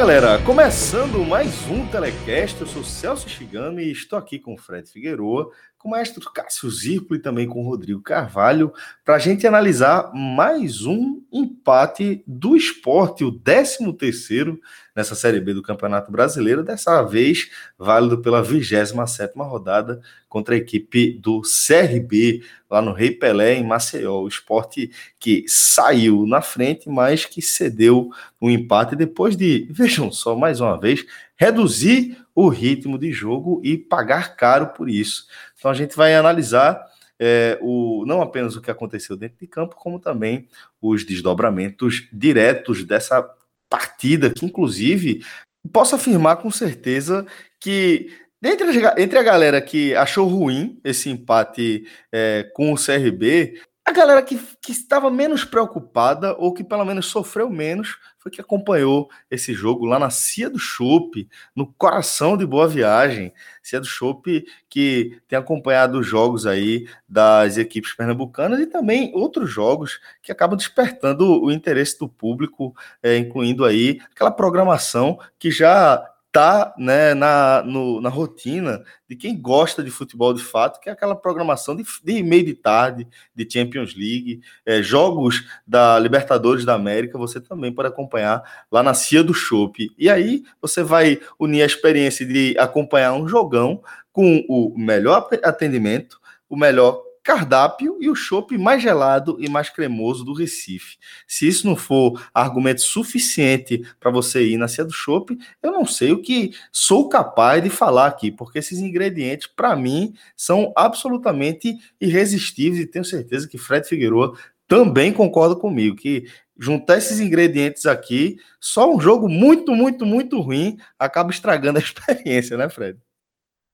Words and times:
Galera! 0.00 0.38
Começando 0.44 1.22
mais 1.26 1.68
um 1.68 1.86
Telecast, 1.86 2.58
eu 2.58 2.66
sou 2.66 2.82
Celso 2.82 3.28
Shigami 3.28 3.82
e 3.82 3.92
estou 3.92 4.18
aqui 4.18 4.38
com 4.38 4.54
o 4.54 4.56
Fred 4.56 4.90
Figueroa, 4.90 5.50
com 5.80 5.88
o 5.88 5.92
maestro 5.92 6.30
Cássio 6.30 6.70
Zirco 6.70 7.14
e 7.14 7.18
também 7.18 7.48
com 7.48 7.62
o 7.62 7.66
Rodrigo 7.66 8.02
Carvalho, 8.02 8.70
para 9.02 9.14
a 9.14 9.18
gente 9.18 9.46
analisar 9.46 10.12
mais 10.14 10.84
um 10.84 11.22
empate 11.32 12.22
do 12.26 12.54
esporte, 12.54 13.24
o 13.24 13.32
13 13.32 13.90
terceiro 13.94 14.60
nessa 14.94 15.14
Série 15.14 15.40
B 15.40 15.54
do 15.54 15.62
Campeonato 15.62 16.12
Brasileiro, 16.12 16.62
dessa 16.62 17.02
vez 17.02 17.48
válido 17.78 18.20
pela 18.20 18.42
27ª 18.42 19.30
rodada 19.48 20.02
contra 20.28 20.54
a 20.54 20.58
equipe 20.58 21.18
do 21.18 21.40
CRB, 21.40 22.42
lá 22.68 22.82
no 22.82 22.92
Rei 22.92 23.10
Pelé, 23.12 23.54
em 23.54 23.66
Maceió. 23.66 24.20
O 24.20 24.28
esporte 24.28 24.90
que 25.18 25.44
saiu 25.48 26.26
na 26.26 26.42
frente, 26.42 26.90
mas 26.90 27.24
que 27.24 27.40
cedeu 27.40 28.10
um 28.40 28.50
empate 28.50 28.94
depois 28.94 29.34
de, 29.34 29.66
vejam 29.72 30.12
só, 30.12 30.36
mais 30.36 30.60
uma 30.60 30.78
vez, 30.78 31.06
reduzir 31.36 32.18
o 32.34 32.48
ritmo 32.48 32.98
de 32.98 33.12
jogo 33.12 33.60
e 33.64 33.76
pagar 33.76 34.36
caro 34.36 34.68
por 34.68 34.88
isso. 34.88 35.26
Então 35.60 35.70
a 35.70 35.74
gente 35.74 35.94
vai 35.94 36.14
analisar 36.14 36.82
é, 37.18 37.58
o, 37.60 38.04
não 38.06 38.22
apenas 38.22 38.56
o 38.56 38.62
que 38.62 38.70
aconteceu 38.70 39.14
dentro 39.14 39.38
de 39.38 39.46
campo, 39.46 39.76
como 39.76 40.00
também 40.00 40.48
os 40.80 41.04
desdobramentos 41.04 42.08
diretos 42.10 42.82
dessa 42.82 43.22
partida, 43.68 44.30
que 44.30 44.46
inclusive 44.46 45.22
posso 45.70 45.94
afirmar 45.94 46.36
com 46.38 46.50
certeza 46.50 47.26
que 47.60 48.10
entre 48.42 48.86
a, 48.86 48.94
entre 48.96 49.18
a 49.18 49.22
galera 49.22 49.60
que 49.60 49.94
achou 49.94 50.26
ruim 50.26 50.80
esse 50.82 51.10
empate 51.10 51.86
é, 52.10 52.50
com 52.54 52.72
o 52.72 52.76
CRB, 52.76 53.60
a 53.84 53.92
galera 53.92 54.22
que, 54.22 54.40
que 54.62 54.72
estava 54.72 55.10
menos 55.10 55.44
preocupada, 55.44 56.34
ou 56.38 56.54
que 56.54 56.64
pelo 56.64 56.86
menos 56.86 57.06
sofreu 57.06 57.50
menos, 57.50 57.98
foi 58.20 58.30
que 58.30 58.40
acompanhou 58.40 59.10
esse 59.30 59.54
jogo 59.54 59.86
lá 59.86 59.98
na 59.98 60.10
Cia 60.10 60.50
do 60.50 60.58
Chope, 60.58 61.26
no 61.56 61.66
coração 61.66 62.36
de 62.36 62.44
Boa 62.44 62.68
Viagem. 62.68 63.32
Cia 63.62 63.80
do 63.80 63.86
Chope 63.86 64.44
que 64.68 65.18
tem 65.26 65.38
acompanhado 65.38 65.98
os 65.98 66.06
jogos 66.06 66.46
aí 66.46 66.86
das 67.08 67.56
equipes 67.56 67.94
pernambucanas 67.94 68.60
e 68.60 68.66
também 68.66 69.10
outros 69.14 69.50
jogos 69.50 69.98
que 70.22 70.30
acabam 70.30 70.56
despertando 70.56 71.42
o 71.42 71.50
interesse 71.50 71.98
do 71.98 72.08
público, 72.08 72.76
é, 73.02 73.16
incluindo 73.16 73.64
aí 73.64 73.98
aquela 74.14 74.30
programação 74.30 75.18
que 75.38 75.50
já 75.50 76.09
tá 76.32 76.74
né, 76.78 77.12
na, 77.14 77.62
no, 77.62 78.00
na 78.00 78.08
rotina 78.08 78.82
de 79.08 79.16
quem 79.16 79.40
gosta 79.40 79.82
de 79.82 79.90
futebol 79.90 80.32
de 80.32 80.42
fato, 80.42 80.80
que 80.80 80.88
é 80.88 80.92
aquela 80.92 81.16
programação 81.16 81.74
de, 81.74 81.84
de 82.04 82.22
meio 82.22 82.44
de 82.44 82.54
tarde, 82.54 83.06
de 83.34 83.48
Champions 83.50 83.94
League, 83.94 84.40
é, 84.64 84.82
jogos 84.82 85.44
da 85.66 85.98
Libertadores 85.98 86.64
da 86.64 86.74
América, 86.74 87.18
você 87.18 87.40
também 87.40 87.72
pode 87.72 87.88
acompanhar 87.88 88.42
lá 88.70 88.82
na 88.82 88.94
Cia 88.94 89.24
do 89.24 89.34
Chopp. 89.34 89.90
E 89.98 90.08
aí 90.08 90.44
você 90.60 90.82
vai 90.82 91.20
unir 91.38 91.62
a 91.62 91.66
experiência 91.66 92.24
de 92.24 92.56
acompanhar 92.58 93.12
um 93.12 93.28
jogão 93.28 93.82
com 94.12 94.44
o 94.48 94.74
melhor 94.76 95.28
atendimento, 95.42 96.20
o 96.48 96.56
melhor 96.56 97.09
cardápio 97.22 97.98
e 98.00 98.08
o 98.08 98.14
chopp 98.14 98.56
mais 98.56 98.82
gelado 98.82 99.36
e 99.38 99.48
mais 99.48 99.68
cremoso 99.68 100.24
do 100.24 100.32
Recife. 100.32 100.96
Se 101.26 101.46
isso 101.46 101.66
não 101.66 101.76
for 101.76 102.20
argumento 102.32 102.80
suficiente 102.80 103.84
para 103.98 104.10
você 104.10 104.46
ir 104.46 104.56
na 104.56 104.68
Cia 104.68 104.84
do 104.84 104.92
Chopp, 104.92 105.36
eu 105.62 105.70
não 105.70 105.86
sei 105.86 106.12
o 106.12 106.22
que 106.22 106.52
sou 106.72 107.08
capaz 107.08 107.62
de 107.62 107.70
falar 107.70 108.06
aqui, 108.06 108.30
porque 108.30 108.58
esses 108.58 108.78
ingredientes, 108.78 109.46
para 109.46 109.76
mim, 109.76 110.14
são 110.36 110.72
absolutamente 110.76 111.76
irresistíveis 112.00 112.82
e 112.82 112.86
tenho 112.86 113.04
certeza 113.04 113.48
que 113.48 113.58
Fred 113.58 113.86
Figueroa 113.86 114.36
também 114.66 115.12
concorda 115.12 115.56
comigo, 115.56 115.96
que 115.96 116.26
juntar 116.56 116.98
esses 116.98 117.18
ingredientes 117.18 117.86
aqui, 117.86 118.36
só 118.60 118.94
um 118.94 119.00
jogo 119.00 119.28
muito, 119.28 119.74
muito, 119.74 120.06
muito 120.06 120.40
ruim 120.40 120.78
acaba 120.98 121.30
estragando 121.30 121.78
a 121.78 121.82
experiência, 121.82 122.56
né, 122.56 122.68
Fred? 122.68 122.98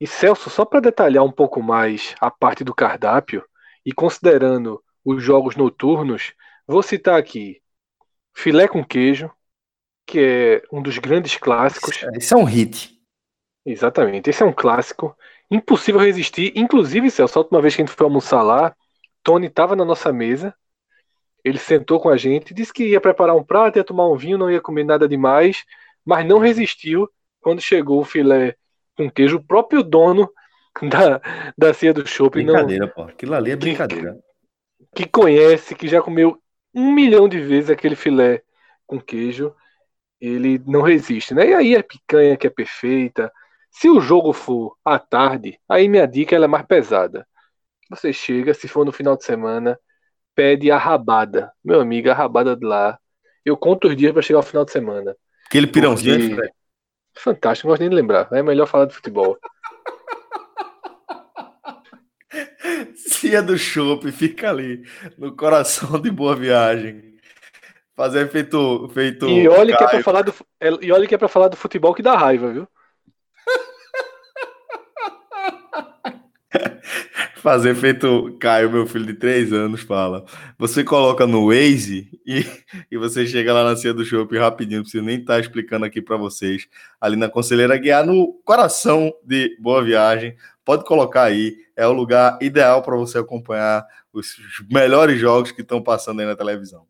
E 0.01 0.07
Celso, 0.07 0.51
só 0.51 0.65
para 0.65 0.81
detalhar 0.81 1.25
um 1.25 1.33
pouco 1.33 1.63
mais 1.63 2.15
a 2.21 2.31
parte 2.31 2.63
do 2.63 2.75
cardápio 2.75 3.45
e 3.85 3.93
considerando 3.93 4.83
os 5.05 5.23
jogos 5.23 5.57
noturnos, 5.57 6.35
vou 6.67 6.83
citar 6.83 7.19
aqui 7.19 7.63
filé 8.35 8.69
com 8.69 8.85
queijo, 8.85 9.31
que 10.07 10.21
é 10.21 10.63
um 10.71 10.83
dos 10.83 10.99
grandes 10.99 11.37
clássicos. 11.37 12.05
Esse 12.15 12.35
é 12.35 12.37
um 12.37 12.45
hit. 12.45 12.95
Exatamente, 13.65 14.29
esse 14.29 14.43
é 14.43 14.47
um 14.47 14.53
clássico. 14.53 15.17
Impossível 15.51 16.01
resistir. 16.01 16.53
Inclusive, 16.55 17.11
Celso, 17.11 17.39
a 17.39 17.43
última 17.43 17.63
vez 17.63 17.75
que 17.75 17.83
a 17.83 17.87
gente 17.87 17.95
foi 17.95 18.05
almoçar 18.05 18.43
lá, 18.43 18.77
Tony 19.23 19.47
estava 19.47 19.75
na 19.75 19.85
nossa 19.85 20.13
mesa. 20.13 20.55
Ele 21.43 21.59
sentou 21.59 22.01
com 22.01 22.09
a 22.09 22.17
gente, 22.17 22.53
disse 22.53 22.73
que 22.73 22.89
ia 22.89 23.01
preparar 23.01 23.35
um 23.35 23.45
prato, 23.45 23.77
ia 23.77 23.85
tomar 23.85 24.09
um 24.09 24.17
vinho, 24.17 24.37
não 24.37 24.51
ia 24.51 24.61
comer 24.61 24.85
nada 24.85 25.09
demais, 25.09 25.65
mas 26.05 26.27
não 26.27 26.39
resistiu 26.39 27.09
quando 27.41 27.61
chegou 27.61 28.01
o 28.01 28.05
filé 28.05 28.57
com 28.97 29.11
queijo, 29.11 29.37
o 29.37 29.45
próprio 29.45 29.83
dono 29.83 30.31
da, 30.83 31.21
da 31.57 31.75
ceia 31.75 31.93
do 31.93 32.07
shopping. 32.07 32.45
Brincadeira, 32.45 32.87
não, 32.87 32.93
pô. 32.93 33.03
Aquilo 33.03 33.35
ali 33.35 33.51
é 33.51 33.57
brincadeira. 33.57 34.17
Que, 34.95 35.05
que 35.05 35.11
conhece, 35.11 35.75
que 35.75 35.89
já 35.89 36.01
comeu 36.01 36.41
um 36.75 36.93
milhão 36.93 37.29
de 37.29 37.41
vezes 37.41 37.71
aquele 37.71 37.97
filé 37.97 38.43
com 38.87 39.01
queijo, 39.01 39.55
ele 40.21 40.61
não 40.67 40.83
resiste, 40.83 41.35
né? 41.35 41.49
E 41.49 41.55
aí 41.55 41.77
a 41.77 41.83
picanha 41.83 42.37
que 42.37 42.47
é 42.47 42.51
perfeita. 42.51 43.33
Se 43.71 43.89
o 43.89 44.01
jogo 44.01 44.33
for 44.33 44.77
à 44.85 44.99
tarde, 44.99 45.59
aí 45.69 45.89
minha 45.89 46.07
dica 46.07 46.37
é 46.37 46.47
mais 46.47 46.67
pesada. 46.67 47.27
Você 47.91 48.13
chega, 48.13 48.55
se 48.55 48.67
for 48.67 48.85
no 48.85 48.93
final 48.93 49.17
de 49.17 49.25
semana, 49.25 49.79
pede 50.35 50.71
a 50.71 50.79
rabada. 50.79 51.53
Meu 51.65 51.81
amigo, 51.81 52.11
a 52.11 52.15
rabada 52.15 52.57
de 52.57 52.65
lá. 52.65 52.99
Eu 53.45 53.57
conto 53.57 53.89
os 53.89 53.97
dias 53.97 54.13
para 54.13 54.23
chegar 54.23 54.39
ao 54.39 54.43
final 54.43 54.65
de 54.65 54.73
semana. 54.73 55.17
Aquele 55.47 55.67
pirãozinho, 55.67 56.37
Porque... 56.37 56.51
Fantástico, 57.19 57.67
não 57.67 57.73
gosto 57.73 57.81
nem 57.81 57.91
de 57.91 57.97
lembrar. 57.97 58.29
É 58.33 58.43
melhor 58.43 58.67
falar 58.67 58.87
de 58.87 58.95
futebol. 58.95 59.39
Cia 62.95 63.43
do 63.43 63.57
Chopp 63.59 64.11
fica 64.13 64.51
ali, 64.51 64.85
no 65.17 65.35
coração 65.35 66.01
de 66.01 66.11
boa 66.11 66.37
viagem. 66.37 67.17
Fazer 67.95 68.29
feito. 68.29 68.91
feito 68.93 69.27
e 69.27 69.49
olha 69.49 69.75
que 69.77 69.83
é 69.83 69.89
para 69.89 70.03
falar 70.03 70.23
do 70.23 70.35
E 70.83 70.93
olha 70.93 71.07
que 71.07 71.15
é 71.15 71.19
para 71.19 71.29
falar 71.29 71.49
do 71.49 71.57
futebol 71.57 71.95
que 71.95 72.03
dá 72.03 72.15
raiva, 72.15 72.53
viu? 72.53 72.69
Fazer 77.47 77.77
feito 77.77 78.37
Caio, 78.41 78.69
meu 78.69 78.89
filho 78.89 79.07
de 79.07 79.15
três 79.15 79.53
anos, 79.53 79.83
fala. 79.83 80.25
Você 80.59 80.83
coloca 80.83 81.29
no 81.29 81.47
Waze 81.47 82.11
e, 82.27 82.45
e 82.91 82.97
você 82.97 83.25
chega 83.25 83.53
lá 83.53 83.63
na 83.63 83.77
Cia 83.77 83.95
do 83.95 84.05
Shopping 84.05 84.39
rapidinho, 84.39 84.79
não 84.79 84.83
preciso 84.83 85.05
nem 85.05 85.21
estar 85.21 85.35
tá 85.35 85.39
explicando 85.39 85.85
aqui 85.85 86.03
para 86.03 86.17
vocês. 86.17 86.67
Ali 87.01 87.15
na 87.15 87.29
Conselheira 87.29 87.77
Guiar, 87.77 88.05
no 88.05 88.33
coração 88.45 89.15
de 89.23 89.57
Boa 89.61 89.81
Viagem. 89.85 90.35
Pode 90.65 90.85
colocar 90.85 91.23
aí, 91.23 91.55
é 91.77 91.87
o 91.87 91.93
lugar 91.93 92.37
ideal 92.43 92.83
para 92.83 92.97
você 92.97 93.19
acompanhar 93.19 93.87
os 94.13 94.35
melhores 94.69 95.21
jogos 95.21 95.53
que 95.53 95.63
estão 95.63 95.81
passando 95.81 96.19
aí 96.19 96.27
na 96.27 96.35
televisão. 96.35 96.85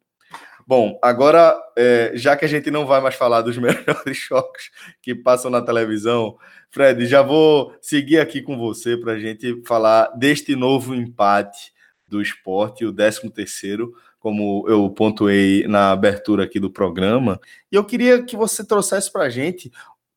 Bom, 0.66 0.98
agora, 1.00 1.56
é, 1.78 2.10
já 2.14 2.36
que 2.36 2.44
a 2.44 2.48
gente 2.48 2.72
não 2.72 2.86
vai 2.86 3.00
mais 3.00 3.14
falar 3.14 3.40
dos 3.40 3.56
melhores 3.56 4.16
jogos 4.16 4.70
que 5.00 5.14
passam 5.14 5.48
na 5.48 5.62
televisão, 5.62 6.36
Fred, 6.70 7.06
já 7.06 7.22
vou 7.22 7.72
seguir 7.80 8.18
aqui 8.18 8.42
com 8.42 8.58
você 8.58 8.96
para 8.96 9.12
a 9.12 9.18
gente 9.18 9.62
falar 9.64 10.08
deste 10.16 10.56
novo 10.56 10.92
empate 10.92 11.72
do 12.08 12.20
esporte, 12.20 12.84
o 12.84 12.92
13 12.92 13.30
terceiro, 13.30 13.92
como 14.18 14.64
eu 14.68 14.90
pontuei 14.90 15.68
na 15.68 15.92
abertura 15.92 16.42
aqui 16.42 16.58
do 16.58 16.70
programa. 16.70 17.40
E 17.70 17.76
eu 17.76 17.84
queria 17.84 18.24
que 18.24 18.36
você 18.36 18.66
trouxesse 18.66 19.10
para 19.12 19.24
a 19.24 19.30
gente 19.30 19.70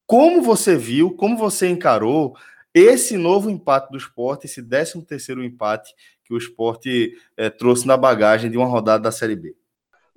como 0.08 0.42
você 0.42 0.76
viu, 0.76 1.12
como 1.16 1.38
você 1.38 1.68
encarou 1.68 2.36
esse 2.74 3.18
novo 3.18 3.52
empate 3.52 3.92
do 3.92 3.98
esporte, 3.98 4.48
esse 4.48 4.64
13 4.64 5.06
terceiro 5.06 5.44
empate 5.44 5.94
que 6.24 6.34
o 6.34 6.38
esporte 6.38 7.14
é, 7.38 7.52
trouxe 7.52 7.86
na 7.86 7.96
bagagem 7.96 8.50
de 8.50 8.58
uma 8.58 8.66
rodada 8.66 9.04
da 9.04 9.12
Série 9.12 9.36
B. 9.36 9.56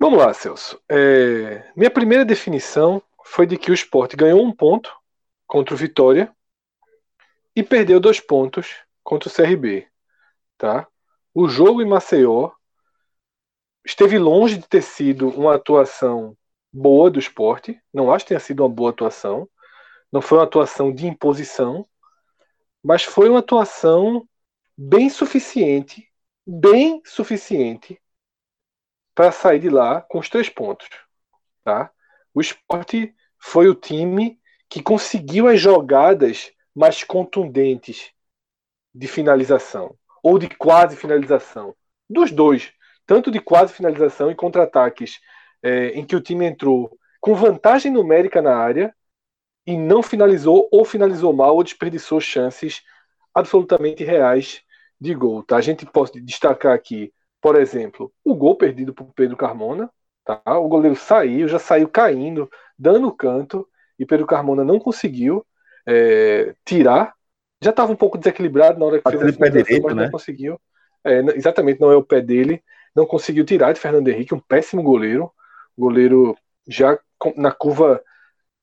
Vamos 0.03 0.19
lá, 0.19 0.33
Celso. 0.33 0.77
É, 0.89 1.71
minha 1.77 1.89
primeira 1.89 2.25
definição 2.25 3.01
foi 3.23 3.47
de 3.47 3.57
que 3.57 3.71
o 3.71 3.73
esporte 3.73 4.17
ganhou 4.17 4.43
um 4.43 4.51
ponto 4.51 4.93
contra 5.47 5.73
o 5.73 5.77
Vitória 5.77 6.29
e 7.55 7.63
perdeu 7.63 8.01
dois 8.01 8.19
pontos 8.19 8.75
contra 9.01 9.29
o 9.29 9.31
CRB. 9.31 9.87
Tá? 10.57 10.85
O 11.33 11.47
jogo 11.47 11.81
em 11.81 11.87
Maceió 11.87 12.51
esteve 13.85 14.19
longe 14.19 14.57
de 14.57 14.67
ter 14.67 14.81
sido 14.81 15.29
uma 15.29 15.55
atuação 15.55 16.35
boa 16.69 17.09
do 17.09 17.17
esporte. 17.17 17.81
Não 17.93 18.11
acho 18.11 18.25
que 18.25 18.29
tenha 18.29 18.41
sido 18.41 18.61
uma 18.61 18.69
boa 18.69 18.89
atuação. 18.89 19.47
Não 20.11 20.21
foi 20.21 20.37
uma 20.37 20.43
atuação 20.43 20.93
de 20.93 21.07
imposição, 21.07 21.87
mas 22.83 23.05
foi 23.05 23.29
uma 23.29 23.39
atuação 23.39 24.27
bem 24.77 25.09
suficiente, 25.09 26.05
bem 26.45 27.01
suficiente 27.05 28.02
para 29.15 29.31
sair 29.31 29.59
de 29.59 29.69
lá 29.69 30.01
com 30.01 30.19
os 30.19 30.29
três 30.29 30.49
pontos. 30.49 30.87
Tá? 31.63 31.91
O 32.33 32.41
esporte 32.41 33.13
foi 33.39 33.67
o 33.67 33.75
time 33.75 34.39
que 34.69 34.81
conseguiu 34.81 35.47
as 35.47 35.59
jogadas 35.59 36.51
mais 36.75 37.03
contundentes 37.03 38.11
de 38.93 39.07
finalização, 39.07 39.95
ou 40.23 40.39
de 40.39 40.49
quase 40.49 40.95
finalização. 40.95 41.75
Dos 42.09 42.31
dois, 42.31 42.71
tanto 43.05 43.31
de 43.31 43.39
quase 43.39 43.73
finalização 43.73 44.31
e 44.31 44.35
contra-ataques, 44.35 45.19
é, 45.61 45.89
em 45.89 46.05
que 46.05 46.15
o 46.15 46.21
time 46.21 46.45
entrou 46.45 46.97
com 47.21 47.35
vantagem 47.35 47.91
numérica 47.91 48.41
na 48.41 48.55
área 48.55 48.93
e 49.65 49.77
não 49.77 50.03
finalizou 50.03 50.67
ou 50.71 50.83
finalizou 50.83 51.33
mal 51.33 51.55
ou 51.55 51.63
desperdiçou 51.63 52.19
chances 52.19 52.81
absolutamente 53.33 54.03
reais 54.03 54.61
de 54.99 55.13
gol. 55.13 55.43
Tá? 55.43 55.57
A 55.57 55.61
gente 55.61 55.85
pode 55.85 56.19
destacar 56.21 56.73
aqui, 56.73 57.13
por 57.43 57.57
exemplo, 57.57 58.09
o 58.23 58.33
gol 58.33 58.55
perdido 58.55 58.93
por 58.93 59.11
Pedro 59.13 59.35
Carmona. 59.35 59.91
Tá? 60.23 60.41
O 60.57 60.69
goleiro 60.69 60.95
saiu, 60.95 61.45
já 61.49 61.59
saiu 61.59 61.89
caindo, 61.89 62.49
dando 62.79 63.11
canto, 63.11 63.67
e 63.99 64.05
Pedro 64.05 64.25
Carmona 64.25 64.63
não 64.63 64.79
conseguiu 64.79 65.45
é, 65.85 66.55
tirar. 66.63 67.13
Já 67.61 67.71
estava 67.71 67.91
um 67.91 67.97
pouco 67.97 68.17
desequilibrado 68.17 68.79
na 68.79 68.85
hora 68.85 69.01
que 69.01 69.11
fez 69.11 69.35
a 69.35 69.37
pé 69.37 69.49
direito, 69.49 69.83
mas 69.83 69.93
né? 69.93 70.03
não 70.05 70.11
conseguiu. 70.11 70.57
É, 71.03 71.19
exatamente, 71.35 71.81
não 71.81 71.91
é 71.91 71.97
o 71.97 72.03
pé 72.03 72.21
dele. 72.21 72.63
Não 72.95 73.05
conseguiu 73.05 73.43
tirar 73.43 73.73
de 73.73 73.79
Fernando 73.81 74.07
Henrique, 74.07 74.33
um 74.33 74.39
péssimo 74.39 74.81
goleiro. 74.81 75.29
Goleiro 75.77 76.37
já 76.65 76.97
na 77.35 77.51
curva, 77.51 78.01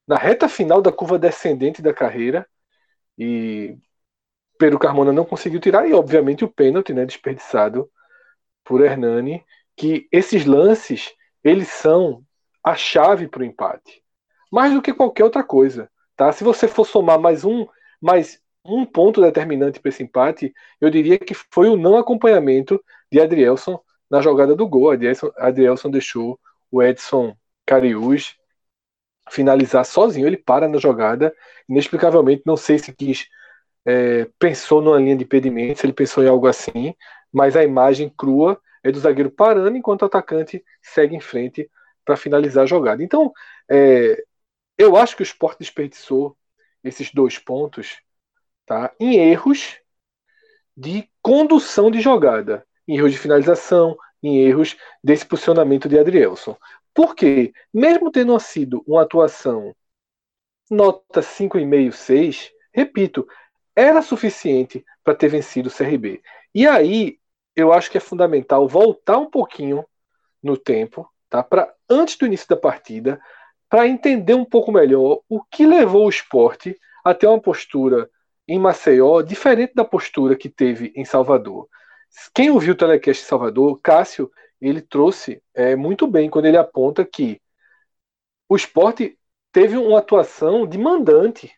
na 0.09 0.17
reta 0.17 0.49
final 0.49 0.81
da 0.81 0.91
curva 0.91 1.19
descendente 1.19 1.83
da 1.83 1.93
carreira. 1.93 2.47
E 3.19 3.77
Pedro 4.59 4.79
Carmona 4.79 5.13
não 5.13 5.27
conseguiu 5.27 5.61
tirar, 5.61 5.87
e 5.87 5.93
obviamente 5.93 6.47
o 6.47 6.49
pênalti, 6.49 6.95
né, 6.95 7.05
desperdiçado 7.05 7.87
por 8.71 8.81
Hernani, 8.83 9.45
que 9.77 10.07
esses 10.13 10.47
lances, 10.47 11.13
eles 11.43 11.67
são 11.67 12.23
a 12.63 12.77
chave 12.77 13.27
para 13.27 13.43
o 13.43 13.45
empate. 13.45 14.01
Mais 14.49 14.73
do 14.73 14.81
que 14.81 14.95
qualquer 14.95 15.25
outra 15.25 15.43
coisa. 15.43 15.91
Tá? 16.15 16.31
Se 16.31 16.45
você 16.45 16.69
for 16.69 16.87
somar 16.87 17.19
mais 17.19 17.45
um, 17.45 17.67
mais 18.01 18.41
um 18.65 18.87
ponto 18.87 19.21
determinante 19.21 19.81
para 19.81 19.89
esse 19.89 20.05
empate, 20.05 20.55
eu 20.81 20.89
diria 20.89 21.19
que 21.19 21.35
foi 21.35 21.69
o 21.69 21.77
não 21.77 21.97
acompanhamento 21.97 22.81
de 23.11 23.21
Adrielson 23.21 23.81
na 24.09 24.21
jogada 24.21 24.55
do 24.55 24.69
gol. 24.69 24.93
Adrielson, 24.93 25.33
Adrielson 25.37 25.91
deixou 25.91 26.39
o 26.71 26.81
Edson 26.81 27.37
Cariús 27.67 28.37
finalizar 29.31 29.85
sozinho. 29.85 30.29
Ele 30.29 30.37
para 30.37 30.69
na 30.69 30.79
jogada, 30.79 31.35
inexplicavelmente, 31.69 32.45
não 32.47 32.57
sei 32.57 32.79
se 32.79 32.95
quis 32.95 33.27
é, 33.85 34.29
pensou 34.39 34.81
numa 34.81 34.99
linha 34.99 35.17
de 35.17 35.25
impedimento, 35.25 35.81
se 35.81 35.87
ele 35.87 35.93
pensou 35.93 36.23
em 36.23 36.29
algo 36.29 36.47
assim, 36.47 36.95
mas 37.33 37.57
a 37.57 37.65
imagem 37.65 38.09
crua 38.09 38.61
é 38.83 38.91
do 38.91 38.99
zagueiro 38.99 39.31
parando 39.31 39.77
enquanto 39.77 40.03
o 40.03 40.07
atacante 40.07 40.65
segue 40.83 41.15
em 41.15 41.21
frente 41.21 41.71
para 42.05 42.17
finalizar 42.17 42.65
a 42.65 42.67
jogada. 42.67 43.03
Então, 43.03 43.33
é, 43.71 44.23
eu 44.77 44.97
acho 44.97 45.17
que 45.17 45.23
o 45.23 45.25
Sport 45.25 45.59
desperdiçou 45.59 46.37
esses 46.83 47.13
dois 47.13 47.39
pontos 47.39 48.01
tá, 48.65 48.93
em 48.99 49.17
erros 49.17 49.79
de 50.77 51.09
condução 51.21 51.91
de 51.91 52.01
jogada, 52.01 52.67
em 52.89 52.97
erros 52.97 53.13
de 53.13 53.19
finalização, 53.19 53.97
em 54.23 54.39
erros 54.41 54.77
desse 55.05 55.27
posicionamento 55.27 55.89
de 55.89 55.99
Adrielson. 55.99 56.57
Porque, 56.95 57.53
mesmo 57.73 58.11
tendo 58.11 58.39
sido 58.41 58.83
uma 58.87 59.03
atuação 59.03 59.75
nota 60.71 61.21
5,5, 61.21 61.93
6, 61.93 62.51
repito, 62.73 63.27
era 63.75 64.03
suficiente 64.03 64.85
para 65.11 65.17
ter 65.17 65.29
vencido 65.29 65.69
o 65.69 65.73
CRB. 65.73 66.23
E 66.55 66.69
aí, 66.69 67.19
eu 67.57 67.73
acho 67.73 67.91
que 67.91 67.99
é 67.99 68.01
fundamental 68.01 68.69
voltar 68.69 69.19
um 69.19 69.29
pouquinho 69.29 69.85
no 70.41 70.57
tempo, 70.57 71.11
tá? 71.29 71.43
Para 71.43 71.73
antes 71.89 72.17
do 72.17 72.27
início 72.27 72.49
da 72.49 72.57
partida, 72.57 73.21
para 73.69 73.89
entender 73.89 74.35
um 74.35 74.45
pouco 74.45 74.71
melhor 74.71 75.21
o 75.29 75.43
que 75.43 75.67
levou 75.67 76.07
o 76.07 76.09
esporte 76.09 76.79
a 77.05 77.13
ter 77.13 77.27
uma 77.27 77.41
postura 77.41 78.09
em 78.47 78.57
Maceió 78.57 79.21
diferente 79.21 79.75
da 79.75 79.85
postura 79.85 80.37
que 80.37 80.49
teve 80.49 80.93
em 80.95 81.05
Salvador. 81.05 81.69
Quem 82.33 82.51
ouviu 82.51 82.75
o 82.75 82.77
telecast 82.77 83.25
em 83.25 83.27
Salvador, 83.27 83.81
Cássio, 83.83 84.31
ele 84.61 84.81
trouxe 84.81 85.43
é, 85.53 85.75
muito 85.75 86.07
bem 86.07 86.31
quando 86.31 86.47
ele 86.47 86.57
aponta 86.57 87.05
que 87.05 87.41
o 88.49 88.55
esporte 88.55 89.19
teve 89.51 89.77
uma 89.77 89.99
atuação 89.99 90.69
de 90.69 90.79
mandante 90.79 91.53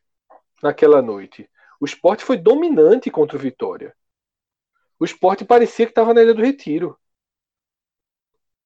naquela 0.63 1.03
noite. 1.03 1.51
O 1.83 1.85
esporte 1.85 2.23
foi 2.23 2.37
dominante 2.37 3.11
contra 3.11 3.37
o 3.37 3.41
Vitória. 3.41 3.93
O 5.01 5.05
esporte 5.05 5.45
parecia 5.45 5.85
que 5.85 5.91
estava 5.91 6.15
na 6.15 6.23
Ilha 6.23 6.33
do 6.33 6.41
Retiro. 6.41 6.97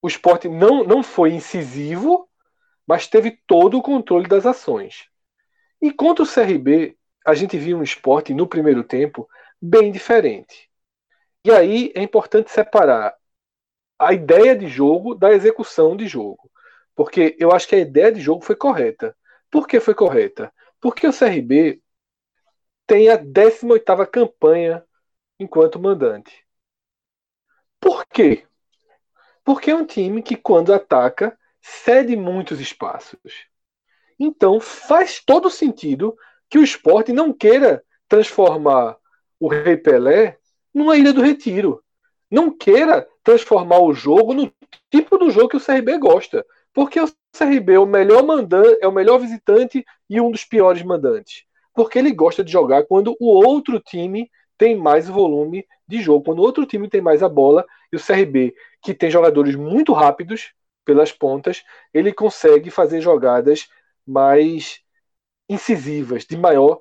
O 0.03 0.07
esporte 0.07 0.51
não, 0.51 0.85
não 0.85 1.03
foi 1.03 1.33
incisivo, 1.33 2.29
mas 2.87 3.09
teve 3.09 3.41
todo 3.47 3.79
o 3.79 3.83
controle 3.83 4.29
das 4.29 4.45
ações. 4.45 5.09
E 5.81 5.91
contra 5.91 6.23
o 6.23 6.29
CRB, 6.29 6.95
a 7.27 7.33
gente 7.33 7.57
viu 7.57 7.79
um 7.79 7.83
esporte 7.83 8.35
no 8.35 8.47
primeiro 8.47 8.85
tempo 8.85 9.27
bem 9.59 9.91
diferente. 9.91 10.71
E 11.43 11.51
aí 11.51 11.93
é 11.95 12.03
importante 12.03 12.51
separar 12.51 13.17
a 13.99 14.13
ideia 14.13 14.55
de 14.55 14.69
jogo 14.69 15.15
da 15.15 15.33
execução 15.33 15.97
de 15.97 16.07
jogo. 16.07 16.51
Porque 16.95 17.35
eu 17.39 17.51
acho 17.51 17.67
que 17.67 17.77
a 17.77 17.81
ideia 17.81 18.13
de 18.13 18.21
jogo 18.21 18.45
foi 18.45 18.57
correta. 18.57 19.17
Por 19.51 19.67
que 19.67 19.81
foi 19.81 19.95
correta? 19.95 20.53
Porque 20.83 21.07
o 21.07 21.19
CRB 21.19 21.81
tem 22.87 23.09
a 23.09 23.17
18ª 23.17 24.07
campanha 24.07 24.85
enquanto 25.39 25.81
mandante. 25.81 26.47
Por 27.81 28.07
quê? 28.07 28.47
Porque 29.45 29.71
é 29.71 29.75
um 29.75 29.87
time 29.87 30.23
que 30.23 30.37
quando 30.37 30.73
ataca 30.73 31.39
cede 31.61 32.17
muitos 32.17 32.61
espaços. 32.61 33.47
Então 34.19 34.61
faz 34.61 35.23
todo 35.25 35.51
sentido 35.51 36.17
que 36.49 36.59
o 36.59 36.63
esporte 36.63 37.13
não 37.13 37.33
queira 37.33 37.85
transformar 38.09 38.97
o 39.39 39.49
Rei 39.49 39.77
Pelé 39.77 40.39
numa 40.73 40.97
ilha 40.97 41.13
do 41.13 41.23
retiro. 41.23 41.83
Não 42.31 42.57
queira 42.57 43.07
transformar 43.23 43.81
o 43.81 43.93
jogo 43.93 44.33
no 44.35 44.53
tipo 44.91 45.19
do 45.19 45.31
jogo 45.31 45.49
que 45.49 45.57
o 45.57 45.61
CRB 45.61 45.99
gosta. 45.99 46.45
Porque 46.73 47.01
o 47.01 47.09
CRB 47.37 47.75
é 47.75 47.79
o 47.79 47.87
melhor 47.87 48.25
mandante, 48.25 48.79
é 48.81 48.87
o 48.87 48.93
melhor 48.93 49.19
visitante 49.19 49.85
e 50.09 50.21
um 50.21 50.31
dos 50.31 50.45
piores 50.45 50.83
mandantes. 50.83 51.46
Porque 51.77 51.99
ele 51.99 52.11
gosta 52.13 52.43
de 52.43 52.51
jogar 52.51 52.85
quando 52.85 53.15
o 53.21 53.29
outro 53.29 53.79
time 53.79 54.31
tem 54.59 54.75
mais 54.75 55.09
volume 55.09 55.67
de 55.87 56.01
jogo, 56.01 56.25
quando 56.25 56.39
o 56.39 56.43
outro 56.43 56.65
time 56.67 56.89
tem 56.89 57.01
mais 57.01 57.23
a 57.23 57.29
bola, 57.29 57.65
e 57.93 57.97
o 57.97 58.01
CRB, 58.01 58.55
que 58.83 58.95
tem 58.95 59.11
jogadores 59.11 59.55
muito 59.55 59.93
rápidos 59.93 60.55
pelas 60.85 61.13
pontas, 61.13 61.63
ele 61.93 62.13
consegue 62.13 62.71
fazer 62.71 63.01
jogadas 63.01 63.69
mais 64.07 64.81
incisivas, 65.49 66.25
de 66.25 66.37
maior 66.37 66.81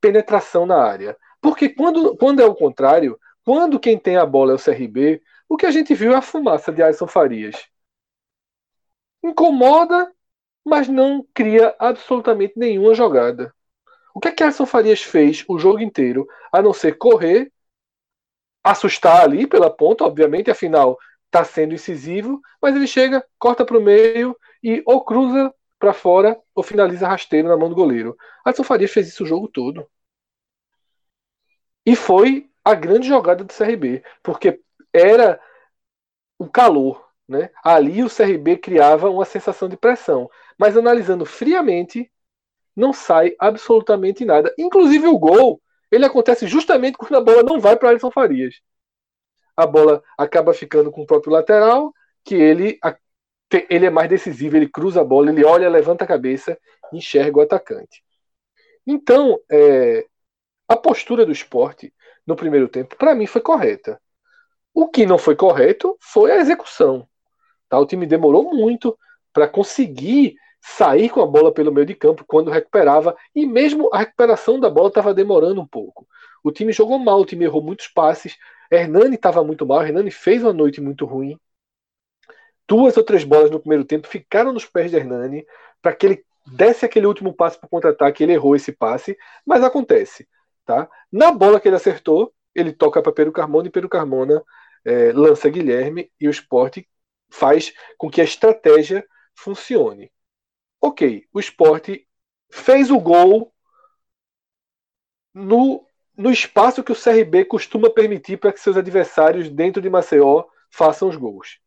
penetração 0.00 0.66
na 0.66 0.82
área. 0.82 1.16
Porque 1.40 1.68
quando, 1.68 2.16
quando 2.16 2.40
é 2.40 2.44
o 2.44 2.54
contrário, 2.54 3.18
quando 3.44 3.78
quem 3.78 3.98
tem 3.98 4.16
a 4.16 4.26
bola 4.26 4.52
é 4.52 4.54
o 4.56 4.58
CRB, 4.58 5.22
o 5.48 5.56
que 5.56 5.66
a 5.66 5.70
gente 5.70 5.94
viu 5.94 6.12
é 6.12 6.16
a 6.16 6.22
fumaça 6.22 6.72
de 6.72 6.82
Alisson 6.82 7.06
Farias. 7.06 7.68
Incomoda, 9.22 10.12
mas 10.64 10.88
não 10.88 11.26
cria 11.34 11.74
absolutamente 11.78 12.54
nenhuma 12.56 12.94
jogada. 12.94 13.54
O 14.14 14.20
que 14.20 14.28
é 14.28 14.32
que 14.32 14.42
Alisson 14.42 14.64
Farias 14.64 15.02
fez 15.02 15.44
o 15.48 15.58
jogo 15.58 15.80
inteiro, 15.80 16.26
a 16.52 16.62
não 16.62 16.72
ser 16.72 16.96
correr, 16.96 17.52
assustar 18.62 19.22
ali 19.22 19.46
pela 19.46 19.70
ponta, 19.70 20.04
obviamente, 20.04 20.50
afinal 20.50 20.96
está 21.26 21.44
sendo 21.44 21.74
incisivo, 21.74 22.40
mas 22.62 22.76
ele 22.76 22.86
chega, 22.86 23.26
corta 23.38 23.64
para 23.64 23.76
o 23.76 23.82
meio 23.82 24.38
e 24.62 24.82
ou 24.86 25.04
cruza 25.04 25.52
para 25.78 25.92
fora 25.92 26.40
ou 26.54 26.62
finaliza 26.62 27.08
rasteiro 27.08 27.48
na 27.48 27.56
mão 27.56 27.68
do 27.68 27.74
goleiro. 27.74 28.16
Alisson 28.44 28.62
Farias 28.62 28.92
fez 28.92 29.08
isso 29.08 29.24
o 29.24 29.26
jogo 29.26 29.48
todo. 29.48 29.86
E 31.84 31.96
foi 31.96 32.48
a 32.64 32.74
grande 32.74 33.08
jogada 33.08 33.44
do 33.44 33.52
CRB, 33.52 34.02
porque 34.22 34.60
era 34.92 35.40
o 36.38 36.48
calor. 36.48 37.04
Né? 37.28 37.50
Ali 37.62 38.02
o 38.04 38.10
CRB 38.10 38.58
criava 38.58 39.10
uma 39.10 39.24
sensação 39.24 39.68
de 39.68 39.76
pressão. 39.76 40.30
Mas 40.58 40.76
analisando 40.76 41.26
friamente, 41.26 42.10
não 42.76 42.92
sai 42.92 43.34
absolutamente 43.38 44.24
nada. 44.24 44.52
Inclusive 44.58 45.06
o 45.06 45.18
gol, 45.18 45.60
ele 45.90 46.04
acontece 46.04 46.46
justamente 46.46 46.96
quando 46.96 47.16
a 47.16 47.20
bola 47.20 47.42
não 47.42 47.60
vai 47.60 47.76
para 47.76 47.90
Alisson 47.90 48.10
Farias. 48.10 48.60
A 49.56 49.66
bola 49.66 50.02
acaba 50.18 50.52
ficando 50.52 50.90
com 50.90 51.02
o 51.02 51.06
próprio 51.06 51.32
lateral, 51.32 51.92
que 52.24 52.34
ele, 52.34 52.80
ele 53.70 53.86
é 53.86 53.90
mais 53.90 54.08
decisivo, 54.08 54.56
ele 54.56 54.68
cruza 54.68 55.00
a 55.00 55.04
bola, 55.04 55.30
ele 55.30 55.44
olha, 55.44 55.68
levanta 55.68 56.04
a 56.04 56.08
cabeça, 56.08 56.58
enxerga 56.92 57.38
o 57.38 57.42
atacante. 57.42 58.02
Então, 58.86 59.38
é, 59.50 60.06
a 60.68 60.76
postura 60.76 61.24
do 61.24 61.32
esporte 61.32 61.94
no 62.26 62.34
primeiro 62.34 62.68
tempo, 62.68 62.96
para 62.96 63.14
mim, 63.14 63.26
foi 63.26 63.40
correta. 63.40 64.00
O 64.72 64.88
que 64.88 65.06
não 65.06 65.18
foi 65.18 65.36
correto 65.36 65.96
foi 66.00 66.32
a 66.32 66.38
execução. 66.38 67.08
Tá? 67.68 67.78
O 67.78 67.86
time 67.86 68.06
demorou 68.06 68.54
muito 68.54 68.98
para 69.32 69.46
conseguir 69.46 70.36
sair 70.66 71.10
com 71.10 71.20
a 71.20 71.26
bola 71.26 71.52
pelo 71.52 71.70
meio 71.70 71.86
de 71.86 71.94
campo 71.94 72.24
quando 72.26 72.50
recuperava, 72.50 73.14
e 73.34 73.44
mesmo 73.44 73.90
a 73.92 73.98
recuperação 73.98 74.58
da 74.58 74.70
bola 74.70 74.88
estava 74.88 75.12
demorando 75.12 75.60
um 75.60 75.66
pouco. 75.66 76.08
O 76.42 76.50
time 76.50 76.72
jogou 76.72 76.98
mal, 76.98 77.20
o 77.20 77.26
time 77.26 77.44
errou 77.44 77.62
muitos 77.62 77.86
passes. 77.88 78.38
Hernani 78.70 79.14
estava 79.14 79.44
muito 79.44 79.66
mal, 79.66 79.82
Hernani 79.82 80.10
fez 80.10 80.42
uma 80.42 80.54
noite 80.54 80.80
muito 80.80 81.04
ruim. 81.04 81.38
Duas 82.66 82.96
ou 82.96 83.04
três 83.04 83.24
bolas 83.24 83.50
no 83.50 83.60
primeiro 83.60 83.84
tempo 83.84 84.08
ficaram 84.08 84.54
nos 84.54 84.64
pés 84.64 84.90
de 84.90 84.96
Hernani 84.96 85.46
para 85.82 85.94
que 85.94 86.06
ele 86.06 86.24
desse 86.46 86.86
aquele 86.86 87.06
último 87.06 87.34
passe 87.34 87.58
para 87.60 87.68
contra-ataque. 87.68 88.22
Ele 88.22 88.32
errou 88.32 88.56
esse 88.56 88.72
passe, 88.72 89.18
mas 89.44 89.62
acontece. 89.62 90.26
Tá? 90.64 90.88
Na 91.12 91.30
bola 91.30 91.60
que 91.60 91.68
ele 91.68 91.76
acertou, 91.76 92.32
ele 92.54 92.72
toca 92.72 93.02
para 93.02 93.12
Pedro 93.12 93.32
Carmona 93.32 93.68
e 93.68 93.70
Pedro 93.70 93.88
Carmona 93.88 94.42
é, 94.82 95.12
lança 95.12 95.50
Guilherme 95.50 96.10
e 96.18 96.26
o 96.26 96.30
esporte 96.30 96.88
faz 97.30 97.74
com 97.98 98.08
que 98.08 98.22
a 98.22 98.24
estratégia 98.24 99.06
funcione. 99.36 100.10
Ok, 100.84 101.26
o 101.32 101.40
esporte 101.40 102.06
fez 102.50 102.90
o 102.90 103.00
gol 103.00 103.54
no, 105.32 105.86
no 106.14 106.30
espaço 106.30 106.84
que 106.84 106.92
o 106.92 106.96
CRB 106.96 107.46
costuma 107.46 107.88
permitir 107.88 108.36
para 108.36 108.52
que 108.52 108.60
seus 108.60 108.76
adversários 108.76 109.48
dentro 109.48 109.80
de 109.80 109.88
Maceió 109.88 110.44
façam 110.70 111.08
os 111.08 111.16
gols. 111.16 111.58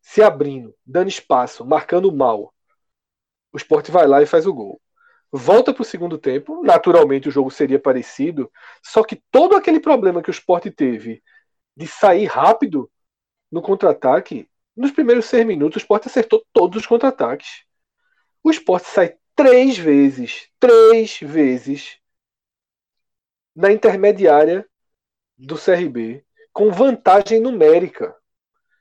Se 0.00 0.22
abrindo, 0.22 0.74
dando 0.86 1.08
espaço, 1.08 1.66
marcando 1.66 2.10
mal. 2.10 2.54
O 3.52 3.58
esporte 3.58 3.90
vai 3.90 4.06
lá 4.06 4.22
e 4.22 4.26
faz 4.26 4.46
o 4.46 4.54
gol. 4.54 4.80
Volta 5.30 5.74
para 5.74 5.82
o 5.82 5.84
segundo 5.84 6.16
tempo, 6.16 6.62
naturalmente 6.62 7.28
o 7.28 7.32
jogo 7.32 7.50
seria 7.50 7.78
parecido, 7.78 8.50
só 8.82 9.04
que 9.04 9.22
todo 9.30 9.54
aquele 9.54 9.80
problema 9.80 10.22
que 10.22 10.30
o 10.30 10.32
esporte 10.32 10.70
teve 10.70 11.22
de 11.76 11.86
sair 11.86 12.24
rápido 12.24 12.90
no 13.50 13.60
contra-ataque, 13.60 14.48
nos 14.74 14.90
primeiros 14.90 15.26
seis 15.26 15.46
minutos 15.46 15.76
o 15.76 15.78
esporte 15.84 16.08
acertou 16.08 16.42
todos 16.54 16.80
os 16.80 16.86
contra-ataques. 16.86 17.66
O 18.42 18.50
esporte 18.50 18.88
sai 18.88 19.16
três 19.34 19.78
vezes, 19.78 20.48
três 20.58 21.18
vezes 21.20 21.98
na 23.54 23.70
intermediária 23.70 24.66
do 25.36 25.56
CRB, 25.56 26.24
com 26.52 26.70
vantagem 26.70 27.40
numérica. 27.40 28.16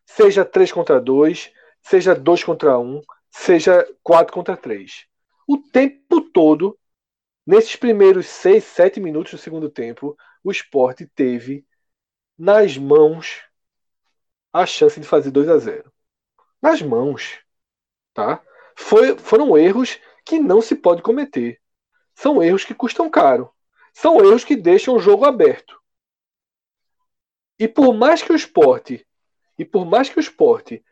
Seja 0.06 0.44
3 0.44 0.72
contra 0.72 1.00
2, 1.00 1.52
seja 1.82 2.14
2 2.14 2.44
contra 2.44 2.78
1, 2.78 3.02
seja 3.30 3.88
4 4.04 4.34
contra 4.34 4.58
3. 4.58 5.06
O 5.48 5.58
tempo 5.58 6.22
todo, 6.22 6.78
nesses 7.46 7.76
primeiros 7.76 8.28
6, 8.28 8.64
7 8.64 9.00
minutos 9.00 9.32
do 9.34 9.38
segundo 9.38 9.70
tempo, 9.70 10.18
o 10.44 10.52
esporte 10.52 11.06
teve 11.08 11.66
nas 12.38 12.78
mãos 12.78 13.44
a 14.52 14.66
chance 14.66 15.00
de 15.00 15.08
fazer 15.08 15.32
2 15.32 15.48
a 15.48 15.58
0. 15.58 15.92
Nas 16.62 16.82
mãos. 16.82 17.40
Tá? 18.14 18.44
Foi, 18.82 19.18
foram 19.18 19.58
erros 19.58 20.00
que 20.26 20.40
não 20.40 20.62
se 20.62 20.76
pode 20.76 21.02
cometer. 21.02 21.60
São 22.16 22.44
erros 22.44 22.66
que 22.66 22.74
custam 22.74 23.10
caro. 23.10 23.50
São 23.94 24.18
erros 24.20 24.44
que 24.44 24.56
deixam 24.56 24.96
o 24.96 25.00
jogo 25.00 25.24
aberto. 25.26 25.80
E 27.58 27.68
por 27.68 27.94
mais 27.94 28.22
que 28.22 28.34
o 28.34 28.36
esporte, 28.36 29.06
e 29.58 29.64
por 29.64 29.86
mais 29.86 30.10
que 30.10 30.18
o 30.18 30.20
esporte 30.20 30.84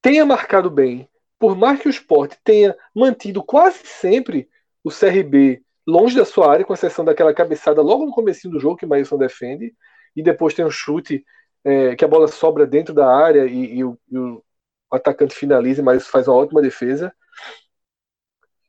tenha 0.00 0.24
marcado 0.24 0.70
bem, 0.70 1.08
por 1.38 1.56
mais 1.56 1.80
que 1.80 1.88
o 1.88 1.90
esporte 1.90 2.38
tenha 2.44 2.76
mantido 2.94 3.42
quase 3.42 3.80
sempre 3.84 4.48
o 4.82 4.90
CRB 4.90 5.62
longe 5.86 6.16
da 6.16 6.24
sua 6.24 6.50
área, 6.50 6.64
com 6.64 6.74
exceção 6.74 7.04
daquela 7.04 7.34
cabeçada 7.34 7.82
logo 7.82 8.06
no 8.06 8.12
começo 8.12 8.48
do 8.48 8.60
jogo 8.60 8.76
que 8.76 8.86
o 8.86 8.88
Maílson 8.88 9.18
defende, 9.18 9.74
e 10.14 10.22
depois 10.22 10.54
tem 10.54 10.64
um 10.64 10.70
chute 10.70 11.24
é, 11.64 11.96
que 11.96 12.04
a 12.04 12.08
bola 12.08 12.28
sobra 12.28 12.66
dentro 12.66 12.94
da 12.94 13.12
área 13.12 13.46
e, 13.46 13.78
e, 13.78 13.84
o, 13.84 13.98
e 14.08 14.16
o, 14.16 14.44
atacante 14.90 15.34
finaliza, 15.34 15.82
mas 15.82 16.06
faz 16.06 16.28
uma 16.28 16.36
ótima 16.36 16.62
defesa. 16.62 17.14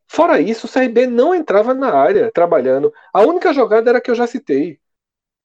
Fora 0.08 0.40
isso, 0.40 0.68
o 0.68 0.70
CRB 0.70 1.06
não 1.08 1.36
entrava 1.36 1.74
na 1.74 1.94
área 1.94 2.32
trabalhando. 2.32 2.94
A 3.14 3.22
única 3.22 3.54
jogada 3.54 3.90
era 3.90 3.98
a 4.00 4.02
que 4.02 4.10
eu 4.10 4.16
já 4.16 4.26
citei. 4.26 4.80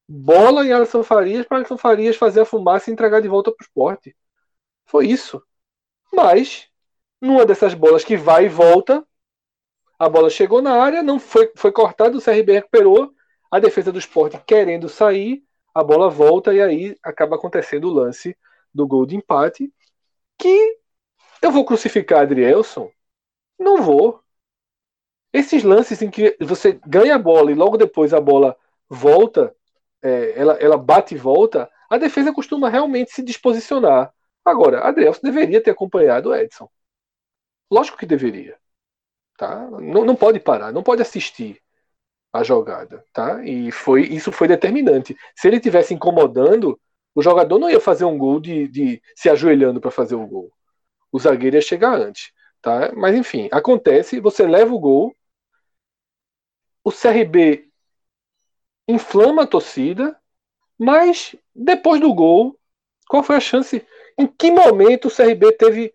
Bola 0.08 0.64
em 0.64 0.72
Alisson 0.72 1.02
Farias 1.02 1.46
para 1.46 1.58
Alisson 1.58 1.76
Farias 1.76 2.16
fazer 2.16 2.40
a 2.40 2.44
fumaça 2.44 2.90
e 2.90 2.92
entregar 2.92 3.20
de 3.20 3.28
volta 3.28 3.50
para 3.50 3.62
o 3.62 3.64
esporte. 3.64 4.16
Foi 4.86 5.06
isso. 5.06 5.42
Mas, 6.12 6.68
numa 7.20 7.46
dessas 7.46 7.74
bolas 7.74 8.04
que 8.04 8.16
vai 8.16 8.46
e 8.46 8.48
volta, 8.48 9.06
a 9.98 10.08
bola 10.08 10.28
chegou 10.30 10.60
na 10.60 10.72
área, 10.72 11.02
não 11.02 11.18
foi, 11.18 11.50
foi 11.56 11.72
cortada, 11.72 12.16
o 12.16 12.20
CRB 12.20 12.54
recuperou, 12.54 13.12
a 13.50 13.58
defesa 13.58 13.92
do 13.92 13.98
esporte 13.98 14.40
querendo 14.46 14.88
sair, 14.88 15.44
a 15.74 15.82
bola 15.82 16.10
volta 16.10 16.52
e 16.52 16.60
aí 16.60 16.96
acaba 17.02 17.36
acontecendo 17.36 17.88
o 17.88 17.92
lance 17.92 18.36
do 18.74 18.86
gol 18.86 19.06
de 19.06 19.16
empate. 19.16 19.72
Que 20.42 20.76
eu 21.40 21.52
vou 21.52 21.64
crucificar 21.64 22.22
Adrielson? 22.22 22.90
Não 23.56 23.80
vou. 23.80 24.20
Esses 25.32 25.62
lances 25.62 26.02
em 26.02 26.10
que 26.10 26.36
você 26.40 26.80
ganha 26.84 27.14
a 27.14 27.18
bola 27.18 27.52
e 27.52 27.54
logo 27.54 27.76
depois 27.76 28.12
a 28.12 28.20
bola 28.20 28.56
volta, 28.90 29.54
é, 30.02 30.36
ela, 30.36 30.54
ela 30.54 30.76
bate 30.76 31.14
e 31.14 31.18
volta, 31.18 31.70
a 31.88 31.96
defesa 31.96 32.32
costuma 32.32 32.68
realmente 32.68 33.12
se 33.12 33.22
disposicionar. 33.22 34.12
Agora, 34.44 34.80
Adrielson 34.80 35.20
deveria 35.22 35.62
ter 35.62 35.70
acompanhado 35.70 36.30
o 36.30 36.34
Edson. 36.34 36.68
Lógico 37.70 37.96
que 37.96 38.04
deveria. 38.04 38.58
Tá? 39.36 39.70
Não, 39.70 40.04
não 40.04 40.16
pode 40.16 40.40
parar, 40.40 40.72
não 40.72 40.82
pode 40.82 41.02
assistir 41.02 41.62
a 42.32 42.42
jogada. 42.42 43.04
Tá? 43.12 43.44
E 43.44 43.70
foi 43.70 44.02
isso 44.02 44.32
foi 44.32 44.48
determinante. 44.48 45.16
Se 45.36 45.46
ele 45.46 45.60
tivesse 45.60 45.94
incomodando, 45.94 46.80
o 47.14 47.22
jogador 47.22 47.58
não 47.58 47.70
ia 47.70 47.80
fazer 47.80 48.04
um 48.04 48.16
gol 48.16 48.40
de, 48.40 48.66
de 48.68 49.02
se 49.14 49.28
ajoelhando 49.28 49.80
para 49.80 49.90
fazer 49.90 50.14
o 50.14 50.26
gol. 50.26 50.50
O 51.10 51.18
zagueiro 51.18 51.56
ia 51.56 51.62
chegar 51.62 51.94
antes. 51.94 52.32
Tá? 52.60 52.92
Mas 52.94 53.14
enfim, 53.14 53.48
acontece, 53.50 54.20
você 54.20 54.46
leva 54.46 54.72
o 54.72 54.78
gol, 54.78 55.14
o 56.84 56.90
CRB 56.90 57.68
inflama 58.86 59.42
a 59.42 59.46
torcida, 59.46 60.16
mas 60.78 61.34
depois 61.54 62.00
do 62.00 62.14
gol, 62.14 62.58
qual 63.08 63.22
foi 63.22 63.36
a 63.36 63.40
chance? 63.40 63.86
Em 64.18 64.26
que 64.26 64.50
momento 64.50 65.08
o 65.08 65.10
CRB 65.10 65.52
teve 65.52 65.94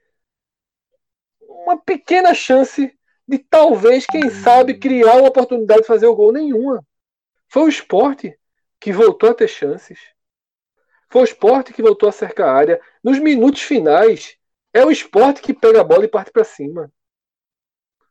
uma 1.42 1.78
pequena 1.78 2.34
chance 2.34 2.94
de 3.28 3.40
talvez, 3.40 4.06
quem 4.06 4.30
sabe, 4.30 4.78
criar 4.78 5.16
uma 5.16 5.30
oportunidade 5.30 5.82
de 5.82 5.88
fazer 5.88 6.08
o 6.08 6.16
gol? 6.16 6.32
Nenhuma. 6.32 6.86
Foi 7.50 7.64
o 7.64 7.70
esporte 7.70 8.38
que 8.80 8.94
voltou 8.94 9.30
a 9.30 9.34
ter 9.34 9.48
chances. 9.48 10.00
Foi 11.10 11.22
o 11.22 11.26
esporte 11.26 11.74
que 11.74 11.82
voltou 11.82 12.10
a 12.10 12.12
cercar 12.12 12.50
a 12.50 12.54
área. 12.54 12.82
Nos 13.04 13.20
minutos 13.20 13.62
finais, 13.62 14.38
é 14.74 14.86
o 14.86 14.92
esporte 14.92 15.42
que 15.42 15.54
pega 15.54 15.82
a 15.82 15.84
bola 15.84 16.06
e 16.06 16.10
parte 16.10 16.32
para 16.32 16.44
cima. 16.44 16.92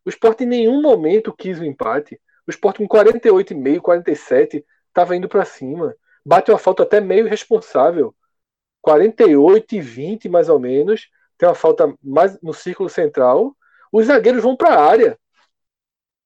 O 0.04 0.08
esporte 0.08 0.44
em 0.44 0.46
nenhum 0.46 0.80
momento 0.80 1.32
quis 1.32 1.58
o 1.58 1.64
empate. 1.64 2.20
O 2.46 2.50
Sport 2.50 2.76
com 2.76 2.86
48,5, 2.86 3.80
47, 3.80 4.64
estava 4.86 5.16
indo 5.16 5.28
para 5.28 5.44
cima. 5.44 5.96
Bate 6.24 6.50
uma 6.50 6.58
falta 6.58 6.84
até 6.84 7.00
meio 7.00 7.26
irresponsável. 7.26 8.14
48 8.80 9.74
e 9.74 9.80
20, 9.80 10.28
mais 10.28 10.48
ou 10.48 10.60
menos. 10.60 11.10
Tem 11.36 11.48
uma 11.48 11.56
falta 11.56 11.92
mais 12.02 12.40
no 12.40 12.54
círculo 12.54 12.88
central. 12.88 13.56
Os 13.92 14.06
zagueiros 14.06 14.42
vão 14.42 14.56
para 14.56 14.74
a 14.76 14.84
área. 14.84 15.18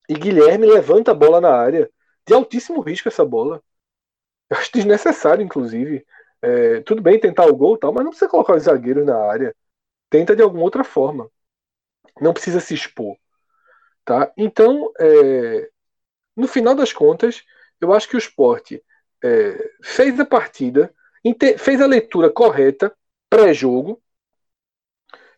E 0.09 0.15
Guilherme 0.15 0.67
levanta 0.67 1.13
a 1.13 1.15
bola 1.15 1.41
na 1.41 1.55
área. 1.55 1.91
De 2.27 2.35
altíssimo 2.35 2.81
risco 2.81 3.09
essa 3.09 3.25
bola. 3.25 3.63
Eu 4.51 4.59
acho 4.59 4.71
desnecessário, 4.73 5.43
inclusive. 5.43 6.05
É, 6.43 6.81
tudo 6.81 7.03
bem 7.03 7.21
tentar 7.21 7.47
o 7.47 7.57
gol 7.57 7.77
tal, 7.77 7.93
mas 7.93 8.03
não 8.05 8.11
precisa 8.11 8.31
colocar 8.31 8.55
os 8.57 8.63
zagueiros 8.65 9.05
na 9.07 9.17
área. 9.17 9.55
Tenta 10.09 10.35
de 10.35 10.43
alguma 10.43 10.65
outra 10.65 10.85
forma. 10.85 11.31
Não 12.21 12.33
precisa 12.33 12.61
se 12.61 12.75
expor. 12.75 13.17
Tá? 14.05 14.33
Então, 14.37 14.93
é, 14.99 15.71
no 16.37 16.49
final 16.49 16.75
das 16.75 16.93
contas, 16.93 17.45
eu 17.81 17.93
acho 17.93 18.09
que 18.09 18.17
o 18.17 18.19
esporte 18.19 18.83
é, 19.23 19.71
fez 19.83 20.19
a 20.19 20.25
partida, 20.25 20.93
fez 21.59 21.81
a 21.81 21.87
leitura 21.87 22.31
correta 22.31 22.95
pré-jogo, 23.29 24.03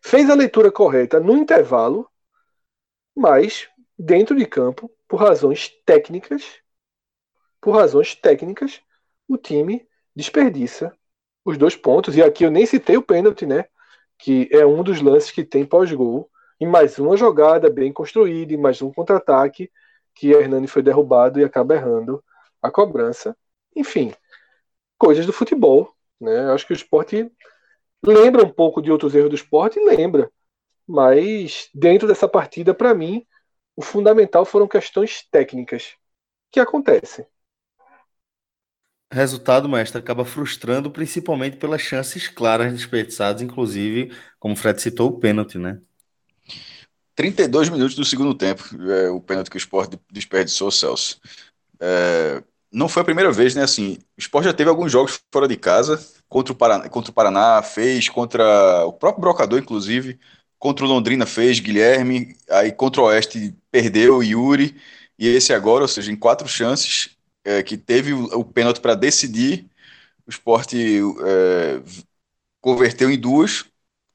fez 0.01 0.29
a 0.29 0.35
leitura 0.35 0.71
correta 0.71 1.19
no 1.19 1.37
intervalo, 1.37 2.09
mas 3.15 3.69
dentro 3.97 4.35
de 4.35 4.45
campo, 4.45 4.89
por 5.07 5.17
razões 5.17 5.69
técnicas, 5.85 6.61
por 7.61 7.75
razões 7.75 8.15
técnicas, 8.15 8.81
o 9.27 9.37
time 9.37 9.87
desperdiça 10.15 10.95
os 11.45 11.57
dois 11.57 11.75
pontos. 11.75 12.15
E 12.15 12.21
aqui 12.21 12.43
eu 12.43 12.51
nem 12.51 12.65
citei 12.65 12.97
o 12.97 13.01
pênalti, 13.01 13.45
né? 13.45 13.65
Que 14.17 14.47
é 14.51 14.65
um 14.65 14.83
dos 14.83 15.01
lances 15.01 15.31
que 15.31 15.43
tem 15.43 15.65
pós-gol. 15.65 16.29
E 16.59 16.65
mais 16.65 16.97
uma 16.99 17.17
jogada 17.17 17.69
bem 17.69 17.91
construída, 17.91 18.53
e 18.53 18.57
mais 18.57 18.81
um 18.81 18.91
contra-ataque 18.91 19.71
que 20.15 20.31
Hernani 20.31 20.67
foi 20.67 20.81
derrubado 20.81 21.39
e 21.39 21.43
acaba 21.43 21.75
errando 21.75 22.23
a 22.61 22.71
cobrança. 22.71 23.35
Enfim, 23.75 24.13
coisas 24.97 25.25
do 25.25 25.33
futebol. 25.33 25.93
Né? 26.19 26.51
Acho 26.51 26.65
que 26.67 26.73
o 26.73 26.75
esporte 26.75 27.29
lembra 28.05 28.43
um 28.43 28.49
pouco 28.49 28.81
de 28.81 28.91
outros 28.91 29.15
erros 29.15 29.29
do 29.29 29.35
esporte, 29.35 29.79
lembra. 29.79 30.31
Mas 30.87 31.69
dentro 31.73 32.07
dessa 32.07 32.27
partida, 32.27 32.73
para 32.73 32.93
mim, 32.93 33.25
o 33.75 33.81
fundamental 33.81 34.45
foram 34.45 34.67
questões 34.67 35.27
técnicas 35.29 35.95
que 36.51 36.59
acontecem. 36.59 37.25
Resultado, 39.13 39.69
mestre, 39.69 39.99
acaba 39.99 40.25
frustrando 40.25 40.89
principalmente 40.89 41.57
pelas 41.57 41.81
chances 41.81 42.27
claras 42.27 42.73
desperdiçadas, 42.73 43.43
inclusive, 43.43 44.11
como 44.39 44.55
o 44.55 44.57
Fred 44.57 44.81
citou, 44.81 45.09
o 45.09 45.19
pênalti, 45.19 45.59
né? 45.59 45.79
32 47.15 47.69
minutos 47.69 47.95
do 47.95 48.03
segundo 48.03 48.33
tempo, 48.33 48.63
é, 48.91 49.11
o 49.11 49.21
pênalti 49.21 49.51
que 49.51 49.55
o 49.55 49.59
Sport 49.59 49.93
desperdiçou, 50.11 50.71
Celso. 50.71 51.21
É, 51.79 52.43
não 52.71 52.89
foi 52.89 53.03
a 53.03 53.05
primeira 53.05 53.31
vez, 53.31 53.53
né? 53.53 53.61
Assim, 53.61 53.99
o 54.17 54.19
Sport 54.19 54.45
já 54.45 54.53
teve 54.53 54.71
alguns 54.71 54.91
jogos 54.91 55.21
fora 55.31 55.47
de 55.47 55.57
casa, 55.57 56.03
contra 56.27 56.51
o 56.51 56.55
Paraná, 56.55 56.89
contra 56.89 57.11
o 57.11 57.13
Paraná 57.13 57.61
fez, 57.61 58.09
contra 58.09 58.83
o 58.87 58.93
próprio 58.93 59.21
Brocador, 59.21 59.59
inclusive, 59.59 60.19
contra 60.57 60.85
o 60.85 60.87
Londrina 60.87 61.27
fez, 61.27 61.59
Guilherme, 61.59 62.35
aí 62.49 62.71
contra 62.71 62.99
o 62.99 63.05
Oeste 63.05 63.55
perdeu, 63.69 64.23
Yuri, 64.23 64.75
e 65.19 65.27
esse 65.27 65.53
agora, 65.53 65.83
ou 65.83 65.87
seja, 65.87 66.11
em 66.11 66.15
quatro 66.15 66.47
chances, 66.47 67.15
é, 67.43 67.63
que 67.63 67.77
teve 67.77 68.13
o, 68.13 68.43
pênalti 68.43 68.79
para 68.79 68.95
decidir, 68.95 69.65
o 70.27 70.29
Sport 70.29 70.73
é, 70.73 71.81
converteu 72.61 73.11
em 73.11 73.19
duas, 73.19 73.65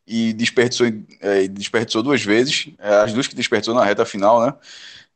e 0.08 0.32
desperdiçou, 0.32 0.86
é, 1.20 1.46
desperdiçou 1.48 2.02
duas 2.02 2.22
vezes, 2.22 2.70
é, 2.78 2.94
as 2.96 3.12
duas 3.12 3.26
que 3.26 3.34
desperdiçou 3.34 3.74
na 3.74 3.84
reta 3.84 4.06
final, 4.06 4.44
né? 4.44 4.54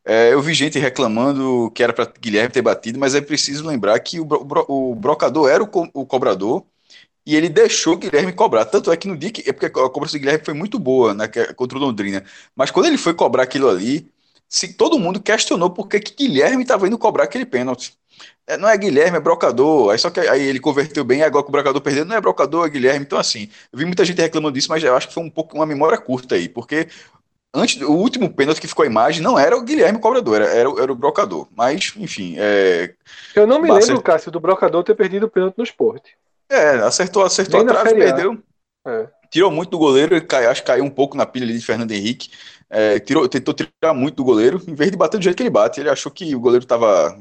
É, 0.05 0.33
eu 0.33 0.43
vi 0.43 0.53
gente 0.55 0.79
reclamando 0.79 1.71
que 1.75 1.83
era 1.83 1.93
para 1.93 2.13
Guilherme 2.21 2.51
ter 2.53 2.63
batido, 2.63 2.99
mas 2.99 3.15
é 3.15 3.21
preciso 3.21 3.67
lembrar 3.67 3.99
que 4.01 4.21
o, 4.21 4.27
o, 4.27 4.93
o 4.93 4.95
brocador 4.95 5.49
era 5.49 5.63
o, 5.63 5.67
co, 5.67 5.89
o, 5.95 6.05
cobrador 6.05 6.65
e 7.27 7.37
ele 7.37 7.49
deixou 7.49 7.97
Guilherme 7.97 8.33
cobrar. 8.33 8.67
Tanto 8.67 8.93
é 8.93 8.97
que 8.97 9.09
no 9.09 9.17
dia 9.17 9.31
que. 9.31 9.49
É 9.49 9.53
porque 9.53 9.67
a 9.67 9.71
cobrança 9.91 10.13
de 10.15 10.21
Guilherme 10.21 10.45
foi 10.45 10.55
muito 10.55 10.79
boa 10.79 11.15
né, 11.15 11.29
contra 11.57 11.79
o 11.79 11.81
Londrina. 11.81 12.25
Mas 12.57 12.71
quando 12.71 12.87
ele 12.87 12.99
foi 12.99 13.15
cobrar 13.15 13.45
aquilo 13.45 13.69
ali, 13.69 14.11
se, 14.49 14.75
todo 14.75 14.99
mundo 14.99 15.21
questionou 15.23 15.71
por 15.71 15.89
que, 15.89 16.01
que 16.01 16.27
Guilherme 16.27 16.63
estava 16.63 16.87
indo 16.87 16.99
cobrar 16.99 17.25
aquele 17.25 17.47
pênalti. 17.47 17.97
É, 18.47 18.57
não 18.57 18.69
é 18.69 18.77
Guilherme, 18.77 19.17
é 19.17 19.21
brocador. 19.21 19.93
Aí 19.93 19.99
só 19.99 20.11
que 20.11 20.21
aí 20.21 20.43
ele 20.43 20.61
converteu 20.61 21.05
bem, 21.05 21.23
agora 21.23 21.45
que 21.45 21.49
o 21.49 21.53
brocador 21.53 21.81
perdeu, 21.81 22.05
não 22.05 22.17
é 22.17 22.21
brocador, 22.21 22.67
é 22.67 22.71
Guilherme. 22.71 23.05
Então, 23.05 23.19
assim, 23.19 23.49
eu 23.73 23.79
vi 23.79 23.85
muita 23.85 24.05
gente 24.05 24.21
reclamando 24.21 24.55
disso, 24.55 24.69
mas 24.69 24.83
eu 24.83 24.97
acho 24.97 25.09
que 25.09 25.15
foi 25.15 25.23
um 25.23 25.31
pouco 25.31 25.57
uma 25.57 25.67
memória 25.67 25.99
curta 25.99 26.35
aí, 26.35 26.49
porque 26.49 26.89
antes 27.55 27.81
o 27.83 27.93
último 27.93 28.33
pênalti 28.33 28.61
que 28.61 28.67
ficou 28.67 28.83
a 28.83 28.87
imagem 28.87 29.23
não 29.23 29.39
era 29.39 29.57
o 29.57 29.63
Guilherme 29.63 29.99
cobrador, 29.99 30.37
era, 30.43 30.47
era, 30.47 30.83
era 30.83 30.93
o 30.93 30.97
brocador. 30.97 31.47
Mas, 31.57 31.93
enfim. 31.97 32.35
É... 32.39 32.95
Eu 33.35 33.47
não 33.47 33.61
me 33.61 33.71
lembro, 33.71 34.03
Cássio, 34.03 34.33
do 34.33 34.41
brocador 34.41 34.83
ter 34.83 34.95
perdido 34.95 35.27
o 35.27 35.31
pênalti 35.31 35.57
no 35.57 35.65
esporte. 35.65 36.17
É, 36.51 36.73
acertou, 36.81 37.25
acertou 37.25 37.61
a 37.61 37.65
trave, 37.65 37.95
perdeu. 37.95 38.39
É. 38.87 39.07
Tirou 39.31 39.51
muito 39.51 39.71
do 39.71 39.79
goleiro, 39.79 40.23
cai, 40.27 40.45
acho 40.45 40.61
que 40.61 40.67
caiu 40.67 40.85
um 40.85 40.91
pouco 40.91 41.17
na 41.17 41.25
pilha 41.25 41.47
de 41.47 41.59
Fernando 41.65 41.93
Henrique. 41.93 42.31
É, 42.69 42.99
tirou, 42.99 43.29
tentou 43.29 43.55
tirar 43.55 43.95
muito 43.95 44.17
do 44.17 44.25
goleiro, 44.25 44.61
em 44.67 44.75
vez 44.75 44.91
de 44.91 44.97
bater 44.97 45.19
do 45.19 45.23
jeito 45.23 45.37
que 45.37 45.43
ele 45.43 45.51
bate. 45.51 45.81
Ele 45.81 45.89
achou 45.89 46.13
que 46.13 46.35
o 46.35 46.41
goleiro 46.41 46.65
estava. 46.65 47.19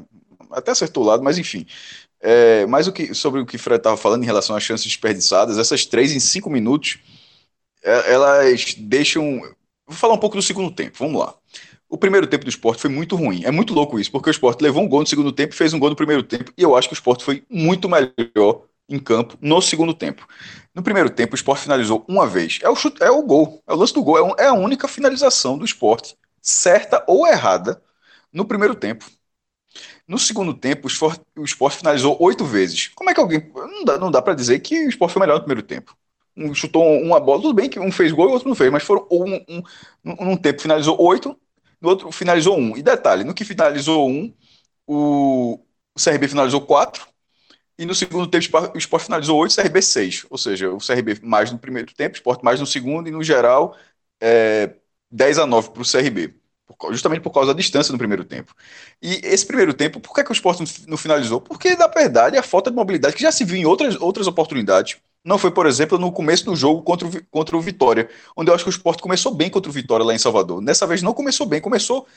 Até 0.53 0.71
acertou 0.71 1.03
o 1.03 1.07
lado, 1.07 1.23
mas 1.23 1.37
enfim. 1.37 1.65
É, 2.21 2.65
mas 2.67 2.87
o 2.87 2.93
que, 2.93 3.13
sobre 3.15 3.41
o 3.41 3.45
que 3.45 3.57
o 3.57 3.59
Fred 3.59 3.79
estava 3.79 3.97
falando 3.97 4.23
em 4.23 4.27
relação 4.27 4.55
às 4.55 4.63
chances 4.63 4.87
desperdiçadas, 4.87 5.57
essas 5.57 5.85
três 5.85 6.13
em 6.13 6.19
cinco 6.19 6.49
minutos, 6.49 6.99
é, 7.83 8.13
elas 8.13 8.75
deixam. 8.77 9.41
Vou 9.87 9.95
falar 9.97 10.13
um 10.13 10.17
pouco 10.19 10.35
do 10.35 10.41
segundo 10.41 10.71
tempo, 10.71 10.97
vamos 10.99 11.19
lá. 11.19 11.33
O 11.89 11.97
primeiro 11.97 12.25
tempo 12.25 12.45
do 12.45 12.49
esporte 12.49 12.81
foi 12.81 12.89
muito 12.89 13.15
ruim. 13.15 13.43
É 13.43 13.51
muito 13.51 13.73
louco 13.73 13.99
isso, 13.99 14.11
porque 14.11 14.29
o 14.29 14.31
esporte 14.31 14.61
levou 14.61 14.83
um 14.83 14.87
gol 14.87 15.01
no 15.01 15.07
segundo 15.07 15.31
tempo, 15.31 15.53
fez 15.53 15.73
um 15.73 15.79
gol 15.79 15.89
no 15.89 15.95
primeiro 15.95 16.23
tempo, 16.23 16.51
e 16.57 16.63
eu 16.63 16.75
acho 16.75 16.87
que 16.87 16.93
o 16.93 16.95
esporte 16.95 17.23
foi 17.23 17.43
muito 17.49 17.89
melhor 17.89 18.63
em 18.87 18.99
campo 18.99 19.37
no 19.41 19.61
segundo 19.61 19.93
tempo. 19.93 20.25
No 20.73 20.81
primeiro 20.83 21.09
tempo, 21.09 21.33
o 21.33 21.35
esporte 21.35 21.63
finalizou 21.63 22.05
uma 22.07 22.25
vez. 22.27 22.59
É 22.61 22.69
o, 22.69 22.75
chute, 22.75 23.03
é 23.03 23.09
o 23.11 23.21
gol, 23.23 23.61
é 23.67 23.73
o 23.73 23.75
lance 23.75 23.93
do 23.93 24.03
gol, 24.03 24.17
é, 24.17 24.23
um, 24.23 24.33
é 24.37 24.47
a 24.47 24.53
única 24.53 24.87
finalização 24.87 25.57
do 25.57 25.65
esporte, 25.65 26.15
certa 26.41 27.03
ou 27.07 27.27
errada, 27.27 27.81
no 28.31 28.45
primeiro 28.45 28.75
tempo. 28.75 29.05
No 30.11 30.19
segundo 30.19 30.53
tempo, 30.53 30.89
o 31.37 31.45
esporte 31.45 31.77
finalizou 31.77 32.17
oito 32.19 32.43
vezes. 32.43 32.89
Como 32.89 33.09
é 33.09 33.13
que 33.13 33.19
alguém. 33.21 33.49
Não 33.55 33.85
dá, 33.85 33.97
não 33.97 34.11
dá 34.11 34.21
para 34.21 34.33
dizer 34.33 34.59
que 34.59 34.85
o 34.85 34.89
esporte 34.89 35.13
foi 35.13 35.21
melhor 35.21 35.35
no 35.35 35.45
primeiro 35.45 35.65
tempo. 35.65 35.95
Um 36.35 36.53
chutou 36.53 36.83
uma 37.01 37.17
bola, 37.17 37.41
tudo 37.41 37.53
bem 37.53 37.69
que 37.69 37.79
um 37.79 37.89
fez 37.89 38.11
gol 38.11 38.25
e 38.25 38.27
o 38.27 38.33
outro 38.33 38.49
não 38.49 38.55
fez, 38.55 38.69
mas 38.69 38.83
foram 38.83 39.07
um, 39.09 39.35
um, 39.47 39.63
num 40.03 40.35
tempo 40.35 40.61
finalizou 40.61 41.01
oito, 41.01 41.39
no 41.79 41.87
outro 41.87 42.11
finalizou 42.11 42.57
um. 42.59 42.75
E 42.75 42.83
detalhe, 42.83 43.23
no 43.23 43.33
que 43.33 43.45
finalizou 43.45 44.09
um, 44.09 44.33
o, 44.85 45.53
o 45.95 46.03
CRB 46.03 46.27
finalizou 46.27 46.59
quatro, 46.59 47.07
e 47.79 47.85
no 47.85 47.95
segundo 47.95 48.27
tempo, 48.27 48.45
o 48.75 48.77
Sport 48.77 49.05
finalizou 49.05 49.37
8, 49.39 49.51
o 49.51 49.55
CRB 49.55 49.81
6. 49.81 50.25
Ou 50.29 50.37
seja, 50.37 50.69
o 50.71 50.77
CRB 50.77 51.19
mais 51.23 51.51
no 51.53 51.57
primeiro 51.57 51.93
tempo, 51.93 52.15
o 52.15 52.17
Sport 52.17 52.43
mais 52.43 52.59
no 52.59 52.65
segundo, 52.65 53.07
e 53.07 53.11
no 53.11 53.23
geral, 53.23 53.77
é, 54.19 54.75
10 55.09 55.39
a 55.39 55.45
9 55.47 55.71
para 55.71 55.81
o 55.81 55.85
CRB. 55.89 56.40
Justamente 56.89 57.21
por 57.21 57.31
causa 57.31 57.53
da 57.53 57.57
distância 57.57 57.91
no 57.91 57.97
primeiro 57.97 58.23
tempo. 58.23 58.53
E 59.01 59.21
esse 59.23 59.45
primeiro 59.45 59.73
tempo, 59.73 59.99
por 59.99 60.13
que, 60.13 60.21
é 60.21 60.23
que 60.23 60.31
o 60.31 60.33
Sport 60.33 60.61
não 60.87 60.97
finalizou? 60.97 61.39
Porque, 61.41 61.75
na 61.75 61.87
verdade, 61.87 62.37
a 62.37 62.43
falta 62.43 62.69
de 62.71 62.75
mobilidade, 62.75 63.15
que 63.15 63.21
já 63.21 63.31
se 63.31 63.43
viu 63.45 63.57
em 63.57 63.65
outras, 63.65 63.95
outras 64.01 64.27
oportunidades, 64.27 64.97
não 65.23 65.37
foi, 65.37 65.51
por 65.51 65.65
exemplo, 65.67 65.97
no 65.99 66.11
começo 66.11 66.45
do 66.45 66.55
jogo 66.55 66.81
contra 66.81 67.07
o, 67.07 67.25
contra 67.25 67.55
o 67.55 67.61
Vitória, 67.61 68.09
onde 68.35 68.49
eu 68.49 68.55
acho 68.55 68.63
que 68.63 68.69
o 68.69 68.71
Sport 68.71 68.99
começou 69.01 69.33
bem 69.33 69.49
contra 69.49 69.69
o 69.69 69.73
Vitória 69.73 70.05
lá 70.05 70.13
em 70.13 70.17
Salvador. 70.17 70.61
Nessa 70.61 70.87
vez 70.87 71.01
não 71.01 71.13
começou 71.13 71.45
bem, 71.45 71.61
começou 71.61 72.07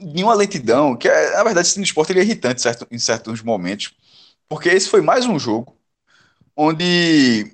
em 0.00 0.22
uma 0.22 0.34
lentidão, 0.34 0.96
que 0.96 1.08
é, 1.08 1.36
na 1.36 1.44
verdade, 1.44 1.68
esse 1.68 1.80
esporte 1.82 2.12
ele 2.12 2.20
é 2.20 2.22
irritante 2.22 2.62
certo, 2.62 2.86
em 2.90 2.98
certos 2.98 3.42
momentos. 3.42 3.94
Porque 4.48 4.68
esse 4.68 4.88
foi 4.88 5.02
mais 5.02 5.26
um 5.26 5.38
jogo 5.38 5.76
onde 6.56 7.52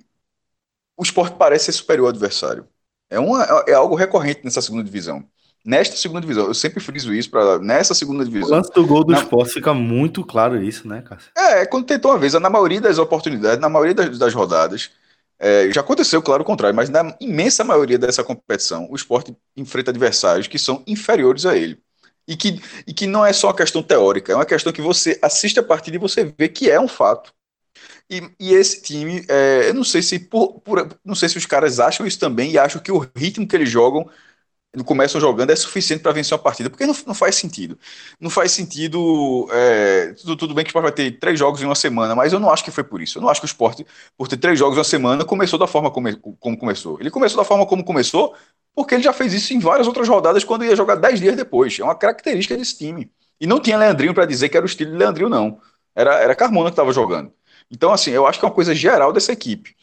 o 0.96 1.02
esporte 1.02 1.36
parece 1.36 1.66
ser 1.66 1.72
superior 1.72 2.06
ao 2.06 2.10
adversário. 2.10 2.68
É, 3.10 3.18
uma, 3.18 3.44
é 3.68 3.74
algo 3.74 3.94
recorrente 3.94 4.42
nessa 4.44 4.62
segunda 4.62 4.84
divisão. 4.84 5.28
Nesta 5.66 5.96
segunda 5.96 6.20
divisão, 6.20 6.46
eu 6.46 6.52
sempre 6.52 6.78
friso 6.78 7.14
isso 7.14 7.30
para 7.30 7.58
nessa 7.58 7.94
segunda 7.94 8.22
divisão. 8.22 8.48
O 8.48 8.52
lance 8.52 8.70
do 8.72 8.86
gol 8.86 9.02
do 9.02 9.12
na... 9.12 9.18
esporte 9.18 9.54
fica 9.54 9.72
muito 9.72 10.22
claro 10.22 10.62
isso, 10.62 10.86
né, 10.86 11.00
Cássio? 11.00 11.30
É, 11.34 11.64
quando 11.64 11.86
tentou 11.86 12.10
uma 12.10 12.18
vez, 12.18 12.34
na 12.34 12.50
maioria 12.50 12.82
das 12.82 12.98
oportunidades, 12.98 13.60
na 13.60 13.68
maioria 13.70 13.94
das, 13.94 14.18
das 14.18 14.34
rodadas, 14.34 14.90
é, 15.38 15.70
já 15.72 15.80
aconteceu, 15.80 16.20
claro, 16.20 16.42
o 16.42 16.46
contrário, 16.46 16.76
mas 16.76 16.90
na 16.90 17.16
imensa 17.18 17.64
maioria 17.64 17.98
dessa 17.98 18.22
competição, 18.22 18.86
o 18.90 18.94
esporte 18.94 19.34
enfrenta 19.56 19.90
adversários 19.90 20.46
que 20.46 20.58
são 20.58 20.82
inferiores 20.86 21.46
a 21.46 21.56
ele. 21.56 21.78
E 22.26 22.36
que, 22.36 22.60
e 22.86 22.92
que 22.94 23.06
não 23.06 23.24
é 23.24 23.32
só 23.32 23.48
uma 23.48 23.56
questão 23.56 23.82
teórica, 23.82 24.32
é 24.32 24.34
uma 24.34 24.46
questão 24.46 24.72
que 24.72 24.80
você 24.80 25.18
assiste 25.22 25.58
a 25.58 25.62
partida 25.62 25.96
e 25.96 26.00
você 26.00 26.32
vê 26.38 26.48
que 26.48 26.70
é 26.70 26.80
um 26.80 26.88
fato. 26.88 27.32
E, 28.08 28.22
e 28.38 28.52
esse 28.54 28.82
time, 28.82 29.24
é, 29.28 29.68
eu 29.68 29.74
não 29.74 29.84
sei 29.84 30.02
se 30.02 30.18
por, 30.18 30.60
por, 30.60 30.88
não 31.04 31.14
sei 31.14 31.28
se 31.28 31.38
os 31.38 31.46
caras 31.46 31.80
acham 31.80 32.06
isso 32.06 32.18
também 32.18 32.50
e 32.52 32.58
acham 32.58 32.80
que 32.80 32.92
o 32.92 33.06
ritmo 33.16 33.46
que 33.46 33.56
eles 33.56 33.68
jogam, 33.68 34.08
começam 34.82 35.20
jogando, 35.20 35.50
é 35.50 35.56
suficiente 35.56 36.02
para 36.02 36.10
vencer 36.12 36.34
uma 36.34 36.42
partida, 36.42 36.68
porque 36.68 36.86
não, 36.86 36.94
não 37.06 37.14
faz 37.14 37.36
sentido. 37.36 37.78
Não 38.18 38.30
faz 38.30 38.50
sentido. 38.50 39.46
É, 39.52 40.14
tudo, 40.14 40.36
tudo 40.36 40.54
bem 40.54 40.64
que 40.64 40.68
o 40.68 40.72
Sport 40.72 40.82
vai 40.82 40.92
ter 40.92 41.12
três 41.18 41.38
jogos 41.38 41.62
em 41.62 41.66
uma 41.66 41.74
semana, 41.74 42.14
mas 42.14 42.32
eu 42.32 42.40
não 42.40 42.50
acho 42.50 42.64
que 42.64 42.70
foi 42.70 42.82
por 42.82 43.00
isso. 43.00 43.18
Eu 43.18 43.22
não 43.22 43.28
acho 43.28 43.40
que 43.40 43.44
o 43.44 43.46
Sport, 43.46 43.82
por 44.16 44.26
ter 44.26 44.36
três 44.38 44.58
jogos 44.58 44.76
em 44.76 44.78
uma 44.78 44.84
semana, 44.84 45.24
começou 45.24 45.58
da 45.58 45.66
forma 45.66 45.90
como, 45.90 46.16
como 46.16 46.56
começou. 46.58 46.98
Ele 46.98 47.10
começou 47.10 47.38
da 47.38 47.44
forma 47.44 47.66
como 47.66 47.84
começou, 47.84 48.34
porque 48.74 48.94
ele 48.94 49.02
já 49.02 49.12
fez 49.12 49.32
isso 49.32 49.54
em 49.54 49.58
várias 49.60 49.86
outras 49.86 50.08
rodadas 50.08 50.42
quando 50.42 50.64
ia 50.64 50.74
jogar 50.74 50.96
10 50.96 51.20
dias 51.20 51.36
depois. 51.36 51.78
É 51.78 51.84
uma 51.84 51.94
característica 51.94 52.56
desse 52.56 52.76
time. 52.78 53.10
E 53.40 53.46
não 53.46 53.60
tinha 53.60 53.76
Leandrinho 53.78 54.14
para 54.14 54.26
dizer 54.26 54.48
que 54.48 54.56
era 54.56 54.64
o 54.64 54.68
estilo 54.68 54.92
de 54.92 54.96
Leandrinho, 54.96 55.28
não. 55.28 55.60
Era, 55.94 56.14
era 56.20 56.34
Carmona 56.34 56.70
que 56.70 56.72
estava 56.72 56.92
jogando. 56.92 57.32
Então, 57.70 57.92
assim, 57.92 58.10
eu 58.10 58.26
acho 58.26 58.38
que 58.38 58.44
é 58.44 58.48
uma 58.48 58.54
coisa 58.54 58.74
geral 58.74 59.12
dessa 59.12 59.32
equipe. 59.32 59.74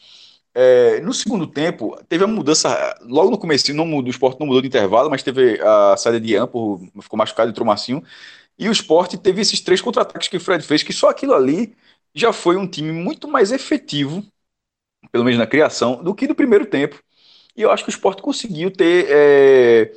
É, 0.54 1.00
no 1.00 1.14
segundo 1.14 1.46
tempo, 1.46 1.96
teve 2.08 2.24
a 2.24 2.26
mudança. 2.26 2.94
Logo 3.02 3.30
no 3.30 3.38
começo, 3.38 3.72
não 3.74 3.86
mudou, 3.86 4.08
o 4.08 4.10
esporte 4.10 4.38
não 4.40 4.46
mudou 4.46 4.60
de 4.62 4.68
intervalo, 4.68 5.10
mas 5.10 5.22
teve 5.22 5.60
a 5.62 5.96
saída 5.96 6.20
de 6.20 6.36
Ampo, 6.36 6.78
ficou 7.00 7.18
machucado, 7.18 7.50
entrou 7.50 7.66
Marcinho. 7.66 8.02
E 8.58 8.68
o 8.68 8.72
esporte 8.72 9.18
teve 9.18 9.40
esses 9.42 9.60
três 9.60 9.80
contra-ataques 9.80 10.28
que 10.28 10.36
o 10.36 10.40
Fred 10.40 10.64
fez, 10.64 10.82
que 10.82 10.92
só 10.92 11.08
aquilo 11.10 11.34
ali 11.34 11.74
já 12.14 12.32
foi 12.32 12.56
um 12.56 12.66
time 12.68 12.92
muito 12.92 13.28
mais 13.28 13.52
efetivo, 13.52 14.24
pelo 15.12 15.24
menos 15.24 15.38
na 15.38 15.46
criação, 15.46 16.02
do 16.02 16.14
que 16.14 16.28
no 16.28 16.34
primeiro 16.34 16.66
tempo. 16.66 17.02
E 17.56 17.62
eu 17.62 17.70
acho 17.70 17.84
que 17.84 17.90
o 17.90 17.92
esporte 17.94 18.22
conseguiu 18.22 18.70
ter. 18.70 19.06
É, 19.10 19.92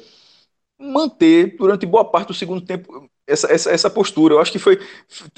manter 0.80 1.56
durante 1.58 1.86
boa 1.86 2.04
parte 2.06 2.28
do 2.30 2.34
segundo 2.34 2.62
tempo 2.62 3.10
essa, 3.28 3.52
essa, 3.52 3.72
essa 3.72 3.90
postura. 3.90 4.36
Eu 4.36 4.40
acho 4.40 4.52
que 4.52 4.60
foi, 4.60 4.80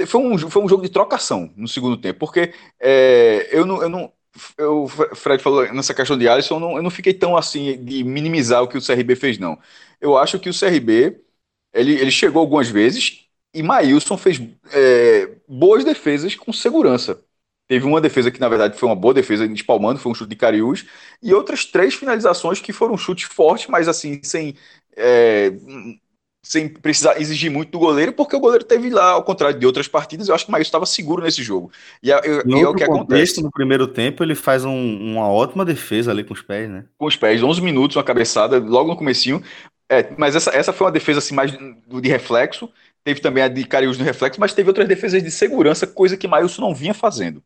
foi, 0.07 0.21
um, 0.21 0.37
foi 0.37 0.63
um 0.63 0.69
jogo 0.69 0.83
de 0.83 0.89
trocação 0.89 1.51
no 1.55 1.67
segundo 1.67 1.97
tempo, 1.97 2.19
porque 2.19 2.53
é, 2.79 3.47
eu 3.51 3.65
não. 3.65 3.81
Eu 3.81 3.89
não 3.89 4.11
eu, 4.57 4.87
Fred 4.87 5.41
falou 5.41 5.71
nessa 5.73 5.93
questão 5.93 6.17
de 6.17 6.27
Alisson, 6.27 6.55
eu 6.55 6.59
não, 6.59 6.77
eu 6.77 6.83
não 6.83 6.89
fiquei 6.89 7.13
tão 7.13 7.35
assim 7.37 7.83
de 7.83 8.03
minimizar 8.03 8.63
o 8.63 8.67
que 8.67 8.77
o 8.77 8.81
CRB 8.81 9.15
fez, 9.15 9.37
não. 9.37 9.57
Eu 10.01 10.17
acho 10.17 10.39
que 10.39 10.49
o 10.49 10.53
CRB 10.53 11.19
ele, 11.73 11.93
ele 11.93 12.11
chegou 12.11 12.41
algumas 12.41 12.69
vezes 12.69 13.27
e 13.53 13.63
Maílson 13.63 14.17
fez 14.17 14.39
é, 14.71 15.37
boas 15.47 15.83
defesas 15.83 16.35
com 16.35 16.51
segurança. 16.53 17.21
Teve 17.67 17.85
uma 17.85 17.99
defesa 17.99 18.31
que, 18.31 18.39
na 18.39 18.47
verdade, 18.47 18.77
foi 18.77 18.87
uma 18.87 18.95
boa 18.95 19.13
defesa, 19.13 19.45
espalmando, 19.45 19.99
foi 19.99 20.11
um 20.11 20.15
chute 20.15 20.29
de 20.29 20.35
Cariús, 20.37 20.85
e 21.21 21.33
outras 21.33 21.65
três 21.65 21.93
finalizações 21.95 22.61
que 22.61 22.71
foram 22.71 22.97
chutes 22.97 23.25
fortes, 23.25 23.67
mas 23.67 23.89
assim, 23.89 24.21
sem, 24.23 24.55
é, 24.95 25.51
sem 26.47 26.69
precisar 26.69 27.19
exigir 27.19 27.51
muito 27.51 27.71
do 27.71 27.79
goleiro, 27.79 28.13
porque 28.13 28.35
o 28.35 28.39
goleiro 28.39 28.63
teve 28.63 28.89
lá, 28.89 29.11
ao 29.11 29.23
contrário 29.23 29.59
de 29.59 29.65
outras 29.65 29.85
partidas, 29.85 30.29
eu 30.29 30.35
acho 30.35 30.45
que 30.45 30.49
o 30.49 30.51
Maílson 30.53 30.69
estava 30.69 30.85
seguro 30.85 31.21
nesse 31.21 31.43
jogo. 31.43 31.69
E 32.01 32.09
é, 32.09 32.15
é, 32.15 32.61
é 32.61 32.67
o 32.67 32.73
que 32.73 32.85
acontece. 32.85 33.43
No 33.43 33.51
primeiro 33.51 33.85
tempo, 33.85 34.23
ele 34.23 34.33
faz 34.33 34.63
um, 34.63 35.11
uma 35.11 35.27
ótima 35.27 35.65
defesa 35.65 36.11
ali 36.11 36.23
com 36.23 36.33
os 36.33 36.41
pés, 36.41 36.69
né? 36.69 36.85
Com 36.97 37.05
os 37.05 37.17
pés, 37.17 37.43
11 37.43 37.61
minutos, 37.61 37.97
uma 37.97 38.03
cabeçada, 38.03 38.59
logo 38.59 38.89
no 38.89 38.95
comecinho. 38.95 39.43
É, 39.89 40.09
mas 40.17 40.37
essa, 40.37 40.51
essa 40.51 40.71
foi 40.71 40.87
uma 40.87 40.93
defesa 40.93 41.19
assim, 41.19 41.35
mais 41.35 41.51
de 41.51 42.09
reflexo. 42.09 42.69
Teve 43.03 43.19
também 43.19 43.43
a 43.43 43.49
de 43.49 43.65
Cariús 43.65 43.97
no 43.97 44.05
reflexo, 44.05 44.39
mas 44.39 44.53
teve 44.53 44.69
outras 44.69 44.87
defesas 44.87 45.21
de 45.21 45.31
segurança, 45.31 45.85
coisa 45.85 46.15
que 46.15 46.27
Maílson 46.27 46.61
não 46.61 46.73
vinha 46.73 46.93
fazendo. 46.93 47.43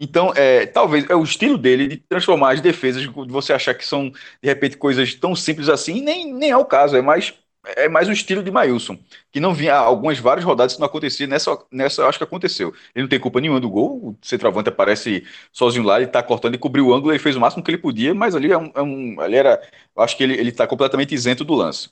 Então, 0.00 0.32
é, 0.34 0.66
talvez 0.66 1.04
é 1.08 1.14
o 1.14 1.22
estilo 1.22 1.56
dele 1.56 1.86
de 1.86 1.96
transformar 1.98 2.52
as 2.52 2.60
defesas, 2.60 3.02
de 3.02 3.08
você 3.08 3.52
achar 3.52 3.74
que 3.74 3.86
são, 3.86 4.10
de 4.10 4.48
repente, 4.48 4.76
coisas 4.76 5.14
tão 5.14 5.36
simples 5.36 5.68
assim, 5.68 6.00
nem, 6.00 6.32
nem 6.32 6.50
é 6.50 6.56
o 6.56 6.64
caso, 6.64 6.96
é 6.96 7.02
mais, 7.02 7.32
é 7.64 7.88
mais 7.88 8.08
o 8.08 8.12
estilo 8.12 8.42
de 8.42 8.50
Mailson, 8.50 8.98
que 9.32 9.40
não 9.40 9.54
vinha 9.54 9.74
algumas 9.74 10.18
várias 10.18 10.44
rodadas 10.44 10.74
que 10.74 10.80
não 10.80 10.86
acontecia, 10.86 11.26
nessa, 11.26 11.58
nessa 11.70 12.02
eu 12.02 12.08
acho 12.08 12.18
que 12.18 12.24
aconteceu. 12.24 12.74
Ele 12.94 13.02
não 13.04 13.08
tem 13.08 13.18
culpa 13.18 13.40
nenhuma 13.40 13.60
do 13.60 13.70
gol, 13.70 14.08
o 14.10 14.18
centroavante 14.22 14.68
aparece 14.68 15.24
sozinho 15.52 15.84
lá, 15.84 15.98
ele 16.00 16.06
tá 16.10 16.22
cortando 16.22 16.54
e 16.54 16.58
cobriu 16.58 16.88
o 16.88 16.94
ângulo, 16.94 17.12
ele 17.12 17.18
fez 17.18 17.36
o 17.36 17.40
máximo 17.40 17.62
que 17.62 17.70
ele 17.70 17.78
podia, 17.78 18.14
mas 18.14 18.34
ali 18.34 18.52
é 18.52 18.58
um, 18.58 18.70
é 18.74 18.82
um 18.82 19.20
ali 19.20 19.36
era, 19.36 19.60
eu 19.96 20.02
acho 20.02 20.16
que 20.16 20.22
ele, 20.22 20.34
ele 20.34 20.52
tá 20.52 20.66
completamente 20.66 21.14
isento 21.14 21.44
do 21.44 21.54
lance. 21.54 21.90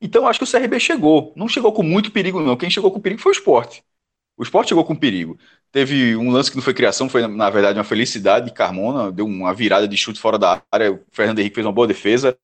Então, 0.00 0.26
acho 0.26 0.38
que 0.38 0.44
o 0.44 0.50
CRB 0.50 0.80
chegou, 0.80 1.32
não 1.36 1.48
chegou 1.48 1.72
com 1.72 1.82
muito 1.82 2.10
perigo 2.10 2.40
não, 2.40 2.56
quem 2.56 2.70
chegou 2.70 2.90
com 2.90 3.00
perigo 3.00 3.20
foi 3.20 3.32
o 3.32 3.34
esporte. 3.34 3.82
O 4.40 4.42
Sport 4.42 4.68
chegou 4.68 4.84
com 4.84 4.96
perigo. 4.96 5.38
Teve 5.70 6.16
um 6.16 6.30
lance 6.30 6.50
que 6.50 6.56
não 6.56 6.62
foi 6.62 6.72
criação, 6.72 7.10
foi 7.10 7.26
na 7.26 7.50
verdade 7.50 7.78
uma 7.78 7.84
felicidade 7.84 8.46
de 8.46 8.54
Carmona, 8.54 9.12
deu 9.12 9.26
uma 9.26 9.52
virada 9.52 9.86
de 9.86 9.96
chute 9.98 10.18
fora 10.18 10.38
da 10.38 10.62
área, 10.72 10.92
o 10.92 11.00
Fernando 11.12 11.40
Henrique 11.40 11.56
fez 11.56 11.66
uma 11.66 11.72
boa 11.72 11.86
defesa. 11.86 12.34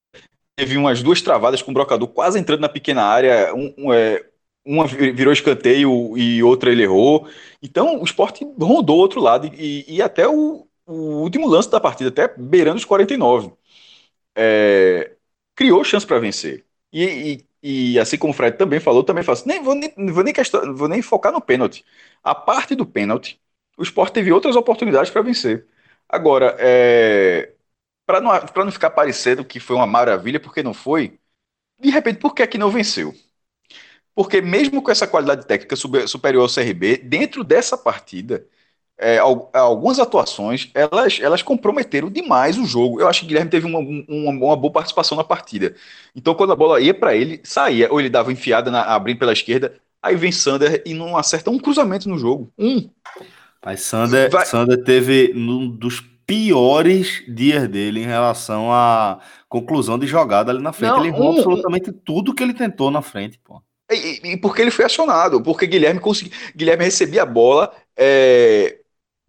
Teve 0.57 0.75
umas 0.75 1.03
duas 1.03 1.21
travadas 1.21 1.61
com 1.61 1.69
o 1.69 1.73
brocador 1.73 2.07
quase 2.07 2.39
entrando 2.39 2.61
na 2.61 2.69
pequena 2.69 3.03
área, 3.03 3.53
um, 3.53 3.73
um, 3.77 3.93
é, 3.93 4.25
uma 4.65 4.87
virou 4.87 5.31
escanteio 5.31 6.17
e 6.17 6.41
outra 6.41 6.71
ele 6.71 6.81
errou. 6.83 7.29
Então 7.61 8.01
o 8.01 8.03
esporte 8.03 8.43
rondou 8.59 8.97
o 8.97 8.99
outro 8.99 9.21
lado 9.21 9.47
e, 9.53 9.85
e 9.87 10.01
até 10.01 10.27
o, 10.27 10.67
o, 10.85 10.93
último 11.21 11.47
lance 11.47 11.69
da 11.69 11.79
partida, 11.79 12.09
até 12.09 12.27
beirando 12.35 12.77
os 12.77 12.85
49. 12.85 13.51
É, 14.35 15.15
criou 15.55 15.83
chance 15.83 16.05
para 16.07 16.19
vencer. 16.19 16.65
E, 16.91 17.45
e, 17.63 17.93
e, 17.93 17.99
assim 17.99 18.17
como 18.17 18.33
o 18.33 18.35
Fred 18.35 18.57
também 18.57 18.79
falou, 18.79 19.03
também 19.03 19.23
faço, 19.23 19.47
nem 19.47 19.61
vou 19.63 19.75
nem, 19.75 19.93
vou 20.11 20.23
nem, 20.23 20.33
questão, 20.33 20.75
vou 20.75 20.87
nem 20.87 21.01
focar 21.01 21.31
no 21.33 21.41
pênalti. 21.41 21.85
A 22.23 22.35
parte 22.35 22.75
do 22.75 22.85
pênalti, 22.85 23.39
o 23.77 23.83
Sport 23.83 24.13
teve 24.13 24.31
outras 24.31 24.55
oportunidades 24.55 25.11
para 25.11 25.21
vencer. 25.21 25.67
Agora, 26.09 26.55
é, 26.59 27.53
para 28.07 28.21
não, 28.21 28.31
não 28.31 28.71
ficar 28.71 28.89
parecendo 28.89 29.43
que 29.43 29.59
foi 29.59 29.75
uma 29.75 29.85
maravilha, 29.85 30.39
porque 30.39 30.63
não 30.63 30.73
foi, 30.73 31.19
de 31.77 31.89
repente, 31.89 32.19
por 32.19 32.33
que 32.33 32.41
é 32.41 32.47
que 32.47 32.57
não 32.57 32.71
venceu? 32.71 33.13
Porque 34.15 34.41
mesmo 34.41 34.81
com 34.81 34.89
essa 34.89 35.05
qualidade 35.05 35.45
técnica 35.45 35.75
superior 35.75 36.41
ao 36.41 36.49
CRB, 36.49 36.97
dentro 36.97 37.43
dessa 37.43 37.77
partida, 37.77 38.47
é, 38.97 39.19
algumas 39.19 39.99
atuações, 39.99 40.71
elas, 40.73 41.19
elas 41.21 41.43
comprometeram 41.43 42.09
demais 42.09 42.57
o 42.57 42.65
jogo. 42.65 42.99
Eu 42.99 43.07
acho 43.07 43.19
que 43.19 43.25
o 43.25 43.27
Guilherme 43.27 43.51
teve 43.51 43.67
uma, 43.67 43.77
uma, 43.77 44.31
uma 44.31 44.55
boa 44.55 44.73
participação 44.73 45.15
na 45.15 45.23
partida. 45.23 45.75
Então, 46.15 46.33
quando 46.33 46.53
a 46.53 46.55
bola 46.55 46.81
ia 46.81 46.93
para 46.95 47.15
ele, 47.15 47.39
saía, 47.43 47.91
ou 47.91 47.99
ele 47.99 48.09
dava 48.09 48.31
enfiada, 48.31 48.71
na, 48.71 48.81
abrindo 48.83 49.19
pela 49.19 49.33
esquerda, 49.33 49.75
aí 50.01 50.15
vem 50.15 50.31
Sander 50.31 50.81
e 50.83 50.95
não 50.95 51.15
acerta 51.15 51.51
um 51.51 51.59
cruzamento 51.59 52.09
no 52.09 52.17
jogo. 52.17 52.51
Um. 52.57 52.89
Mas 53.63 53.81
Sander, 53.81 54.31
Vai... 54.31 54.45
Sander 54.45 54.83
teve 54.83 55.31
um 55.35 55.69
dos 55.69 56.01
piores 56.27 57.23
dias 57.25 57.69
dele 57.69 58.01
em 58.01 58.05
relação 58.05 58.71
à 58.71 59.19
conclusão 59.47 59.97
de 59.97 60.05
jogada 60.05 60.51
ali 60.51 60.61
na 60.61 60.73
frente. 60.73 60.91
Não, 60.91 60.99
ele 60.99 61.07
errou 61.07 61.33
um, 61.33 61.37
absolutamente 61.37 61.91
tudo 61.91 62.35
que 62.35 62.43
ele 62.43 62.53
tentou 62.53 62.91
na 62.91 63.01
frente, 63.01 63.39
pô. 63.43 63.63
E, 63.89 64.33
e, 64.33 64.37
porque 64.37 64.61
ele 64.61 64.69
foi 64.69 64.83
acionado, 64.83 65.41
porque 65.41 65.65
Guilherme 65.65 66.01
conseguiu. 66.01 66.33
Guilherme 66.53 66.83
recebia 66.83 67.23
a 67.23 67.25
bola, 67.25 67.73
é, 67.95 68.77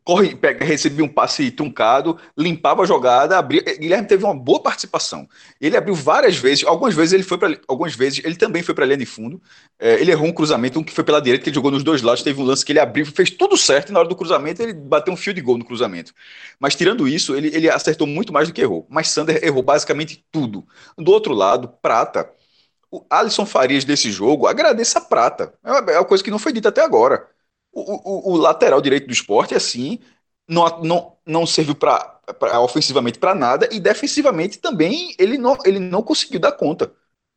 corre, 0.09 0.35
pega, 0.35 0.64
recebia 0.64 1.05
um 1.05 1.09
passe 1.09 1.51
truncado, 1.51 2.18
limpava 2.35 2.83
a 2.83 2.87
jogada, 2.87 3.37
abria. 3.37 3.62
Guilherme 3.79 4.09
teve 4.09 4.25
uma 4.25 4.35
boa 4.35 4.59
participação. 4.59 5.29
Ele 5.61 5.77
abriu 5.77 5.94
várias 5.94 6.35
vezes, 6.38 6.64
algumas 6.64 6.94
vezes 6.94 7.12
ele 7.12 7.23
foi 7.23 7.37
para 7.37 7.61
algumas 7.68 7.94
vezes 7.94 8.25
ele 8.25 8.35
também 8.35 8.62
foi 8.62 8.75
para 8.75 8.85
a 8.85 8.87
linha 8.87 8.97
de 8.97 9.05
fundo. 9.05 9.38
É, 9.79 10.01
ele 10.01 10.11
errou 10.11 10.27
um 10.27 10.33
cruzamento, 10.33 10.79
um 10.79 10.83
que 10.83 10.94
foi 10.94 11.05
pela 11.05 11.21
direita, 11.21 11.44
que 11.44 11.51
ele 11.51 11.55
jogou 11.55 11.71
nos 11.71 11.83
dois 11.83 12.01
lados, 12.01 12.23
teve 12.23 12.40
um 12.40 12.44
lance 12.44 12.64
que 12.64 12.73
ele 12.73 12.81
abriu, 12.81 13.05
fez 13.05 13.29
tudo 13.29 13.55
certo 13.55 13.90
e 13.90 13.92
na 13.92 13.99
hora 13.99 14.09
do 14.09 14.16
cruzamento 14.16 14.62
ele 14.62 14.73
bateu 14.73 15.12
um 15.12 15.16
fio 15.16 15.35
de 15.35 15.42
gol 15.42 15.59
no 15.59 15.64
cruzamento. 15.66 16.14
Mas 16.59 16.75
tirando 16.75 17.07
isso, 17.07 17.37
ele, 17.37 17.49
ele 17.49 17.68
acertou 17.68 18.07
muito 18.07 18.33
mais 18.33 18.49
do 18.49 18.55
que 18.55 18.62
errou. 18.62 18.87
Mas 18.88 19.11
Sander 19.11 19.44
errou 19.44 19.62
basicamente 19.62 20.25
tudo. 20.33 20.66
Do 20.97 21.12
outro 21.12 21.35
lado, 21.35 21.68
Prata, 21.83 22.31
o 22.90 23.05
Alisson 23.11 23.44
Farias 23.44 23.85
desse 23.85 24.11
jogo, 24.11 24.47
agradeça 24.47 25.01
a 25.01 25.03
Prata. 25.03 25.53
É 25.62 25.71
uma, 25.71 25.92
é 25.92 25.99
uma 25.99 26.05
coisa 26.07 26.25
que 26.25 26.31
não 26.31 26.38
foi 26.38 26.51
dita 26.55 26.71
até 26.71 26.83
agora 26.83 27.29
o, 27.81 28.31
o, 28.31 28.33
o 28.33 28.37
lateral 28.37 28.81
direito 28.81 29.07
do 29.07 29.12
esporte, 29.12 29.55
assim, 29.55 29.99
não, 30.49 30.83
não, 30.83 31.17
não 31.27 31.47
serviu 31.47 31.75
para 31.75 32.19
ofensivamente 32.61 33.19
para 33.19 33.35
nada 33.35 33.69
e 33.73 33.81
defensivamente 33.81 34.59
também 34.59 35.14
ele 35.19 35.38
não, 35.38 35.57
ele 35.64 35.79
não 35.79 36.03
conseguiu 36.03 36.38
dar 36.41 36.53
conta. 36.53 36.93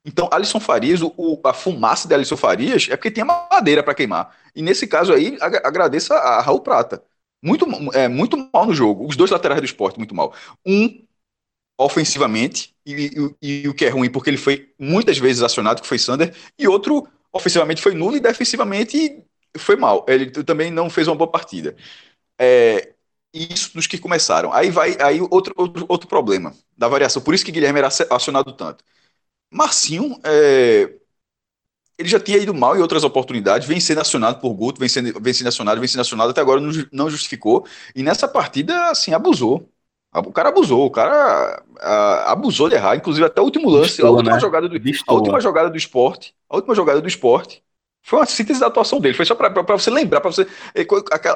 Então, 0.05 0.27
Alisson 0.31 0.59
Farias, 0.59 1.01
o, 1.01 1.39
a 1.45 1.53
fumaça 1.53 2.07
de 2.07 2.13
Alisson 2.13 2.35
Farias 2.37 2.87
é 2.89 2.97
porque 2.97 3.11
tinha 3.11 3.25
madeira 3.25 3.83
para 3.83 3.93
queimar. 3.93 4.35
E 4.55 4.61
nesse 4.61 4.87
caso 4.87 5.13
aí, 5.13 5.37
agradeça 5.39 6.15
a 6.15 6.41
Raul 6.41 6.61
Prata. 6.61 7.03
Muito, 7.41 7.65
é, 7.93 8.07
muito 8.07 8.37
mal 8.53 8.65
no 8.65 8.73
jogo. 8.73 9.07
Os 9.07 9.15
dois 9.15 9.31
laterais 9.31 9.61
do 9.61 9.65
esporte, 9.65 9.97
muito 9.97 10.15
mal. 10.15 10.33
Um, 10.65 11.05
ofensivamente, 11.77 12.75
e, 12.85 13.35
e, 13.41 13.63
e, 13.63 13.67
o 13.67 13.73
que 13.73 13.85
é 13.85 13.89
ruim, 13.89 14.09
porque 14.09 14.29
ele 14.29 14.37
foi 14.37 14.73
muitas 14.79 15.17
vezes 15.17 15.41
acionado, 15.41 15.81
que 15.81 15.87
foi 15.87 15.99
Sander, 15.99 16.35
e 16.57 16.67
outro, 16.67 17.07
ofensivamente, 17.31 17.81
foi 17.81 17.93
nulo 17.93 18.15
e 18.15 18.19
defensivamente 18.19 19.23
foi 19.57 19.75
mal. 19.75 20.05
Ele 20.07 20.29
também 20.31 20.71
não 20.71 20.89
fez 20.89 21.07
uma 21.07 21.15
boa 21.15 21.29
partida. 21.29 21.75
É, 22.39 22.93
isso 23.33 23.73
dos 23.73 23.87
que 23.87 23.97
começaram. 23.97 24.51
Aí 24.53 24.69
vai 24.69 24.97
aí 25.01 25.21
outro, 25.29 25.53
outro, 25.57 25.85
outro 25.87 26.07
problema 26.07 26.53
da 26.77 26.87
variação. 26.87 27.21
Por 27.21 27.33
isso 27.33 27.45
que 27.45 27.51
Guilherme 27.51 27.79
era 27.79 27.87
acionado 27.87 28.53
tanto. 28.53 28.83
Marcinho, 29.51 30.19
é, 30.23 30.93
ele 31.97 32.09
já 32.09 32.19
tinha 32.19 32.37
ido 32.37 32.53
mal 32.53 32.75
em 32.75 32.81
outras 32.81 33.03
oportunidades, 33.03 33.67
vem 33.67 33.79
sendo 33.79 34.01
acionado 34.01 34.39
por 34.39 34.53
Guto, 34.53 34.79
vem 34.79 34.89
sendo, 34.89 35.19
vem 35.19 35.33
sendo 35.33 35.47
acionado, 35.47 35.79
vem 35.79 35.87
sendo 35.87 36.01
acionado, 36.01 36.31
até 36.31 36.41
agora 36.41 36.59
não, 36.59 36.71
não 36.91 37.09
justificou. 37.09 37.65
E 37.95 38.01
nessa 38.01 38.27
partida, 38.27 38.89
assim, 38.89 39.13
abusou. 39.13 39.69
O 40.13 40.31
cara 40.33 40.49
abusou, 40.49 40.85
o 40.85 40.91
cara 40.91 41.63
a, 41.79 42.31
abusou 42.33 42.67
de 42.67 42.75
errar, 42.75 42.97
inclusive 42.97 43.25
até 43.25 43.39
o 43.39 43.45
último 43.45 43.69
lance, 43.69 44.01
a 44.01 44.09
última, 44.09 44.33
né? 44.33 44.39
jogada 44.41 44.67
do, 44.67 44.75
a 45.07 45.13
última 45.13 45.39
jogada 45.39 45.69
do 45.69 45.77
esporte, 45.77 46.35
a 46.49 46.55
última 46.57 46.75
jogada 46.75 46.99
do 46.99 47.07
esporte, 47.07 47.63
foi 48.03 48.19
uma 48.19 48.25
síntese 48.25 48.59
da 48.59 48.67
atuação 48.67 48.99
dele. 48.99 49.13
Foi 49.15 49.25
só 49.25 49.35
para 49.35 49.49
você 49.77 49.89
lembrar, 49.89 50.21
para 50.21 50.31
você. 50.31 50.47
Eh, 50.75 50.85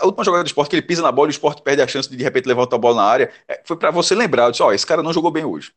a 0.01 0.05
última 0.05 0.23
jogada 0.23 0.43
do 0.43 0.47
esporte 0.47 0.69
que 0.71 0.75
ele 0.75 0.81
pisa 0.85 1.01
na 1.01 1.11
bola 1.11 1.27
e 1.27 1.31
o 1.31 1.31
esporte 1.31 1.61
perde 1.61 1.81
a 1.81 1.87
chance 1.87 2.09
de 2.09 2.17
de 2.17 2.23
repente 2.23 2.47
levantar 2.47 2.75
a 2.75 2.79
bola 2.79 2.95
na 2.97 3.03
área. 3.03 3.31
É, 3.47 3.61
foi 3.63 3.77
para 3.77 3.91
você 3.91 4.15
lembrar. 4.15 4.49
Disse, 4.49 4.63
ó, 4.63 4.73
esse 4.73 4.85
cara 4.85 5.03
não 5.03 5.13
jogou 5.13 5.31
bem 5.31 5.45
hoje. 5.45 5.71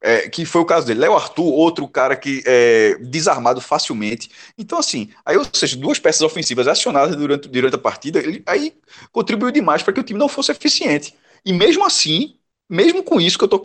É, 0.00 0.28
que 0.28 0.44
foi 0.44 0.60
o 0.60 0.64
caso 0.64 0.86
dele. 0.86 1.00
Léo 1.00 1.16
Arthur, 1.16 1.44
outro 1.44 1.88
cara 1.88 2.16
que 2.16 2.42
é 2.46 2.96
desarmado 3.00 3.60
facilmente. 3.60 4.30
Então, 4.56 4.78
assim, 4.78 5.10
aí, 5.24 5.36
ou 5.36 5.46
seja, 5.52 5.76
duas 5.76 5.98
peças 5.98 6.22
ofensivas 6.22 6.68
acionadas 6.68 7.16
durante, 7.16 7.48
durante 7.48 7.74
a 7.74 7.78
partida, 7.78 8.18
ele 8.20 8.42
aí 8.46 8.74
contribuiu 9.10 9.50
demais 9.50 9.82
para 9.82 9.92
que 9.92 10.00
o 10.00 10.04
time 10.04 10.18
não 10.18 10.28
fosse 10.28 10.52
eficiente. 10.52 11.14
E 11.44 11.52
mesmo 11.52 11.84
assim, 11.84 12.36
mesmo 12.68 13.02
com 13.02 13.20
isso 13.20 13.38
que 13.38 13.44
eu 13.44 13.46
estou 13.46 13.62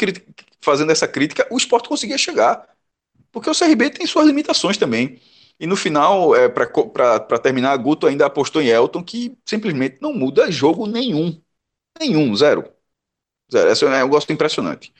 fazendo 0.62 0.92
essa 0.92 1.08
crítica, 1.08 1.48
o 1.52 1.58
esporte 1.58 1.90
conseguia 1.90 2.18
chegar. 2.18 2.66
Porque 3.32 3.50
o 3.50 3.54
CRB 3.54 3.90
tem 3.90 4.08
suas 4.08 4.28
limitações 4.28 4.78
também. 4.78 5.20
E 5.62 5.68
no 5.68 5.76
final, 5.76 6.36
é, 6.36 6.50
para 6.50 7.40
terminar, 7.40 7.78
Guto 7.78 8.08
ainda 8.08 8.26
apostou 8.26 8.64
em 8.64 8.70
Elton, 8.70 9.04
que 9.04 9.38
simplesmente 9.46 10.00
não 10.02 10.12
muda 10.12 10.52
jogo 10.52 10.88
nenhum. 10.88 11.40
Nenhum, 12.00 12.36
zero. 12.36 12.66
Zero. 13.52 13.70
Esse 13.72 13.86
é 13.86 14.04
um 14.04 14.10
gosto 14.10 14.34
impressionante. 14.34 14.94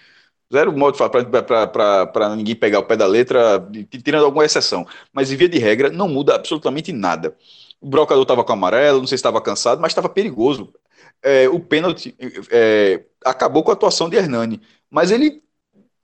Zero 0.54 0.72
modo 0.78 0.98
para 0.98 2.36
ninguém 2.36 2.56
pegar 2.56 2.80
o 2.80 2.86
pé 2.86 2.96
da 2.96 3.08
letra, 3.08 3.66
tirando 4.04 4.26
alguma 4.26 4.46
exceção. 4.46 4.86
Mas, 5.14 5.32
em 5.32 5.36
via 5.38 5.50
de 5.50 5.58
regra, 5.60 5.90
não 5.90 6.08
muda 6.08 6.36
absolutamente 6.36 6.92
nada. 6.94 7.36
O 7.82 7.88
brocador 7.90 8.24
estava 8.24 8.44
com 8.44 8.54
amarelo, 8.54 9.00
não 9.00 9.08
sei 9.08 9.18
se 9.18 9.22
estava 9.22 9.42
cansado, 9.42 9.82
mas 9.82 9.92
estava 9.92 10.10
perigoso. 10.10 10.74
É, 11.24 11.50
o 11.50 11.60
pênalti 11.60 12.16
é, 12.52 13.04
acabou 13.26 13.64
com 13.64 13.72
a 13.72 13.74
atuação 13.74 14.10
de 14.10 14.18
Hernani, 14.18 14.62
mas 14.90 15.12
ele 15.12 15.44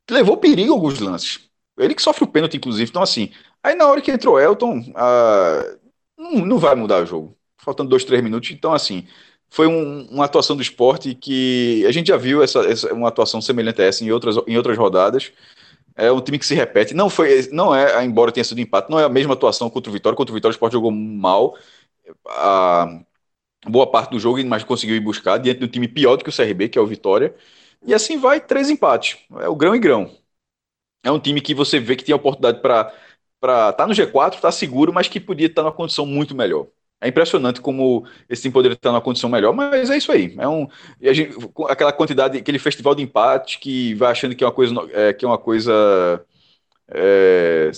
levou 0.09 0.37
perigo 0.37 0.73
alguns 0.73 0.99
lances. 0.99 1.47
Ele 1.77 1.93
que 1.93 2.01
sofre 2.01 2.23
o 2.23 2.27
pênalti, 2.27 2.57
inclusive. 2.57 2.89
Então, 2.89 3.03
assim, 3.03 3.31
Aí 3.67 3.75
na 3.75 3.85
hora 3.85 4.01
que 4.01 4.09
entrou 4.09 4.39
Elton, 4.39 4.81
ah, 4.95 5.77
não, 6.17 6.45
não, 6.45 6.57
vai 6.57 6.73
mudar 6.73 7.03
o 7.03 7.05
jogo. 7.05 7.37
Faltando 7.57 7.89
dois, 7.89 8.05
três 8.05 8.23
minutos. 8.23 8.49
Então, 8.51 8.73
assim, 8.73 9.05
foi 9.49 9.67
um, 9.67 10.07
uma 10.09 10.23
atuação 10.23 10.55
do 10.55 10.61
esporte 10.61 11.13
que 11.13 11.85
a 11.85 11.91
gente 11.91 12.07
já 12.07 12.15
viu 12.15 12.41
essa, 12.41 12.59
essa, 12.61 12.93
uma 12.93 13.09
atuação 13.09 13.41
semelhante 13.41 13.81
a 13.81 13.85
essa 13.85 14.05
em 14.05 14.11
outras, 14.11 14.37
em 14.47 14.55
outras 14.55 14.77
rodadas. 14.77 15.33
É 15.97 16.09
um 16.09 16.21
time 16.21 16.39
que 16.39 16.45
se 16.45 16.55
repete. 16.55 16.93
Não 16.93 17.09
foi, 17.09 17.49
não 17.51 17.75
é, 17.75 18.05
embora 18.05 18.31
tenha 18.31 18.43
sido 18.45 18.61
empate, 18.61 18.89
não 18.89 18.99
é 18.99 19.03
a 19.03 19.09
mesma 19.09 19.33
atuação 19.33 19.69
contra 19.69 19.89
o 19.89 19.93
Vitória. 19.93 20.15
Contra 20.15 20.31
o 20.31 20.35
Vitória, 20.35 20.53
o 20.53 20.55
esporte 20.55 20.73
jogou 20.73 20.91
mal. 20.91 21.57
A 22.27 23.01
boa 23.67 23.87
parte 23.91 24.11
do 24.11 24.19
jogo, 24.19 24.43
mas 24.45 24.63
conseguiu 24.63 24.95
ir 24.95 25.01
buscar 25.01 25.37
diante 25.39 25.59
do 25.59 25.67
time 25.67 25.87
pior 25.89 26.15
do 26.17 26.23
que 26.23 26.29
o 26.29 26.33
CRB, 26.33 26.69
que 26.69 26.79
é 26.79 26.81
o 26.81 26.87
Vitória. 26.87 27.35
E 27.85 27.93
assim 27.93 28.17
vai, 28.17 28.39
três 28.39 28.69
empates. 28.69 29.17
É 29.41 29.49
o 29.49 29.55
grão 29.55 29.75
e 29.75 29.79
grão. 29.79 30.09
É 31.03 31.11
um 31.11 31.19
time 31.19 31.41
que 31.41 31.53
você 31.53 31.79
vê 31.79 31.95
que 31.95 32.03
tem 32.03 32.13
a 32.13 32.15
oportunidade 32.17 32.61
para 32.61 32.93
para 33.39 33.73
tá 33.73 33.87
no 33.87 33.93
G4, 33.93 34.39
tá 34.39 34.51
seguro, 34.51 34.93
mas 34.93 35.07
que 35.07 35.19
podia 35.19 35.47
estar 35.47 35.63
numa 35.63 35.71
condição 35.71 36.05
muito 36.05 36.35
melhor. 36.35 36.67
É 36.99 37.07
impressionante 37.07 37.61
como 37.61 38.07
esse 38.27 38.41
time 38.41 38.53
poderia 38.53 38.73
estar 38.73 38.91
numa 38.91 39.01
condição 39.01 39.29
melhor, 39.29 39.53
mas 39.53 39.89
é 39.89 39.97
isso 39.97 40.11
aí. 40.11 40.35
É 40.37 40.47
um, 40.47 40.67
gente, 40.99 41.35
aquela 41.69 41.93
quantidade, 41.93 42.37
aquele 42.39 42.57
festival 42.57 42.95
de 42.95 43.03
empate 43.03 43.59
que 43.59 43.93
vai 43.95 44.11
achando 44.11 44.35
que 44.35 44.43
é 44.43 44.47
uma 44.47 44.53
coisa, 44.53 44.73
é, 44.91 45.13
que 45.13 45.23
é 45.23 45.27
uma 45.27 45.37
coisa 45.37 46.25
é, 46.89 47.69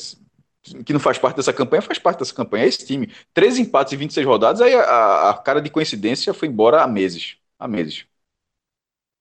que 0.85 0.93
não 0.93 0.99
faz 0.99 1.17
parte 1.17 1.37
dessa 1.37 1.53
campanha, 1.53 1.81
faz 1.81 1.99
parte 1.99 2.19
dessa 2.19 2.33
campanha. 2.33 2.65
É 2.65 2.67
esse 2.67 2.85
time. 2.85 3.11
Três 3.33 3.57
empates 3.57 3.93
e 3.93 3.97
26 3.97 4.25
rodadas, 4.25 4.61
aí 4.61 4.73
a, 4.73 5.29
a 5.31 5.33
cara 5.37 5.61
de 5.61 5.69
coincidência 5.69 6.33
foi 6.33 6.47
embora 6.47 6.81
há 6.81 6.87
meses. 6.87 7.37
Há 7.59 7.67
meses. 7.67 8.08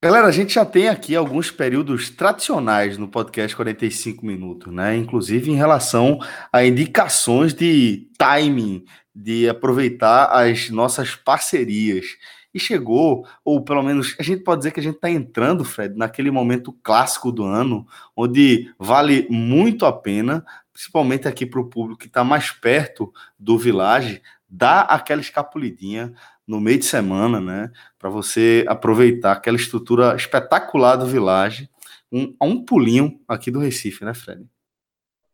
Galera, 0.01 0.29
a 0.29 0.31
gente 0.31 0.55
já 0.55 0.65
tem 0.65 0.89
aqui 0.89 1.17
alguns 1.17 1.51
períodos 1.51 2.09
tradicionais 2.09 2.97
no 2.97 3.09
podcast 3.09 3.57
45 3.57 4.25
minutos, 4.25 4.73
né? 4.73 4.97
Inclusive 4.97 5.51
em 5.51 5.57
relação 5.57 6.21
a 6.53 6.65
indicações 6.65 7.53
de 7.53 8.09
timing, 8.17 8.85
de 9.13 9.49
aproveitar 9.49 10.27
as 10.27 10.71
nossas 10.71 11.17
parcerias. 11.17 12.07
E 12.55 12.61
chegou, 12.61 13.27
ou 13.45 13.65
pelo 13.65 13.83
menos 13.83 14.15
a 14.21 14.23
gente 14.23 14.45
pode 14.45 14.61
dizer 14.61 14.71
que 14.71 14.79
a 14.79 14.83
gente 14.85 14.95
está 14.95 15.11
entrando, 15.11 15.65
Fred, 15.65 15.97
naquele 15.97 16.31
momento 16.31 16.73
clássico 16.81 17.33
do 17.33 17.43
ano, 17.43 17.85
onde 18.15 18.73
vale 18.79 19.27
muito 19.29 19.85
a 19.85 19.93
pena, 19.93 20.47
principalmente 20.73 21.27
aqui 21.27 21.45
para 21.45 21.59
o 21.61 21.69
público 21.69 21.99
que 21.99 22.07
está 22.07 22.23
mais 22.23 22.53
perto 22.53 23.13
do 23.37 23.59
Village, 23.59 24.23
dá 24.49 24.81
aquela 24.83 25.21
escapulidinha 25.21 26.13
no 26.47 26.61
meio 26.61 26.79
de 26.79 26.87
semana, 26.87 27.41
né? 27.41 27.71
Para 27.99 28.09
você 28.09 28.65
aproveitar 28.67 29.33
aquela 29.33 29.57
estrutura 29.57 30.17
espetacular 30.17 30.97
do 30.97 31.07
Village, 31.07 31.69
um, 32.11 32.35
um 32.41 32.65
pulinho 32.65 33.21
aqui 33.29 33.51
do 33.51 33.59
Recife, 33.59 34.05
né, 34.05 34.15
Fred? 34.15 34.47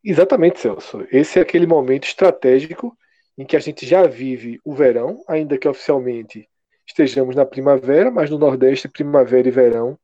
Exatamente, 0.03 0.61
Celso. 0.61 1.07
Esse 1.11 1.39
é 1.39 1.43
aquele 1.43 1.67
momento 1.67 2.05
estratégico 2.05 2.97
em 3.39 3.45
que 3.47 3.57
a 3.57 3.61
gente 3.61 3.87
já 3.87 4.07
vive 4.07 4.61
o 4.65 4.75
verão, 4.75 5.25
ainda 5.27 5.57
que 5.57 5.69
oficialmente 5.69 6.49
estejamos 6.87 7.35
na 7.35 7.47
primavera, 7.47 8.11
mas 8.11 8.29
no 8.29 8.39
Nordeste, 8.39 8.89
primavera 8.89 9.49
e 9.49 9.51
verão 9.51 9.99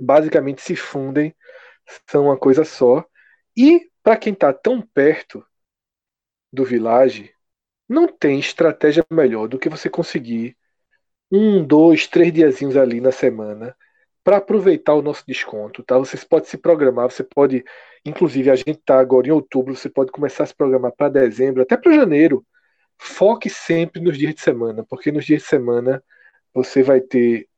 basicamente 0.00 0.62
se 0.62 0.74
fundem, 0.74 1.34
são 2.06 2.24
uma 2.24 2.36
coisa 2.36 2.64
só. 2.64 3.04
E 3.56 3.90
para 4.02 4.16
quem 4.16 4.32
está 4.32 4.52
tão 4.52 4.80
perto 4.80 5.44
do 6.52 6.64
Village, 6.64 7.32
não 7.92 8.08
tem 8.08 8.40
estratégia 8.40 9.04
melhor 9.10 9.46
do 9.46 9.58
que 9.58 9.68
você 9.68 9.90
conseguir 9.90 10.56
um, 11.30 11.64
dois, 11.64 12.06
três 12.06 12.32
diazinhos 12.32 12.76
ali 12.76 13.00
na 13.00 13.12
semana 13.12 13.76
para 14.24 14.38
aproveitar 14.38 14.94
o 14.94 15.02
nosso 15.02 15.24
desconto, 15.26 15.82
tá? 15.82 15.98
Você 15.98 16.16
pode 16.26 16.48
se 16.48 16.56
programar, 16.56 17.10
você 17.10 17.24
pode, 17.24 17.64
inclusive 18.04 18.50
a 18.50 18.56
gente 18.56 18.72
está 18.72 18.98
agora 18.98 19.28
em 19.28 19.30
outubro, 19.30 19.74
você 19.74 19.88
pode 19.88 20.12
começar 20.12 20.44
a 20.44 20.46
se 20.46 20.54
programar 20.54 20.92
para 20.92 21.08
dezembro, 21.08 21.62
até 21.62 21.76
para 21.76 21.92
janeiro. 21.92 22.44
Foque 22.98 23.50
sempre 23.50 24.00
nos 24.00 24.16
dias 24.16 24.34
de 24.34 24.40
semana, 24.40 24.84
porque 24.88 25.10
nos 25.12 25.24
dias 25.24 25.42
de 25.42 25.48
semana 25.48 26.02
você 26.54 26.82
vai 26.82 27.00
ter 27.00 27.48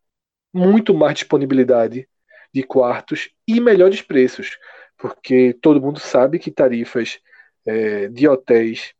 muito 0.52 0.94
mais 0.94 1.14
disponibilidade 1.14 2.08
de 2.52 2.62
quartos 2.62 3.30
e 3.46 3.60
melhores 3.60 4.00
preços, 4.00 4.58
porque 4.96 5.52
todo 5.60 5.80
mundo 5.80 5.98
sabe 6.00 6.38
que 6.38 6.50
tarifas 6.50 7.18
é, 7.66 8.08
de 8.08 8.28
hotéis 8.28 8.94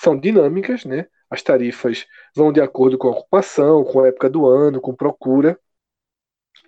são 0.00 0.18
dinâmicas, 0.18 0.84
né? 0.84 1.06
As 1.28 1.42
tarifas 1.42 2.06
vão 2.34 2.50
de 2.52 2.60
acordo 2.60 2.96
com 2.96 3.08
a 3.08 3.10
ocupação, 3.10 3.84
com 3.84 4.00
a 4.02 4.08
época 4.08 4.30
do 4.30 4.46
ano, 4.46 4.80
com 4.80 4.94
procura. 4.94 5.60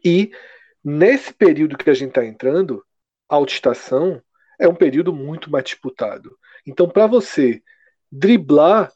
E 0.05 0.31
nesse 0.85 1.33
período 1.33 1.79
que 1.79 1.89
a 1.89 1.95
gente 1.95 2.11
está 2.11 2.25
entrando, 2.25 2.85
a 3.29 3.35
autoestação 3.37 4.23
é 4.61 4.69
um 4.69 4.75
período 4.75 5.15
muito 5.15 5.51
mais 5.51 5.65
disputado. 5.65 6.39
Então, 6.67 6.89
para 6.89 7.07
você 7.07 7.63
driblar 8.11 8.93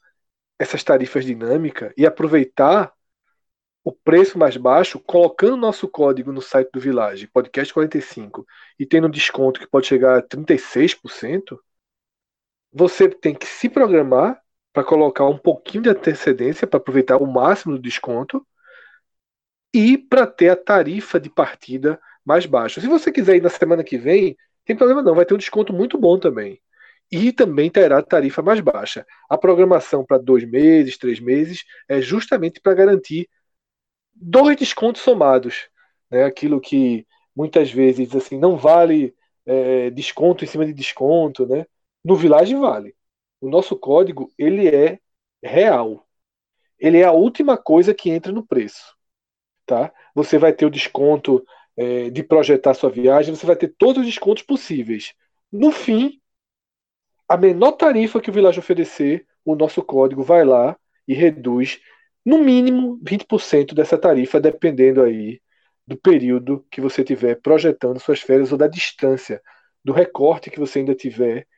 essas 0.59 0.85
tarifas 0.85 1.25
dinâmicas 1.25 1.93
e 1.97 2.07
aproveitar 2.07 2.93
o 3.83 3.93
preço 3.93 4.39
mais 4.39 4.57
baixo, 4.57 4.99
colocando 5.01 5.57
nosso 5.57 5.89
código 5.89 6.31
no 6.31 6.43
site 6.43 6.71
do 6.73 6.81
Village, 6.81 7.29
podcast 7.29 7.73
45, 7.73 8.47
e 8.79 8.85
tendo 8.85 9.07
um 9.07 9.11
desconto 9.11 9.61
que 9.61 9.67
pode 9.67 9.87
chegar 9.87 10.19
a 10.19 10.23
36%, 10.23 11.59
você 12.77 13.09
tem 13.09 13.35
que 13.35 13.47
se 13.47 13.71
programar 13.71 14.39
para 14.71 14.85
colocar 14.85 15.25
um 15.25 15.39
pouquinho 15.39 15.85
de 15.85 15.89
antecedência 15.89 16.67
para 16.67 16.77
aproveitar 16.77 17.17
o 17.17 17.27
máximo 17.27 17.75
do 17.75 17.81
desconto 17.81 18.47
e 19.73 19.97
para 19.97 20.27
ter 20.27 20.51
a 20.51 20.57
tarifa 20.57 21.19
de 21.19 21.31
partida 21.31 21.99
mais 22.23 22.45
baixa. 22.45 22.79
Se 22.79 22.87
você 22.87 23.11
quiser 23.11 23.37
ir 23.37 23.43
na 23.43 23.49
semana 23.49 23.83
que 23.83 23.97
vem, 23.97 24.37
tem 24.63 24.77
problema 24.77 25.03
não, 25.03 25.15
vai 25.15 25.25
ter 25.25 25.33
um 25.33 25.39
desconto 25.39 25.73
muito 25.73 25.97
bom 25.97 26.19
também. 26.19 26.61
E 27.11 27.33
também 27.33 27.71
terá 27.71 28.03
tarifa 28.03 28.43
mais 28.43 28.61
baixa. 28.61 29.07
A 29.27 29.39
programação 29.39 30.05
para 30.05 30.19
dois 30.19 30.45
meses, 30.45 30.99
três 30.99 31.19
meses, 31.19 31.65
é 31.89 32.03
justamente 32.03 32.61
para 32.61 32.75
garantir 32.75 33.27
dois 34.15 34.55
descontos 34.55 35.01
somados. 35.01 35.71
Né? 36.11 36.25
Aquilo 36.25 36.61
que 36.61 37.07
muitas 37.35 37.71
vezes 37.71 38.15
assim 38.15 38.39
não 38.39 38.59
vale 38.59 39.15
é, 39.47 39.89
desconto 39.91 40.45
em 40.45 40.47
cima 40.47 40.67
de 40.67 40.75
desconto, 40.75 41.47
né? 41.47 41.65
No 42.07 42.15
Village 42.15 42.55
vale. 42.55 42.95
O 43.41 43.51
nosso 43.51 43.77
código 43.77 44.33
ele 44.39 44.69
é 44.69 45.01
real. 45.43 46.07
Ele 46.79 46.99
é 46.99 47.05
a 47.05 47.11
última 47.11 47.59
coisa 47.59 47.93
que 47.93 48.11
entra 48.11 48.31
no 48.31 48.47
preço, 48.47 48.95
tá? 49.67 49.93
Você 50.15 50.39
vai 50.39 50.53
ter 50.53 50.67
o 50.67 50.71
desconto 50.71 51.45
é, 51.77 52.09
de 52.09 52.23
projetar 52.23 52.75
sua 52.75 52.91
viagem, 52.91 53.35
você 53.35 53.45
vai 53.45 53.57
ter 53.57 53.75
todos 53.77 54.03
os 54.03 54.07
descontos 54.07 54.45
possíveis. 54.45 55.15
No 55.51 55.73
fim, 55.73 56.21
a 57.29 57.37
menor 57.37 57.73
tarifa 57.73 58.21
que 58.21 58.31
o 58.31 58.33
Village 58.33 58.61
oferecer, 58.61 59.27
o 59.45 59.57
nosso 59.57 59.83
código 59.83 60.23
vai 60.23 60.45
lá 60.45 60.79
e 61.09 61.13
reduz 61.13 61.81
no 62.25 62.39
mínimo 62.39 63.01
20% 63.03 63.75
dessa 63.75 63.99
tarifa, 63.99 64.41
dependendo 64.41 65.03
aí 65.03 65.41
do 65.85 65.97
período 65.97 66.65
que 66.71 66.81
você 66.81 67.03
tiver 67.03 67.41
projetando 67.41 67.99
suas 67.99 68.21
férias 68.21 68.53
ou 68.53 68.59
da 68.59 68.69
distância, 68.69 69.43
do 69.85 69.93
recorte 69.93 70.53
que 70.53 70.61
você 70.61 70.79
ainda 70.79 70.95
tiver 70.95 71.49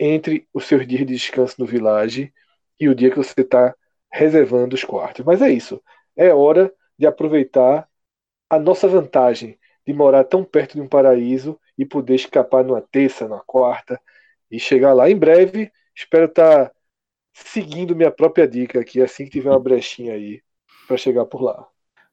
entre 0.00 0.48
os 0.54 0.64
seus 0.64 0.86
dias 0.86 1.06
de 1.06 1.14
descanso 1.14 1.56
no 1.58 1.66
Village 1.66 2.32
e 2.80 2.88
o 2.88 2.94
dia 2.94 3.10
que 3.10 3.18
você 3.18 3.42
está 3.42 3.76
reservando 4.10 4.74
os 4.74 4.82
quartos. 4.82 5.24
Mas 5.24 5.42
é 5.42 5.50
isso. 5.50 5.80
É 6.16 6.32
hora 6.32 6.72
de 6.98 7.06
aproveitar 7.06 7.86
a 8.48 8.58
nossa 8.58 8.88
vantagem 8.88 9.58
de 9.86 9.92
morar 9.92 10.24
tão 10.24 10.42
perto 10.42 10.74
de 10.74 10.80
um 10.80 10.88
paraíso 10.88 11.60
e 11.76 11.84
poder 11.84 12.14
escapar 12.14 12.64
numa 12.64 12.80
terça, 12.80 13.28
numa 13.28 13.40
quarta 13.40 14.00
e 14.50 14.58
chegar 14.58 14.94
lá 14.94 15.10
em 15.10 15.16
breve. 15.16 15.70
Espero 15.94 16.24
estar 16.24 16.70
tá 16.70 16.74
seguindo 17.34 17.94
minha 17.94 18.10
própria 18.10 18.48
dica 18.48 18.80
aqui 18.80 19.02
assim 19.02 19.24
que 19.24 19.30
tiver 19.30 19.50
uma 19.50 19.60
brechinha 19.60 20.14
aí 20.14 20.42
para 20.88 20.96
chegar 20.96 21.26
por 21.26 21.42
lá. 21.42 21.68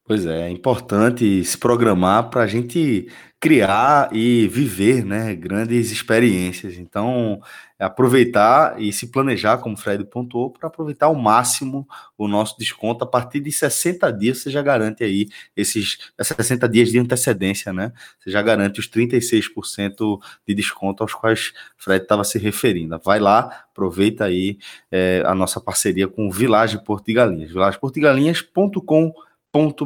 Pois 0.07 0.25
é, 0.25 0.47
é 0.47 0.49
importante 0.49 1.43
se 1.43 1.57
programar 1.57 2.29
para 2.29 2.43
a 2.43 2.47
gente 2.47 3.09
criar 3.41 4.07
e 4.13 4.47
viver 4.47 5.03
né, 5.03 5.35
grandes 5.35 5.91
experiências. 5.91 6.77
Então, 6.77 7.41
é 7.77 7.83
aproveitar 7.83 8.81
e 8.81 8.93
se 8.93 9.11
planejar, 9.11 9.57
como 9.57 9.75
o 9.75 9.77
Fred 9.77 10.05
pontuou, 10.05 10.49
para 10.49 10.69
aproveitar 10.69 11.07
ao 11.07 11.15
máximo 11.15 11.85
o 12.17 12.25
nosso 12.25 12.57
desconto. 12.57 13.03
A 13.03 13.07
partir 13.07 13.41
de 13.41 13.51
60 13.51 14.09
dias, 14.13 14.37
você 14.37 14.49
já 14.49 14.61
garante 14.61 15.03
aí 15.03 15.27
esses 15.57 15.97
60 16.17 16.69
dias 16.69 16.89
de 16.89 16.99
antecedência, 16.99 17.73
né? 17.73 17.91
Você 18.17 18.31
já 18.31 18.41
garante 18.41 18.79
os 18.79 18.87
36% 18.87 20.21
de 20.47 20.55
desconto 20.55 21.03
aos 21.03 21.13
quais 21.13 21.49
o 21.77 21.83
Fred 21.83 22.01
estava 22.01 22.23
se 22.23 22.39
referindo. 22.39 22.97
Vai 23.03 23.19
lá, 23.19 23.65
aproveita 23.73 24.23
aí 24.23 24.57
é, 24.89 25.21
a 25.25 25.35
nossa 25.35 25.59
parceria 25.59 26.07
com 26.07 26.29
o 26.29 26.31
Village 26.31 26.81
Porto 26.81 27.07
de 27.07 27.13
Galinhas, 27.13 27.51
vilageportigalinhas.com.br 27.51 29.26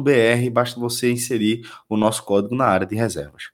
br 0.00 0.50
basta 0.50 0.78
você 0.78 1.10
inserir 1.10 1.68
o 1.88 1.96
nosso 1.96 2.22
código 2.24 2.54
na 2.54 2.66
área 2.66 2.86
de 2.86 2.94
reservas. 2.94 3.50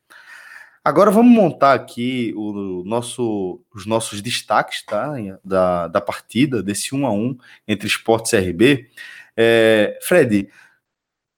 Agora 0.84 1.10
vamos 1.10 1.30
montar 1.30 1.74
aqui 1.74 2.32
o 2.36 2.82
nosso, 2.84 3.60
os 3.74 3.84
nossos 3.84 4.22
destaques 4.22 4.82
tá, 4.84 5.12
da, 5.44 5.86
da 5.86 6.00
partida, 6.00 6.62
desse 6.62 6.94
1 6.94 7.06
a 7.06 7.12
1 7.12 7.36
entre 7.66 7.86
esportes 7.86 8.32
e 8.32 8.38
RB. 8.38 8.88
É, 9.36 9.98
Fred, 10.00 10.48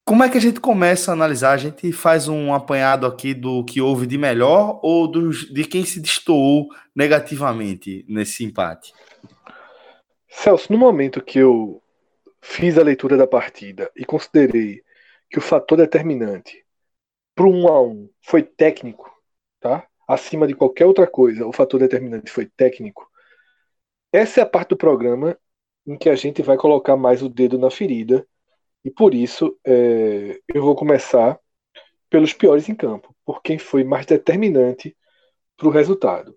como 0.04 0.22
é 0.22 0.28
que 0.28 0.38
a 0.38 0.40
gente 0.40 0.60
começa 0.60 1.10
a 1.10 1.14
analisar? 1.14 1.52
A 1.52 1.56
gente 1.56 1.92
faz 1.92 2.28
um 2.28 2.54
apanhado 2.54 3.06
aqui 3.06 3.34
do 3.34 3.64
que 3.64 3.80
houve 3.80 4.06
de 4.06 4.18
melhor 4.18 4.78
ou 4.82 5.06
dos, 5.06 5.52
de 5.52 5.64
quem 5.64 5.84
se 5.84 6.00
destoou 6.00 6.68
negativamente 6.94 8.04
nesse 8.08 8.44
empate? 8.44 8.92
Celso, 10.28 10.72
no 10.72 10.78
momento 10.78 11.20
que 11.20 11.38
eu 11.38 11.82
fiz 12.42 12.78
a 12.78 12.82
leitura 12.82 13.16
da 13.16 13.26
partida 13.26 13.90
e 13.96 14.04
considerei 14.04 14.82
que 15.28 15.38
o 15.38 15.42
fator 15.42 15.78
determinante 15.78 16.64
para 17.34 17.46
1 17.46 17.68
a 17.68 17.82
1 17.82 18.10
foi 18.22 18.42
técnico, 18.42 19.10
tá? 19.60 19.86
Acima 20.06 20.46
de 20.46 20.54
qualquer 20.54 20.86
outra 20.86 21.06
coisa, 21.06 21.46
o 21.46 21.52
fator 21.52 21.80
determinante 21.80 22.30
foi 22.30 22.46
técnico. 22.46 23.08
Essa 24.12 24.40
é 24.40 24.42
a 24.42 24.46
parte 24.46 24.70
do 24.70 24.76
programa 24.76 25.38
em 25.86 25.96
que 25.96 26.08
a 26.08 26.16
gente 26.16 26.42
vai 26.42 26.56
colocar 26.56 26.96
mais 26.96 27.22
o 27.22 27.28
dedo 27.28 27.58
na 27.58 27.70
ferida 27.70 28.26
e 28.84 28.90
por 28.90 29.14
isso 29.14 29.58
é, 29.64 30.40
eu 30.52 30.62
vou 30.62 30.74
começar 30.74 31.38
pelos 32.08 32.32
piores 32.32 32.68
em 32.68 32.74
campo, 32.74 33.14
por 33.24 33.40
quem 33.42 33.58
foi 33.58 33.84
mais 33.84 34.04
determinante 34.04 34.96
para 35.56 35.68
o 35.68 35.70
resultado. 35.70 36.36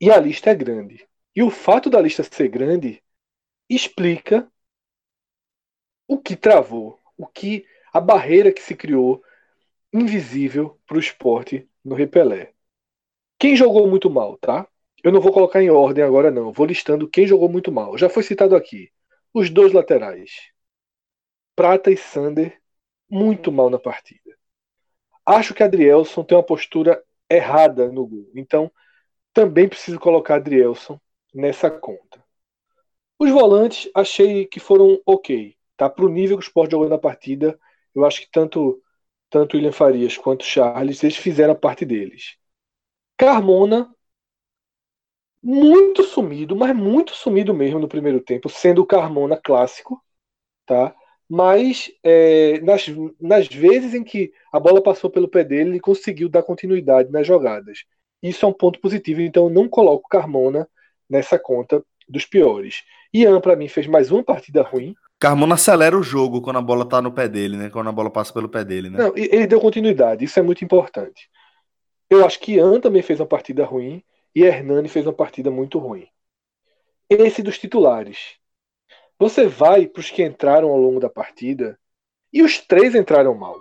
E 0.00 0.10
a 0.10 0.18
lista 0.18 0.50
é 0.50 0.54
grande. 0.54 1.06
E 1.34 1.42
o 1.42 1.50
fato 1.50 1.88
da 1.88 2.00
lista 2.00 2.24
ser 2.24 2.48
grande 2.48 3.02
explica 3.68 4.50
o 6.10 6.18
que 6.18 6.34
travou, 6.34 6.98
o 7.16 7.24
que 7.24 7.64
a 7.92 8.00
barreira 8.00 8.50
que 8.50 8.60
se 8.60 8.74
criou 8.74 9.22
invisível 9.92 10.76
para 10.84 10.96
o 10.96 11.00
esporte 11.00 11.68
no 11.84 11.94
Repelé. 11.94 12.52
Quem 13.38 13.54
jogou 13.54 13.88
muito 13.88 14.10
mal, 14.10 14.36
tá? 14.36 14.66
Eu 15.04 15.12
não 15.12 15.20
vou 15.20 15.32
colocar 15.32 15.62
em 15.62 15.70
ordem 15.70 16.02
agora 16.02 16.28
não, 16.28 16.52
vou 16.52 16.66
listando 16.66 17.08
quem 17.08 17.28
jogou 17.28 17.48
muito 17.48 17.70
mal. 17.70 17.96
Já 17.96 18.08
foi 18.08 18.24
citado 18.24 18.56
aqui. 18.56 18.90
Os 19.32 19.50
dois 19.50 19.72
laterais. 19.72 20.50
Prata 21.54 21.92
e 21.92 21.96
Sander 21.96 22.60
muito 23.08 23.52
mal 23.52 23.70
na 23.70 23.78
partida. 23.78 24.36
Acho 25.24 25.54
que 25.54 25.62
Adrielson 25.62 26.24
tem 26.24 26.36
uma 26.36 26.42
postura 26.42 27.00
errada 27.30 27.86
no 27.92 28.04
gol. 28.04 28.28
Então, 28.34 28.68
também 29.32 29.68
preciso 29.68 30.00
colocar 30.00 30.34
Adrielson 30.34 31.00
nessa 31.32 31.70
conta. 31.70 32.20
Os 33.16 33.30
volantes 33.30 33.88
achei 33.94 34.44
que 34.44 34.58
foram 34.58 35.00
ok. 35.06 35.56
Tá? 35.80 35.88
Para 35.88 36.04
o 36.04 36.10
nível 36.10 36.36
que 36.36 36.44
o 36.44 36.46
Sport 36.46 36.70
jogou 36.72 36.90
na 36.90 36.98
partida, 36.98 37.58
eu 37.94 38.04
acho 38.04 38.20
que 38.20 38.30
tanto 38.30 38.82
tanto 39.30 39.56
William 39.56 39.72
Farias 39.72 40.18
quanto 40.18 40.44
Charles, 40.44 41.02
eles 41.02 41.16
fizeram 41.16 41.54
a 41.54 41.56
parte 41.56 41.86
deles. 41.86 42.36
Carmona 43.16 43.90
muito 45.42 46.02
sumido, 46.04 46.54
mas 46.54 46.76
muito 46.76 47.14
sumido 47.14 47.54
mesmo 47.54 47.78
no 47.78 47.88
primeiro 47.88 48.20
tempo, 48.20 48.50
sendo 48.50 48.82
o 48.82 48.86
Carmona 48.86 49.40
clássico, 49.42 49.98
tá? 50.66 50.94
Mas 51.26 51.90
é, 52.04 52.60
nas, 52.60 52.86
nas 53.18 53.48
vezes 53.48 53.94
em 53.94 54.04
que 54.04 54.34
a 54.52 54.60
bola 54.60 54.82
passou 54.82 55.08
pelo 55.10 55.28
pé 55.28 55.44
dele, 55.44 55.70
ele 55.70 55.80
conseguiu 55.80 56.28
dar 56.28 56.42
continuidade 56.42 57.10
nas 57.10 57.26
jogadas. 57.26 57.84
Isso 58.22 58.44
é 58.44 58.48
um 58.50 58.52
ponto 58.52 58.80
positivo, 58.80 59.22
então 59.22 59.44
eu 59.44 59.50
não 59.50 59.66
coloco 59.66 60.10
Carmona 60.10 60.68
nessa 61.08 61.38
conta 61.38 61.82
dos 62.06 62.26
piores. 62.26 62.84
Ian, 63.14 63.40
para 63.40 63.56
mim, 63.56 63.68
fez 63.68 63.86
mais 63.86 64.10
uma 64.10 64.22
partida 64.22 64.62
ruim. 64.62 64.94
Carmona 65.20 65.54
acelera 65.54 65.98
o 65.98 66.02
jogo 66.02 66.40
quando 66.40 66.56
a 66.58 66.62
bola 66.62 66.88
tá 66.88 67.02
no 67.02 67.12
pé 67.12 67.28
dele, 67.28 67.54
né? 67.54 67.68
Quando 67.68 67.90
a 67.90 67.92
bola 67.92 68.10
passa 68.10 68.32
pelo 68.32 68.48
pé 68.48 68.64
dele, 68.64 68.88
né? 68.88 68.98
Não, 68.98 69.12
ele 69.14 69.46
deu 69.46 69.60
continuidade, 69.60 70.24
isso 70.24 70.38
é 70.38 70.42
muito 70.42 70.64
importante. 70.64 71.30
Eu 72.08 72.24
acho 72.24 72.40
que 72.40 72.54
Ian 72.54 72.80
também 72.80 73.02
fez 73.02 73.20
uma 73.20 73.26
partida 73.26 73.62
ruim 73.64 74.02
e 74.34 74.42
Hernani 74.42 74.88
fez 74.88 75.06
uma 75.06 75.12
partida 75.12 75.50
muito 75.50 75.78
ruim. 75.78 76.08
Esse 77.08 77.42
dos 77.42 77.58
titulares. 77.58 78.36
Você 79.18 79.46
vai 79.46 79.86
para 79.86 80.00
os 80.00 80.10
que 80.10 80.24
entraram 80.24 80.70
ao 80.70 80.78
longo 80.78 80.98
da 80.98 81.10
partida 81.10 81.78
e 82.32 82.42
os 82.42 82.58
três 82.58 82.94
entraram 82.94 83.34
mal. 83.34 83.56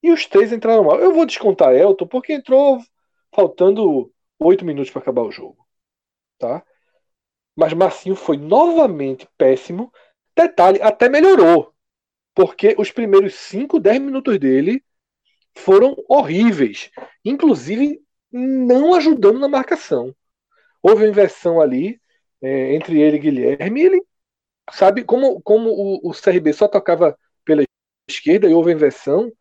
E 0.00 0.12
os 0.12 0.26
três 0.26 0.52
entraram 0.52 0.84
mal. 0.84 1.00
Eu 1.00 1.12
vou 1.12 1.26
descontar 1.26 1.74
Elton 1.74 2.06
porque 2.06 2.34
entrou 2.34 2.78
faltando 3.34 4.12
oito 4.38 4.64
minutos 4.64 4.92
para 4.92 5.02
acabar 5.02 5.22
o 5.22 5.32
jogo. 5.32 5.66
Tá? 6.38 6.64
Mas 7.56 7.72
Marcinho 7.72 8.14
foi 8.14 8.36
novamente 8.36 9.28
péssimo. 9.36 9.92
Detalhe, 10.36 10.80
até 10.82 11.08
melhorou. 11.08 11.74
Porque 12.34 12.74
os 12.78 12.90
primeiros 12.90 13.34
5, 13.34 13.80
10 13.80 14.00
minutos 14.00 14.38
dele 14.38 14.84
foram 15.54 15.96
horríveis. 16.08 16.90
Inclusive, 17.24 18.00
não 18.32 18.94
ajudando 18.94 19.38
na 19.38 19.48
marcação. 19.48 20.14
Houve 20.82 21.04
uma 21.04 21.10
inversão 21.10 21.60
ali 21.60 22.00
é, 22.40 22.74
entre 22.74 23.00
ele 23.00 23.16
e 23.16 23.20
Guilherme. 23.20 23.80
E 23.80 23.84
ele, 23.86 24.02
sabe, 24.72 25.04
como, 25.04 25.40
como 25.42 25.70
o, 25.70 26.10
o 26.10 26.12
CRB 26.12 26.52
só 26.52 26.68
tocava 26.68 27.18
pela 27.44 27.64
esquerda 28.08 28.48
e 28.48 28.54
houve 28.54 28.70
a 28.70 28.74
inversão, 28.74 29.32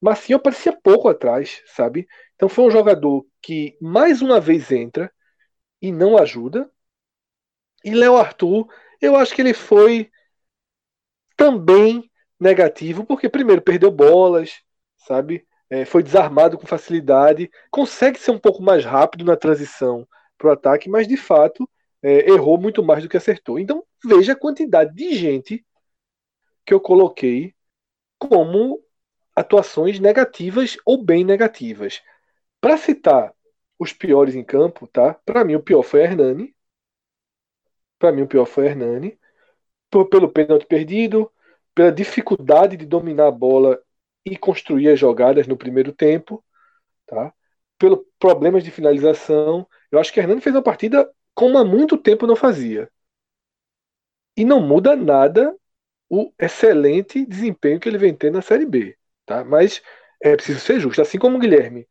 Marcinho 0.00 0.38
aparecia 0.38 0.72
pouco 0.72 1.08
atrás, 1.08 1.62
sabe? 1.66 2.08
Então 2.34 2.48
foi 2.48 2.64
um 2.64 2.70
jogador 2.70 3.26
que 3.42 3.76
mais 3.80 4.22
uma 4.22 4.40
vez 4.40 4.72
entra 4.72 5.12
e 5.80 5.92
não 5.92 6.16
ajuda. 6.16 6.70
E 7.84 7.94
Léo 7.94 8.16
Arthur, 8.16 8.66
eu 9.00 9.16
acho 9.16 9.34
que 9.34 9.42
ele 9.42 9.54
foi 9.54 10.10
também 11.40 12.10
negativo, 12.38 13.02
porque 13.02 13.26
primeiro 13.26 13.62
perdeu 13.62 13.90
bolas, 13.90 14.60
sabe? 14.98 15.46
É, 15.70 15.86
foi 15.86 16.02
desarmado 16.02 16.58
com 16.58 16.66
facilidade, 16.66 17.50
consegue 17.70 18.18
ser 18.18 18.30
um 18.30 18.38
pouco 18.38 18.62
mais 18.62 18.84
rápido 18.84 19.24
na 19.24 19.38
transição 19.38 20.06
para 20.36 20.48
o 20.48 20.52
ataque, 20.52 20.90
mas 20.90 21.08
de 21.08 21.16
fato 21.16 21.66
é, 22.02 22.28
errou 22.30 22.60
muito 22.60 22.82
mais 22.82 23.02
do 23.02 23.08
que 23.08 23.16
acertou. 23.16 23.58
Então 23.58 23.82
veja 24.04 24.34
a 24.34 24.38
quantidade 24.38 24.94
de 24.94 25.14
gente 25.14 25.64
que 26.66 26.74
eu 26.74 26.80
coloquei 26.80 27.54
como 28.18 28.84
atuações 29.34 29.98
negativas 29.98 30.76
ou 30.84 31.02
bem 31.02 31.24
negativas. 31.24 32.02
Para 32.60 32.76
citar 32.76 33.32
os 33.78 33.94
piores 33.94 34.34
em 34.34 34.44
campo, 34.44 34.86
tá? 34.86 35.14
Para 35.24 35.42
mim 35.42 35.54
o 35.54 35.62
pior 35.62 35.82
foi 35.82 36.02
Hernani. 36.02 36.54
Para 37.98 38.12
mim 38.12 38.22
o 38.22 38.28
pior 38.28 38.44
foi 38.44 38.66
Hernani. 38.66 39.18
Pelo 39.90 40.30
pênalti 40.30 40.66
perdido, 40.66 41.30
pela 41.74 41.90
dificuldade 41.92 42.76
de 42.76 42.86
dominar 42.86 43.28
a 43.28 43.32
bola 43.32 43.80
e 44.24 44.36
construir 44.36 44.88
as 44.88 44.98
jogadas 44.98 45.46
no 45.46 45.56
primeiro 45.56 45.92
tempo, 45.92 46.44
tá? 47.06 47.32
Pelo 47.78 48.06
problemas 48.18 48.64
de 48.64 48.70
finalização. 48.70 49.66
Eu 49.90 49.98
acho 49.98 50.12
que 50.12 50.20
Hernani 50.20 50.40
fez 50.40 50.54
uma 50.54 50.62
partida 50.62 51.10
como 51.34 51.58
há 51.58 51.64
muito 51.64 51.96
tempo 51.98 52.26
não 52.26 52.36
fazia. 52.36 52.90
E 54.36 54.44
não 54.44 54.60
muda 54.60 54.96
nada 54.96 55.56
o 56.08 56.32
excelente 56.38 57.24
desempenho 57.26 57.80
que 57.80 57.88
ele 57.88 57.98
vem 57.98 58.14
tendo 58.14 58.34
na 58.34 58.42
Série 58.42 58.66
B. 58.66 58.96
Tá? 59.26 59.44
Mas 59.44 59.82
é 60.20 60.34
preciso 60.36 60.60
ser 60.60 60.80
justo. 60.80 61.00
Assim 61.02 61.18
como 61.18 61.36
o 61.36 61.40
Guilherme 61.40 61.88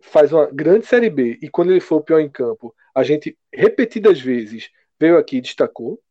faz 0.00 0.32
uma 0.32 0.46
grande 0.46 0.86
Série 0.86 1.10
B 1.10 1.38
e 1.42 1.48
quando 1.48 1.70
ele 1.70 1.80
for 1.80 1.96
o 1.96 2.04
pior 2.04 2.20
em 2.20 2.28
campo, 2.30 2.74
a 2.94 3.02
gente 3.02 3.38
repetidas 3.52 4.20
vezes 4.20 4.70
veio 4.98 5.18
aqui 5.18 5.38
e 5.38 5.40
destacou. 5.40 6.02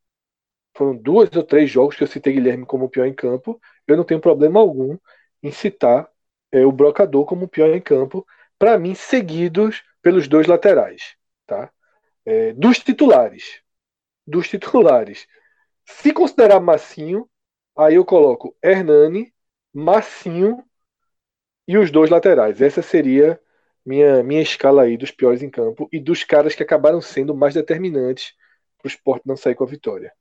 Foram 0.75 0.95
duas 0.95 1.29
ou 1.35 1.43
três 1.43 1.69
jogos 1.69 1.95
que 1.95 2.03
eu 2.03 2.07
citei 2.07 2.33
Guilherme 2.33 2.65
como 2.65 2.85
o 2.85 2.89
pior 2.89 3.05
em 3.05 3.13
campo. 3.13 3.59
Eu 3.87 3.97
não 3.97 4.03
tenho 4.03 4.21
problema 4.21 4.59
algum 4.59 4.97
em 5.43 5.51
citar 5.51 6.09
é, 6.51 6.65
o 6.65 6.71
Brocador 6.71 7.25
como 7.25 7.45
o 7.45 7.47
pior 7.47 7.69
em 7.69 7.81
campo, 7.81 8.25
para 8.57 8.77
mim, 8.77 8.93
seguidos 8.95 9.83
pelos 10.01 10.27
dois 10.27 10.47
laterais. 10.47 11.15
Tá? 11.45 11.71
É, 12.25 12.53
dos 12.53 12.79
titulares. 12.79 13.61
Dos 14.25 14.47
titulares. 14.49 15.27
Se 15.85 16.13
considerar 16.13 16.59
Massinho, 16.59 17.29
aí 17.75 17.95
eu 17.95 18.05
coloco 18.05 18.55
Hernani, 18.63 19.33
Massinho 19.73 20.63
e 21.67 21.77
os 21.77 21.91
dois 21.91 22.09
laterais. 22.09 22.61
Essa 22.61 22.81
seria 22.81 23.39
minha, 23.85 24.23
minha 24.23 24.41
escala 24.41 24.83
aí 24.83 24.97
dos 24.97 25.11
piores 25.11 25.41
em 25.41 25.49
campo 25.49 25.89
e 25.91 25.99
dos 25.99 26.23
caras 26.23 26.55
que 26.55 26.63
acabaram 26.63 27.01
sendo 27.01 27.35
mais 27.35 27.53
determinantes 27.53 28.33
para 28.77 28.87
o 28.87 28.91
esporte 28.91 29.27
não 29.27 29.37
sair 29.37 29.55
com 29.55 29.63
a 29.63 29.67
vitória. 29.67 30.13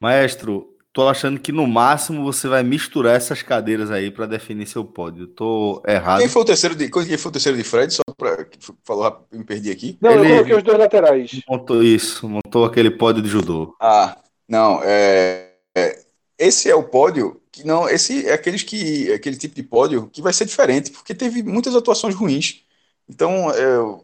Maestro, 0.00 0.74
tô 0.92 1.06
achando 1.06 1.38
que 1.38 1.52
no 1.52 1.66
máximo 1.66 2.24
você 2.24 2.48
vai 2.48 2.62
misturar 2.62 3.16
essas 3.16 3.42
cadeiras 3.42 3.90
aí 3.90 4.10
para 4.10 4.24
definir 4.24 4.66
seu 4.66 4.84
pódio. 4.84 5.26
Tô 5.26 5.82
errado. 5.86 6.20
Quem 6.20 6.28
foi 6.28 6.42
o 6.42 6.44
terceiro 6.44 6.74
de, 6.74 6.90
quem 6.90 7.18
foi 7.18 7.28
o 7.28 7.32
terceiro 7.32 7.58
de 7.58 7.64
Fred? 7.64 7.92
Só 7.92 8.02
para 8.16 8.46
falou, 8.82 9.26
me 9.30 9.44
perdi 9.44 9.70
aqui. 9.70 9.98
Não, 10.00 10.12
Ele 10.12 10.26
eu 10.26 10.30
coloquei 10.30 10.56
os 10.56 10.62
dois 10.62 10.78
laterais. 10.78 11.40
Montou 11.46 11.82
isso, 11.82 12.28
montou 12.28 12.64
aquele 12.64 12.90
pódio 12.90 13.22
de 13.22 13.28
judô. 13.28 13.76
Ah, 13.78 14.16
não, 14.48 14.80
é, 14.82 15.52
é 15.76 15.98
esse 16.38 16.70
é 16.70 16.74
o 16.74 16.82
pódio 16.82 17.38
que 17.52 17.66
não, 17.66 17.86
esse 17.86 18.26
é 18.26 18.32
aqueles 18.32 18.62
que 18.62 19.12
aquele 19.12 19.36
tipo 19.36 19.54
de 19.54 19.62
pódio 19.62 20.08
que 20.10 20.22
vai 20.22 20.32
ser 20.32 20.46
diferente, 20.46 20.90
porque 20.90 21.14
teve 21.14 21.42
muitas 21.42 21.74
atuações 21.76 22.14
ruins. 22.14 22.62
Então, 23.06 23.50
é, 23.50 24.00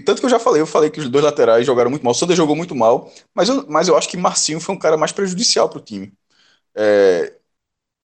tanto 0.00 0.20
que 0.20 0.26
eu 0.26 0.30
já 0.30 0.38
falei, 0.38 0.60
eu 0.62 0.66
falei 0.66 0.90
que 0.90 1.00
os 1.00 1.08
dois 1.08 1.24
laterais 1.24 1.66
jogaram 1.66 1.90
muito 1.90 2.02
mal, 2.04 2.12
o 2.12 2.14
Sander 2.14 2.36
jogou 2.36 2.56
muito 2.56 2.74
mal, 2.74 3.10
mas 3.34 3.48
eu, 3.48 3.66
mas 3.68 3.88
eu 3.88 3.96
acho 3.96 4.08
que 4.08 4.16
Marcinho 4.16 4.60
foi 4.60 4.74
um 4.74 4.78
cara 4.78 4.96
mais 4.96 5.12
prejudicial 5.12 5.68
para 5.68 5.78
o 5.78 5.82
time. 5.82 6.12
É, 6.74 7.34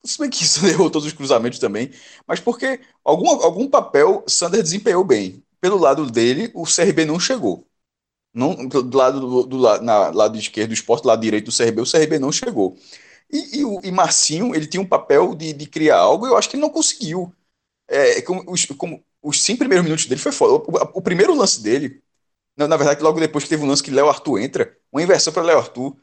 se 0.05 0.18
bem 0.18 0.31
que 0.31 0.44
Sander 0.46 0.72
errou 0.74 0.90
todos 0.90 1.07
os 1.07 1.14
cruzamentos 1.14 1.59
também, 1.59 1.90
mas 2.27 2.40
porque 2.40 2.81
algum, 3.05 3.29
algum 3.42 3.68
papel 3.68 4.24
Sander 4.29 4.62
desempenhou 4.62 5.05
bem. 5.05 5.42
Pelo 5.61 5.79
lado 5.79 6.07
dele, 6.11 6.51
o 6.55 6.66
CRB 6.66 7.05
não 7.05 7.18
chegou. 7.20 7.66
Não, 8.35 8.66
do 8.68 8.96
lado 8.96 9.20
do, 9.20 9.44
do, 9.44 9.83
na, 9.83 10.11
lado 10.11 10.38
esquerdo 10.38 10.68
do 10.70 10.74
esporte, 10.74 11.03
do 11.03 11.09
lado 11.09 11.22
direito 11.22 11.46
do 11.46 11.53
CRB, 11.53 11.83
o 11.83 11.87
CRB 11.87 12.18
não 12.18 12.31
chegou. 12.33 12.77
E, 13.31 13.61
e, 13.61 13.64
o, 13.64 13.81
e 13.85 13.90
Marcinho, 13.92 14.55
ele 14.55 14.66
tinha 14.66 14.83
um 14.83 14.87
papel 14.88 15.35
de, 15.35 15.53
de 15.53 15.66
criar 15.66 15.98
algo, 15.98 16.27
eu 16.27 16.37
acho 16.37 16.48
que 16.51 16.57
ele 16.57 16.62
não 16.62 16.70
conseguiu. 16.70 17.33
É, 17.88 18.22
como, 18.22 18.44
os, 18.53 18.66
como 18.66 19.05
os 19.22 19.42
cinco 19.42 19.61
primeiros 19.61 19.85
minutos 19.85 20.07
dele 20.07 20.20
foi 20.20 20.33
foda. 20.33 20.54
O, 20.54 20.98
o, 20.98 21.02
primeiro 21.02 21.35
lance 21.35 21.62
dele, 21.62 22.02
na, 22.57 22.68
na, 22.68 22.76
verdade, 22.76 23.02
logo 23.02 23.20
depois 23.20 23.44
que 23.44 23.50
teve 23.50 23.64
um 23.64 23.68
lance 23.68 23.83
que 23.83 23.90
Léo 23.90 24.09
Arthur 24.09 24.38
entra, 24.40 24.76
uma 24.92 25.02
inversão 25.02 25.33
para 25.33 25.42
Léo 25.42 25.59
Arthur. 25.59 25.96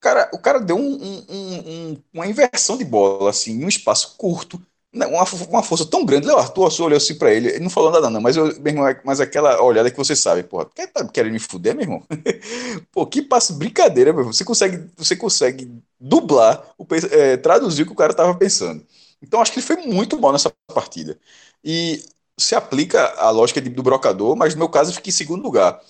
Cara, 0.00 0.30
o 0.34 0.38
cara 0.38 0.60
deu 0.60 0.76
um, 0.76 1.24
um, 1.28 1.90
um, 1.90 2.02
uma 2.12 2.26
inversão 2.26 2.76
de 2.76 2.84
bola, 2.84 3.30
assim, 3.30 3.52
em 3.52 3.64
um 3.64 3.68
espaço 3.68 4.16
curto 4.18 4.60
uma, 4.94 5.24
uma 5.48 5.62
força 5.62 5.84
tão 5.84 6.04
grande. 6.04 6.26
Léo 6.26 6.38
Arthur 6.38 6.70
só 6.70 6.84
olhou 6.84 6.96
assim 6.96 7.16
pra 7.16 7.32
ele, 7.32 7.48
ele 7.48 7.60
não 7.60 7.70
falou 7.70 7.90
nada, 7.90 8.08
não, 8.08 8.20
mas, 8.20 8.36
eu, 8.36 8.46
irmão, 8.46 8.84
mas 9.04 9.20
aquela 9.20 9.60
olhada 9.62 9.90
que 9.90 9.96
você 9.96 10.14
sabe, 10.14 10.42
porra, 10.44 10.66
quer, 10.74 10.86
tá 10.86 11.06
querendo 11.08 11.32
me 11.32 11.38
fuder, 11.38 11.74
meu 11.74 11.84
irmão? 11.84 12.02
Pô, 12.92 13.06
que 13.06 13.20
passo 13.20 13.54
brincadeira, 13.54 14.12
meu 14.12 14.20
irmão. 14.20 14.32
Você 14.32 14.44
consegue, 14.44 14.88
você 14.96 15.16
consegue 15.16 15.82
dublar, 15.98 16.64
o, 16.78 16.86
é, 17.10 17.36
traduzir 17.36 17.82
o 17.82 17.86
que 17.86 17.92
o 17.92 17.96
cara 17.96 18.14
tava 18.14 18.34
pensando. 18.36 18.84
Então 19.20 19.40
acho 19.40 19.52
que 19.52 19.58
ele 19.58 19.66
foi 19.66 19.76
muito 19.76 20.18
mal 20.20 20.32
nessa 20.32 20.52
partida. 20.72 21.18
E 21.62 22.02
se 22.38 22.54
aplica 22.54 23.14
a 23.16 23.30
lógica 23.30 23.60
do 23.60 23.82
brocador, 23.82 24.36
mas 24.36 24.54
no 24.54 24.60
meu 24.60 24.68
caso 24.68 24.90
eu 24.90 24.94
fiquei 24.94 25.10
em 25.10 25.14
segundo 25.14 25.42
lugar. 25.42 25.80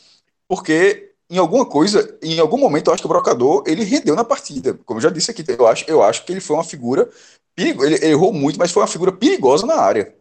Porque 0.49 1.13
em 1.31 1.39
alguma 1.39 1.65
coisa, 1.65 2.19
em 2.23 2.39
algum 2.39 2.59
momento, 2.59 2.89
eu 2.89 2.95
acho 2.95 3.03
que 3.03 3.07
o 3.07 3.09
brocador 3.09 3.65
ele 3.67 3.83
rendeu 3.83 4.15
na 4.15 4.25
partida. 4.25 4.79
Como 4.85 4.99
eu 4.99 5.03
já 5.03 5.11
disse 5.11 5.31
aqui, 5.31 5.45
eu 5.49 5.67
acho, 5.67 5.85
eu 5.89 6.03
acho 6.03 6.25
que 6.25 6.33
ele 6.33 6.41
foi 6.41 6.57
uma 6.57 6.65
figura 6.65 7.09
perigo, 7.55 7.85
ele, 7.85 7.95
ele, 7.97 8.07
errou 8.07 8.33
muito, 8.33 8.59
mas 8.59 8.73
foi 8.73 8.83
uma 8.83 8.89
figura 8.89 9.13
perigosa 9.13 9.67
na 9.67 9.77
área. 9.77 10.15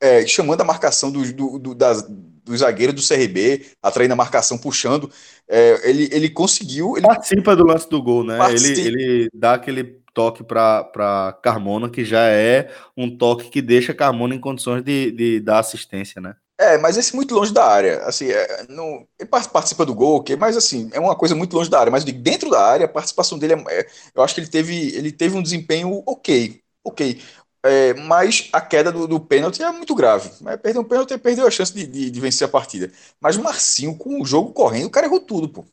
É, 0.00 0.26
chamando 0.26 0.60
a 0.60 0.64
marcação 0.64 1.10
do, 1.10 1.32
do, 1.32 1.58
do, 1.58 1.74
das, 1.74 2.02
do 2.02 2.56
zagueiro 2.56 2.92
do 2.92 3.06
CRB, 3.06 3.66
atraindo 3.82 4.12
a 4.12 4.16
marcação, 4.16 4.58
puxando. 4.58 5.10
É, 5.48 5.88
ele, 5.88 6.08
ele 6.12 6.28
conseguiu. 6.28 6.96
Ele 6.96 7.06
participa 7.06 7.56
do 7.56 7.64
lance 7.64 7.88
do 7.88 8.02
gol, 8.02 8.22
né? 8.24 8.38
Ele, 8.50 8.80
ele 8.80 9.30
dá 9.32 9.54
aquele 9.54 10.03
toque 10.14 10.44
para 10.44 11.36
Carmona, 11.42 11.90
que 11.90 12.04
já 12.04 12.28
é 12.28 12.70
um 12.96 13.16
toque 13.16 13.50
que 13.50 13.60
deixa 13.60 13.92
Carmona 13.92 14.34
em 14.34 14.40
condições 14.40 14.82
de, 14.82 15.10
de 15.10 15.40
dar 15.40 15.58
assistência, 15.58 16.20
né? 16.20 16.36
É, 16.58 16.78
mas 16.78 16.96
esse 16.96 17.14
muito 17.16 17.34
longe 17.34 17.52
da 17.52 17.66
área. 17.66 17.98
Assim, 18.04 18.30
é, 18.30 18.66
não, 18.68 19.06
ele 19.18 19.28
participa 19.28 19.84
do 19.84 19.94
gol, 19.94 20.16
okay, 20.16 20.36
mas 20.36 20.56
assim, 20.56 20.88
é 20.92 21.00
uma 21.00 21.16
coisa 21.16 21.34
muito 21.34 21.56
longe 21.56 21.68
da 21.68 21.80
área. 21.80 21.90
Mas 21.90 22.04
dentro 22.04 22.48
da 22.48 22.64
área, 22.64 22.86
a 22.86 22.88
participação 22.88 23.38
dele 23.38 23.54
é, 23.54 23.80
é, 23.80 23.86
eu 24.14 24.22
acho 24.22 24.34
que 24.34 24.40
ele 24.40 24.48
teve, 24.48 24.94
ele 24.94 25.10
teve 25.10 25.36
um 25.36 25.42
desempenho 25.42 26.02
ok. 26.06 26.60
Ok. 26.84 27.20
É, 27.64 27.94
mas 27.94 28.50
a 28.52 28.60
queda 28.60 28.92
do, 28.92 29.08
do 29.08 29.18
pênalti 29.18 29.62
é 29.62 29.72
muito 29.72 29.94
grave. 29.94 30.30
Mas 30.40 30.60
perdeu 30.60 30.82
um 30.82 30.84
pênalti 30.84 31.16
perdeu 31.18 31.46
a 31.46 31.50
chance 31.50 31.72
de, 31.72 31.86
de, 31.86 32.10
de, 32.10 32.20
vencer 32.20 32.46
a 32.46 32.50
partida. 32.50 32.92
Mas 33.20 33.36
Marcinho, 33.36 33.96
com 33.96 34.20
o 34.22 34.26
jogo 34.26 34.52
correndo, 34.52 34.86
o 34.86 34.90
cara 34.90 35.06
errou 35.06 35.20
tudo, 35.20 35.48
pô. 35.48 35.64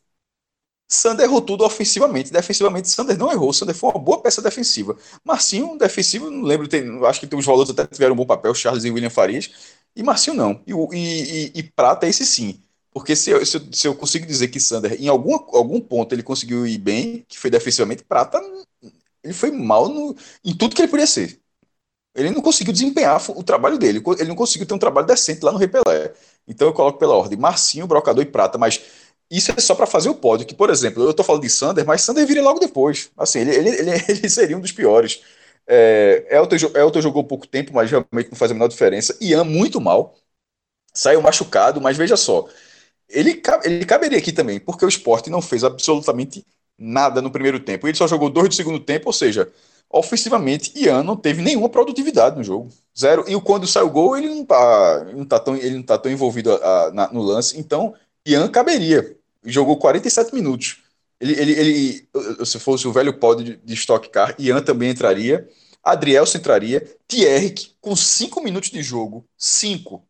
Sander 0.92 1.24
errou 1.24 1.40
tudo 1.40 1.64
ofensivamente. 1.64 2.30
Defensivamente, 2.30 2.88
Sander 2.90 3.16
não 3.16 3.32
errou. 3.32 3.52
Sander 3.52 3.74
foi 3.74 3.90
uma 3.90 3.98
boa 3.98 4.20
peça 4.20 4.42
defensiva. 4.42 4.96
Marcinho, 5.24 5.76
defensivo, 5.78 6.30
não 6.30 6.42
lembro, 6.42 6.68
tem, 6.68 6.84
acho 7.06 7.20
que 7.20 7.26
tem 7.26 7.38
os 7.38 7.46
valores 7.46 7.70
até 7.70 7.86
tiveram 7.86 8.12
um 8.12 8.16
bom 8.16 8.26
papel, 8.26 8.54
Charles 8.54 8.84
e 8.84 8.90
William 8.90 9.10
Farias. 9.10 9.50
E 9.96 10.02
Marcinho 10.02 10.36
não. 10.36 10.60
E, 10.66 10.72
e, 10.92 11.52
e, 11.54 11.62
Prata, 11.62 12.06
esse 12.06 12.26
sim. 12.26 12.60
Porque 12.92 13.16
se 13.16 13.30
eu, 13.30 13.44
se, 13.46 13.56
eu, 13.56 13.62
se 13.72 13.88
eu, 13.88 13.94
consigo 13.94 14.26
dizer 14.26 14.48
que 14.48 14.60
Sander, 14.60 15.00
em 15.00 15.08
algum, 15.08 15.34
algum 15.34 15.80
ponto, 15.80 16.14
ele 16.14 16.22
conseguiu 16.22 16.66
ir 16.66 16.78
bem, 16.78 17.24
que 17.26 17.38
foi 17.38 17.50
defensivamente, 17.50 18.04
Prata, 18.04 18.38
ele 19.24 19.32
foi 19.32 19.50
mal 19.50 19.88
no, 19.88 20.14
em 20.44 20.54
tudo 20.54 20.76
que 20.76 20.82
ele 20.82 20.90
podia 20.90 21.06
ser. 21.06 21.40
Ele 22.14 22.30
não 22.30 22.42
conseguiu 22.42 22.72
desempenhar 22.72 23.18
o 23.30 23.42
trabalho 23.42 23.78
dele. 23.78 24.02
Ele 24.18 24.28
não 24.28 24.36
conseguiu 24.36 24.66
ter 24.66 24.74
um 24.74 24.78
trabalho 24.78 25.06
decente 25.06 25.42
lá 25.42 25.50
no 25.50 25.58
Repelé. 25.58 26.12
Então 26.46 26.68
eu 26.68 26.74
coloco 26.74 26.98
pela 26.98 27.14
ordem 27.14 27.38
Marcinho, 27.38 27.86
Brocador 27.86 28.22
e 28.22 28.26
Prata. 28.26 28.58
Mas 28.58 28.82
isso 29.36 29.52
é 29.52 29.60
só 29.60 29.74
para 29.74 29.86
fazer 29.86 30.08
o 30.10 30.14
pódio. 30.14 30.46
Que, 30.46 30.54
por 30.54 30.70
exemplo, 30.70 31.02
eu 31.02 31.10
estou 31.10 31.24
falando 31.24 31.42
de 31.42 31.50
Sander, 31.50 31.86
mas 31.86 32.02
Sander 32.02 32.26
viria 32.26 32.42
logo 32.42 32.60
depois. 32.60 33.10
Assim, 33.16 33.40
ele, 33.40 33.54
ele, 33.56 33.68
ele, 33.70 33.90
ele 34.08 34.28
seria 34.28 34.56
um 34.56 34.60
dos 34.60 34.72
piores. 34.72 35.22
É, 35.66 36.26
Elton, 36.30 36.56
Elton 36.76 37.00
jogou 37.00 37.24
pouco 37.24 37.46
tempo, 37.46 37.72
mas 37.74 37.90
realmente 37.90 38.30
não 38.30 38.36
faz 38.36 38.50
a 38.50 38.54
menor 38.54 38.68
diferença. 38.68 39.16
Ian, 39.20 39.44
muito 39.44 39.80
mal. 39.80 40.14
Saiu 40.94 41.22
machucado, 41.22 41.80
mas 41.80 41.96
veja 41.96 42.16
só. 42.16 42.46
Ele, 43.08 43.42
ele 43.64 43.86
caberia 43.86 44.18
aqui 44.18 44.32
também, 44.32 44.60
porque 44.60 44.84
o 44.84 44.88
esporte 44.88 45.30
não 45.30 45.42
fez 45.42 45.64
absolutamente 45.64 46.46
nada 46.78 47.22
no 47.22 47.30
primeiro 47.30 47.60
tempo. 47.60 47.86
Ele 47.88 47.96
só 47.96 48.06
jogou 48.08 48.30
dois 48.30 48.48
do 48.48 48.54
segundo 48.54 48.80
tempo, 48.80 49.08
ou 49.08 49.12
seja, 49.12 49.52
ofensivamente, 49.90 50.72
Ian 50.76 51.02
não 51.02 51.16
teve 51.16 51.42
nenhuma 51.42 51.68
produtividade 51.68 52.36
no 52.36 52.44
jogo. 52.44 52.70
Zero. 52.98 53.24
E 53.28 53.40
quando 53.42 53.66
sai 53.66 53.82
o 53.82 53.90
gol, 53.90 54.16
ele 54.16 54.28
não 54.28 54.44
tá, 54.44 55.04
ele 55.08 55.18
não 55.18 55.26
tá, 55.26 55.40
tão, 55.40 55.56
ele 55.56 55.76
não 55.76 55.82
tá 55.82 55.98
tão 55.98 56.12
envolvido 56.12 56.52
a, 56.52 56.86
a, 56.88 56.92
na, 56.92 57.12
no 57.12 57.22
lance. 57.22 57.58
Então, 57.58 57.94
Ian 58.26 58.48
caberia. 58.50 59.16
Jogou 59.44 59.76
47 59.76 60.34
minutos. 60.34 60.82
Ele, 61.20 61.40
ele, 61.40 61.52
ele, 61.52 62.46
se 62.46 62.58
fosse 62.58 62.86
o 62.86 62.92
velho 62.92 63.18
pódio 63.18 63.56
de, 63.56 63.74
Stock 63.74 64.08
Car, 64.10 64.34
Ian 64.38 64.60
também 64.62 64.90
entraria. 64.90 65.48
Adrielson 65.82 66.38
entraria. 66.38 66.80
Thierry, 67.06 67.54
com 67.80 67.94
5 67.94 68.42
minutos 68.42 68.70
de 68.70 68.82
jogo, 68.82 69.24
5, 69.36 70.04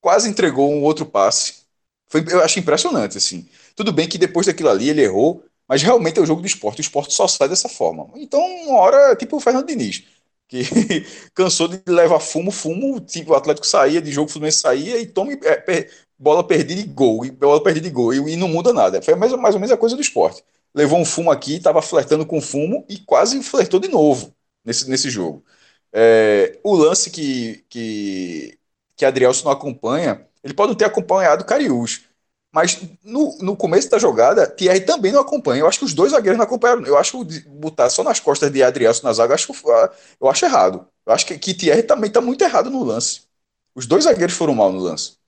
quase 0.00 0.28
entregou 0.28 0.70
um 0.70 0.82
outro 0.82 1.06
passe. 1.06 1.60
Foi, 2.08 2.24
eu 2.28 2.42
acho 2.42 2.58
impressionante, 2.58 3.16
assim. 3.16 3.48
Tudo 3.74 3.92
bem 3.92 4.08
que 4.08 4.18
depois 4.18 4.46
daquilo 4.46 4.68
ali 4.68 4.90
ele 4.90 5.02
errou, 5.02 5.44
mas 5.68 5.82
realmente 5.82 6.18
é 6.18 6.22
o 6.22 6.26
jogo 6.26 6.40
do 6.40 6.46
esporte. 6.46 6.80
O 6.80 6.82
esporte 6.82 7.14
só 7.14 7.28
sai 7.28 7.48
dessa 7.48 7.68
forma. 7.68 8.10
Então, 8.16 8.40
uma 8.40 8.78
hora, 8.78 9.14
tipo 9.16 9.36
o 9.36 9.40
Fernando 9.40 9.66
Diniz, 9.66 10.02
que 10.48 10.62
cansou 11.32 11.68
de 11.68 11.80
levar 11.86 12.18
fumo, 12.20 12.50
fumo, 12.50 13.00
tipo, 13.00 13.32
o 13.32 13.36
Atlético 13.36 13.66
saía 13.66 14.02
de 14.02 14.10
jogo, 14.10 14.28
o 14.28 14.32
Fluminense 14.32 14.58
saía 14.58 14.98
e 15.00 15.06
tome 15.06 15.38
é, 15.44 15.88
bola 16.20 16.44
perdida 16.46 16.80
e 16.82 16.84
gol, 16.84 17.24
e 17.24 17.30
bola 17.30 17.62
perdida 17.62 17.88
e 17.88 17.90
gol, 17.90 18.12
e, 18.12 18.34
e, 18.34 18.36
não 18.36 18.48
muda 18.48 18.72
nada. 18.72 19.00
Foi 19.02 19.14
mais, 19.14 19.32
mais 19.32 19.54
ou 19.54 19.60
menos 19.60 19.72
a 19.72 19.76
coisa 19.78 19.96
do 19.96 20.02
esporte. 20.02 20.44
Levou 20.74 20.98
um 20.98 21.04
fumo 21.04 21.30
aqui, 21.30 21.56
estava 21.56 21.82
flertando 21.82 22.26
com 22.26 22.40
fumo 22.40 22.84
e 22.88 22.98
quase 22.98 23.42
flertou 23.42 23.80
de 23.80 23.88
novo 23.88 24.34
nesse, 24.64 24.88
nesse 24.88 25.08
jogo. 25.10 25.44
É, 25.92 26.58
o 26.62 26.74
lance 26.76 27.10
que, 27.10 27.64
que, 27.68 28.58
que 28.96 29.04
Adrielson 29.04 29.46
não 29.46 29.52
acompanha, 29.52 30.26
ele 30.44 30.54
pode 30.54 30.68
não 30.70 30.76
ter 30.76 30.84
acompanhado 30.84 31.44
Cariús, 31.44 32.02
mas 32.52 32.80
no, 33.04 33.36
no 33.40 33.56
começo 33.56 33.88
da 33.90 33.98
jogada, 33.98 34.46
Thierry 34.46 34.80
também 34.80 35.12
não 35.12 35.20
acompanha. 35.20 35.60
Eu 35.62 35.68
acho 35.68 35.78
que 35.78 35.84
os 35.84 35.94
dois 35.94 36.12
zagueiros 36.12 36.36
não 36.38 36.44
acompanharam. 36.44 36.84
Eu 36.84 36.98
acho 36.98 37.24
que 37.24 37.40
botar 37.48 37.88
só 37.90 38.02
nas 38.02 38.18
costas 38.20 38.50
de 38.52 38.62
Adrielson 38.62 39.06
na 39.06 39.12
zaga, 39.12 39.32
eu 39.32 39.34
acho, 39.36 39.52
eu 40.20 40.28
acho 40.28 40.44
errado. 40.44 40.86
Eu 41.06 41.12
acho 41.12 41.26
que, 41.26 41.38
que 41.38 41.54
Thierry 41.54 41.82
também 41.84 42.08
está 42.08 42.20
muito 42.20 42.42
errado 42.42 42.70
no 42.70 42.82
lance. 42.84 43.22
Os 43.74 43.86
dois 43.86 44.04
zagueiros 44.04 44.36
foram 44.36 44.54
mal 44.54 44.72
no 44.72 44.80
lance. 44.80 45.19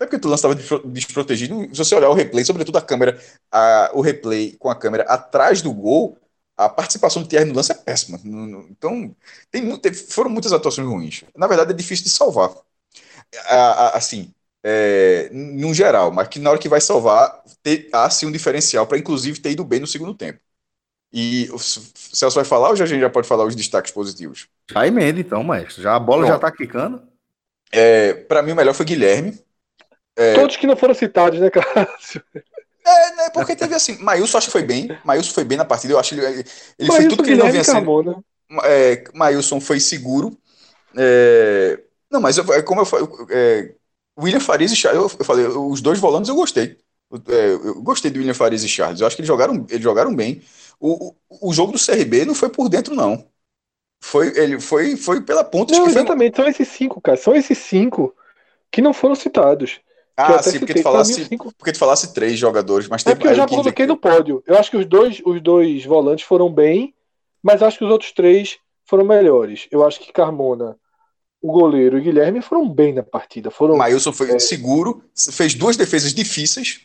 Até 0.00 0.06
porque 0.16 0.26
o 0.26 0.30
lance 0.30 0.46
estava 0.46 0.80
desprotegido. 0.88 1.68
Se 1.74 1.84
você 1.84 1.94
olhar 1.94 2.08
o 2.08 2.14
replay, 2.14 2.42
sobretudo 2.42 2.78
a 2.78 2.82
câmera, 2.82 3.20
a, 3.52 3.90
o 3.92 4.00
replay 4.00 4.56
com 4.58 4.70
a 4.70 4.74
câmera 4.74 5.02
atrás 5.04 5.60
do 5.60 5.74
gol, 5.74 6.16
a 6.56 6.70
participação 6.70 7.20
do 7.22 7.28
Thierry 7.28 7.44
no 7.44 7.54
lance 7.54 7.70
é 7.70 7.74
péssima. 7.74 8.18
Então, 8.70 9.14
tem, 9.50 9.78
foram 9.92 10.30
muitas 10.30 10.54
atuações 10.54 10.88
ruins. 10.88 11.24
Na 11.36 11.46
verdade, 11.46 11.72
é 11.72 11.74
difícil 11.74 12.04
de 12.04 12.10
salvar. 12.10 12.50
Assim, 13.92 14.32
é, 14.64 15.28
no 15.32 15.74
geral, 15.74 16.10
mas 16.10 16.28
que 16.28 16.38
na 16.38 16.50
hora 16.50 16.58
que 16.58 16.68
vai 16.68 16.80
salvar, 16.80 17.42
ter, 17.62 17.90
há 17.92 18.08
sim 18.08 18.24
um 18.24 18.32
diferencial 18.32 18.86
para 18.86 18.96
inclusive 18.98 19.38
ter 19.38 19.50
ido 19.50 19.64
bem 19.64 19.80
no 19.80 19.86
segundo 19.86 20.14
tempo. 20.14 20.40
E 21.12 21.50
o 21.52 21.58
Celso 21.58 22.36
vai 22.36 22.44
falar 22.44 22.70
ou 22.70 22.76
já 22.76 22.84
a 22.84 22.86
gente 22.86 23.00
já 23.00 23.10
pode 23.10 23.28
falar 23.28 23.44
os 23.44 23.54
destaques 23.54 23.92
positivos? 23.92 24.48
Já 24.70 24.86
emenda 24.86 25.20
então, 25.20 25.42
maestro. 25.42 25.82
Já 25.82 25.96
a 25.96 26.00
bola 26.00 26.24
Pronto. 26.24 26.34
já 26.34 26.38
tá 26.38 26.50
quicando? 26.50 27.02
É, 27.72 28.14
para 28.14 28.42
mim 28.42 28.52
o 28.52 28.56
melhor 28.56 28.74
foi 28.74 28.86
Guilherme. 28.86 29.38
É... 30.16 30.34
Todos 30.34 30.56
que 30.56 30.66
não 30.66 30.76
foram 30.76 30.94
citados, 30.94 31.40
né, 31.40 31.50
Cássio? 31.50 32.22
É, 32.84 33.14
né, 33.16 33.30
porque 33.32 33.54
teve 33.54 33.74
assim, 33.74 33.98
Maílson 33.98 34.38
acho 34.38 34.46
que 34.46 34.52
foi 34.52 34.62
bem, 34.62 34.88
Maílson 35.04 35.32
foi 35.32 35.44
bem 35.44 35.58
na 35.58 35.64
partida, 35.64 35.92
eu 35.92 35.98
acho 35.98 36.14
que 36.14 36.20
ele, 36.20 36.44
ele 36.78 36.90
foi 36.90 37.08
tudo 37.08 37.22
que 37.22 37.30
ele 37.30 37.42
não 37.42 37.50
vinha 37.50 37.62
sendo. 37.62 38.02
Né? 38.02 38.14
É, 38.64 39.04
Maílson 39.14 39.60
foi 39.60 39.78
seguro. 39.78 40.36
É, 40.96 41.78
não, 42.10 42.20
mas 42.20 42.38
eu, 42.38 42.52
é 42.52 42.62
como 42.62 42.80
eu 42.80 42.84
falei, 42.86 43.06
é, 43.30 43.74
William 44.18 44.40
Farias 44.40 44.72
e 44.72 44.76
Charles, 44.76 45.16
eu, 45.18 45.24
falei, 45.24 45.46
os 45.46 45.80
dois 45.80 45.98
volantes 45.98 46.28
eu 46.28 46.34
gostei. 46.34 46.78
Eu, 47.10 47.22
é, 47.28 47.52
eu 47.52 47.82
gostei 47.82 48.10
do 48.10 48.18
William 48.18 48.34
Farias 48.34 48.64
e 48.64 48.68
Charles. 48.68 49.00
Eu 49.00 49.06
acho 49.06 49.14
que 49.14 49.22
eles 49.22 49.28
jogaram, 49.28 49.66
eles 49.68 49.82
jogaram 49.82 50.14
bem. 50.14 50.42
O, 50.78 51.14
o, 51.28 51.50
o 51.50 51.52
jogo 51.52 51.72
do 51.72 51.78
CRB 51.78 52.24
não 52.24 52.34
foi 52.34 52.48
por 52.48 52.68
dentro, 52.68 52.94
não. 52.94 53.24
Foi, 54.02 54.28
ele 54.36 54.58
foi, 54.58 54.96
foi 54.96 55.20
pela 55.20 55.44
ponta. 55.44 55.76
Não, 55.76 55.86
exatamente, 55.86 56.36
foi... 56.36 56.44
são 56.44 56.50
esses 56.50 56.68
cinco, 56.68 57.00
cara. 57.00 57.16
São 57.16 57.34
esses 57.36 57.58
cinco 57.58 58.14
que 58.70 58.80
não 58.80 58.94
foram 58.94 59.14
citados. 59.14 59.80
Ah, 60.26 60.42
sim, 60.42 60.58
porque 60.58 60.74
tu, 60.74 60.82
falasse, 60.82 61.24
cinco... 61.24 61.52
porque 61.56 61.72
tu 61.72 61.78
falasse 61.78 62.12
três 62.12 62.38
jogadores, 62.38 62.88
mas 62.88 63.02
tem 63.02 63.12
É 63.12 63.14
porque 63.14 63.28
eu 63.28 63.34
já 63.34 63.46
coloquei 63.46 63.86
no 63.86 63.96
pódio. 63.96 64.42
Eu 64.46 64.58
acho 64.58 64.70
que 64.70 64.76
os 64.76 64.86
dois, 64.86 65.20
os 65.24 65.40
dois 65.40 65.84
volantes 65.84 66.24
foram 66.24 66.52
bem, 66.52 66.94
mas 67.42 67.62
acho 67.62 67.78
que 67.78 67.84
os 67.84 67.90
outros 67.90 68.12
três 68.12 68.58
foram 68.84 69.04
melhores. 69.04 69.66
Eu 69.70 69.86
acho 69.86 70.00
que 70.00 70.12
Carmona 70.12 70.76
o 71.42 71.52
goleiro 71.52 71.96
e 71.96 72.00
o 72.00 72.04
Guilherme 72.04 72.42
foram 72.42 72.68
bem 72.68 72.92
na 72.92 73.02
partida. 73.02 73.50
Foram, 73.50 73.76
Maílson 73.76 74.12
foi 74.12 74.30
é, 74.30 74.38
seguro, 74.38 75.02
fez 75.32 75.54
duas 75.54 75.76
defesas 75.76 76.12
difíceis, 76.12 76.82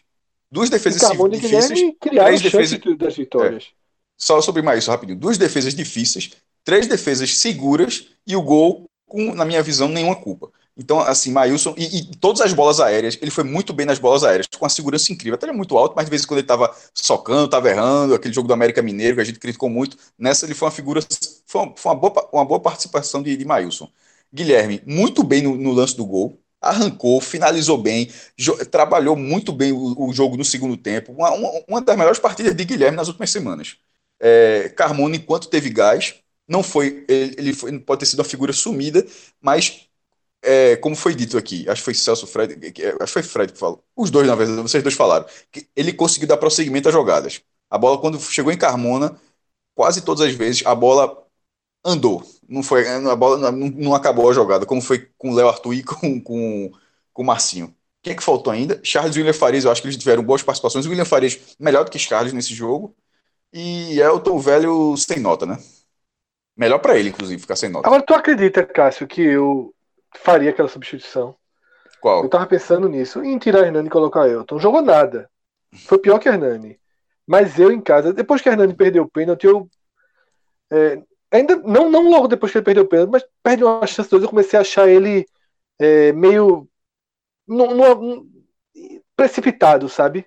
duas 0.50 0.70
defesas 0.70 1.02
Carmona 1.02 1.36
difíceis, 1.36 1.72
e 1.72 1.74
Guilherme 1.74 1.98
criaram 2.00 2.38
defesas 2.38 2.80
das 2.98 3.16
vitórias. 3.16 3.64
É. 3.64 3.86
Só 4.18 4.40
sobre 4.42 4.62
Maílson, 4.62 4.92
rapidinho. 4.92 5.20
Duas 5.20 5.38
defesas 5.38 5.76
difíceis, 5.76 6.32
três 6.64 6.88
defesas 6.88 7.38
seguras 7.38 8.08
e 8.26 8.36
o 8.36 8.42
gol 8.42 8.90
com, 9.06 9.36
na 9.36 9.44
minha 9.44 9.62
visão, 9.62 9.90
nenhuma 9.90 10.16
culpa. 10.16 10.50
Então, 10.78 11.00
assim, 11.00 11.32
Maílson, 11.32 11.74
e, 11.78 12.00
e, 12.00 12.16
todas 12.18 12.42
as 12.42 12.52
bolas 12.52 12.82
aéreas, 12.82 13.18
ele 13.22 13.32
foi 13.32 13.46
muito 13.46 13.72
bem 13.74 13.86
nas 13.86 13.98
bolas 13.98 14.26
aéreas, 14.26 14.48
com 14.48 14.66
uma 14.66 14.70
segurança 14.70 15.12
incrível. 15.14 15.36
Até 15.36 15.46
ele 15.46 15.54
é 15.54 15.56
muito 15.56 15.78
alto, 15.78 15.94
mas 15.96 16.06
de 16.06 16.10
vez 16.10 16.24
em 16.24 16.28
quando 16.28 16.40
ele 16.40 16.46
estava 16.46 16.76
socando, 16.94 17.46
estava 17.46 17.70
errando, 17.70 18.14
aquele 18.14 18.34
jogo 18.34 18.48
do 18.48 18.54
América 18.54 18.82
Mineiro 18.82 19.16
que 19.16 19.22
a 19.22 19.26
gente 19.26 19.40
criticou 19.40 19.70
muito. 19.70 19.98
Nessa 20.20 20.46
ele 20.46 20.54
foi 20.54 20.68
uma 20.68 20.72
figura, 20.72 21.02
foi 21.46 21.62
uma, 21.62 21.74
foi 21.78 21.92
uma 21.92 21.96
boa, 21.98 22.30
uma 22.34 22.46
boa 22.46 22.60
participação 22.60 23.24
de, 23.24 23.38
de. 23.38 23.46
Guilherme, 24.34 24.82
muito 24.86 25.24
bem 25.24 25.42
no, 25.42 25.56
no 25.56 25.72
lance 25.72 25.96
do 25.96 26.06
gol, 26.06 26.38
arrancou, 26.62 27.22
finalizou 27.22 27.78
bem, 27.78 28.10
trabalhou 28.72 29.16
muito 29.16 29.54
bem 29.54 29.72
o, 29.72 30.10
o, 30.10 30.14
jogo 30.14 30.36
no 30.36 30.44
segundo 30.44 30.76
tempo. 30.76 31.14
Uma, 31.14 31.32
uma, 31.32 31.52
uma, 31.68 31.82
das 31.82 31.98
melhores 31.98 32.20
partidas 32.20 32.54
de 32.56 32.66
Guilherme 32.66 32.98
nas 32.98 33.08
últimas 33.08 33.30
semanas. 33.30 33.78
É, 34.20 34.70
Carmona, 34.76 35.16
enquanto 35.16 35.48
teve 35.48 35.70
gás, 35.70 36.16
não 36.48 36.64
foi, 36.64 37.06
ele, 37.08 37.36
ele 37.38 37.54
foi, 37.54 37.78
pode 37.80 38.00
ter 38.00 38.06
sido 38.08 38.20
uma 38.20 38.26
figura 38.26 38.52
sumida, 38.54 39.06
mas 39.42 39.88
é, 40.46 40.76
como 40.78 40.96
foi 40.96 41.16
dito 41.16 41.38
aqui, 41.38 41.68
acho 41.68 41.82
que 41.82 41.86
foi 41.86 41.94
Celso 41.94 42.28
Fred, 42.28 42.54
acho 42.54 42.74
que 42.74 43.08
foi 43.08 43.24
Fred 43.24 43.52
que 43.54 43.60
falou, 43.60 43.84
os 43.96 44.12
dois, 44.12 44.28
na 44.28 44.36
verdade, 44.36 44.62
vocês 44.62 44.84
dois 44.84 44.96
falaram, 44.96 45.26
que 45.52 45.68
ele 45.76 45.92
conseguiu 45.92 46.28
dar 46.28 46.38
prosseguimento 46.38 46.88
às 46.88 46.94
jogadas. 46.94 47.42
A 47.70 47.78
bola, 47.78 48.00
quando 48.00 48.20
chegou 48.20 48.52
em 48.52 48.58
Carmona, 48.58 49.20
quase 49.74 50.02
todas 50.02 50.28
as 50.28 50.34
vezes, 50.34 50.66
a 50.66 50.76
bola 50.76 51.26
andou. 51.84 52.24
Não 52.48 52.64
foi, 52.64 52.88
a 52.88 53.16
bola 53.16 53.52
não, 53.52 53.70
não 53.70 53.96
acabou 53.96 54.30
a 54.30 54.34
jogada, 54.34 54.66
como 54.66 54.82
foi 54.82 55.10
com 55.18 55.32
o 55.32 55.36
Léo 55.36 55.50
Arthur 55.50 55.74
e 55.74 55.84
com, 55.84 56.22
com, 56.22 56.72
com 57.12 57.24
o 57.24 57.26
Marcinho. 57.26 57.76
Quem 58.02 58.14
é 58.14 58.16
que 58.16 58.24
faltou 58.24 58.54
ainda? 58.54 58.80
Charles 58.84 59.16
e 59.16 59.20
William 59.20 59.34
Farias, 59.34 59.66
eu 59.66 59.72
acho 59.72 59.82
que 59.82 59.88
eles 59.88 59.98
tiveram 59.98 60.24
boas 60.24 60.44
participações. 60.44 60.86
O 60.86 60.90
William 60.90 61.06
Farias 61.06 61.40
melhor 61.60 61.84
do 61.84 61.92
que 61.92 61.98
Charles 61.98 62.34
nesse 62.34 62.54
jogo. 62.54 62.96
E 63.52 64.00
Elton 64.00 64.38
Velho 64.38 64.96
sem 64.96 65.20
nota, 65.20 65.46
né? 65.46 65.58
Melhor 66.56 66.80
para 66.80 66.98
ele, 66.98 67.10
inclusive, 67.10 67.42
ficar 67.42 67.56
sem 67.56 67.70
nota. 67.70 67.88
Agora, 67.88 68.04
tu 68.04 68.14
acredita, 68.14 68.64
Cássio, 68.64 69.08
que 69.08 69.22
eu 69.22 69.75
faria 70.18 70.50
aquela 70.50 70.70
substituição? 70.70 71.36
Qual? 72.02 72.24
Eu 72.24 72.30
tava 72.30 72.46
pensando 72.46 72.88
nisso, 72.88 73.24
em 73.24 73.38
tirar 73.38 73.66
Hernani 73.66 73.88
e 73.88 73.92
colocar 73.92 74.28
Elton. 74.28 74.60
Jogou 74.60 74.82
nada. 74.82 75.30
Foi 75.88 75.98
pior 75.98 76.20
que 76.20 76.30
Hernani. 76.30 76.80
Mas 77.28 77.60
eu 77.60 77.72
em 77.72 77.82
casa, 77.82 78.14
depois 78.14 78.42
que 78.42 78.50
Hernani 78.50 78.76
perdeu 78.76 79.04
o 79.04 79.10
pênalti, 79.10 79.46
eu 79.46 79.70
é, 80.72 81.02
Ainda 81.36 81.58
não, 81.58 81.90
não 81.90 82.10
logo 82.10 82.28
depois 82.28 82.52
que 82.52 82.58
ele 82.58 82.66
perdeu 82.66 82.84
o 82.84 82.88
pênalti, 82.88 83.12
mas 83.12 83.26
perde 83.44 83.64
uma 83.64 83.86
chance 83.86 84.10
de 84.10 84.16
eu 84.16 84.30
comecei 84.30 84.58
a 84.58 84.62
achar 84.62 84.88
ele 84.88 85.26
é, 85.80 86.14
meio 86.14 86.68
no, 87.48 87.74
no, 87.74 88.26
precipitado, 89.16 89.90
sabe? 89.90 90.26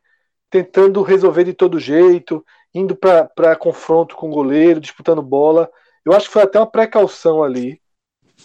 Tentando 0.51 1.03
resolver 1.03 1.45
de 1.45 1.55
todo 1.55 1.81
jeito, 1.81 2.45
indo 2.75 2.95
para 2.97 3.57
confronto 3.57 4.17
com 4.17 4.29
o 4.29 4.33
goleiro, 4.33 4.81
disputando 4.81 5.23
bola. 5.23 5.71
Eu 6.05 6.13
acho 6.13 6.27
que 6.27 6.33
foi 6.33 6.43
até 6.43 6.59
uma 6.59 6.71
precaução 6.71 7.43
ali. 7.43 7.81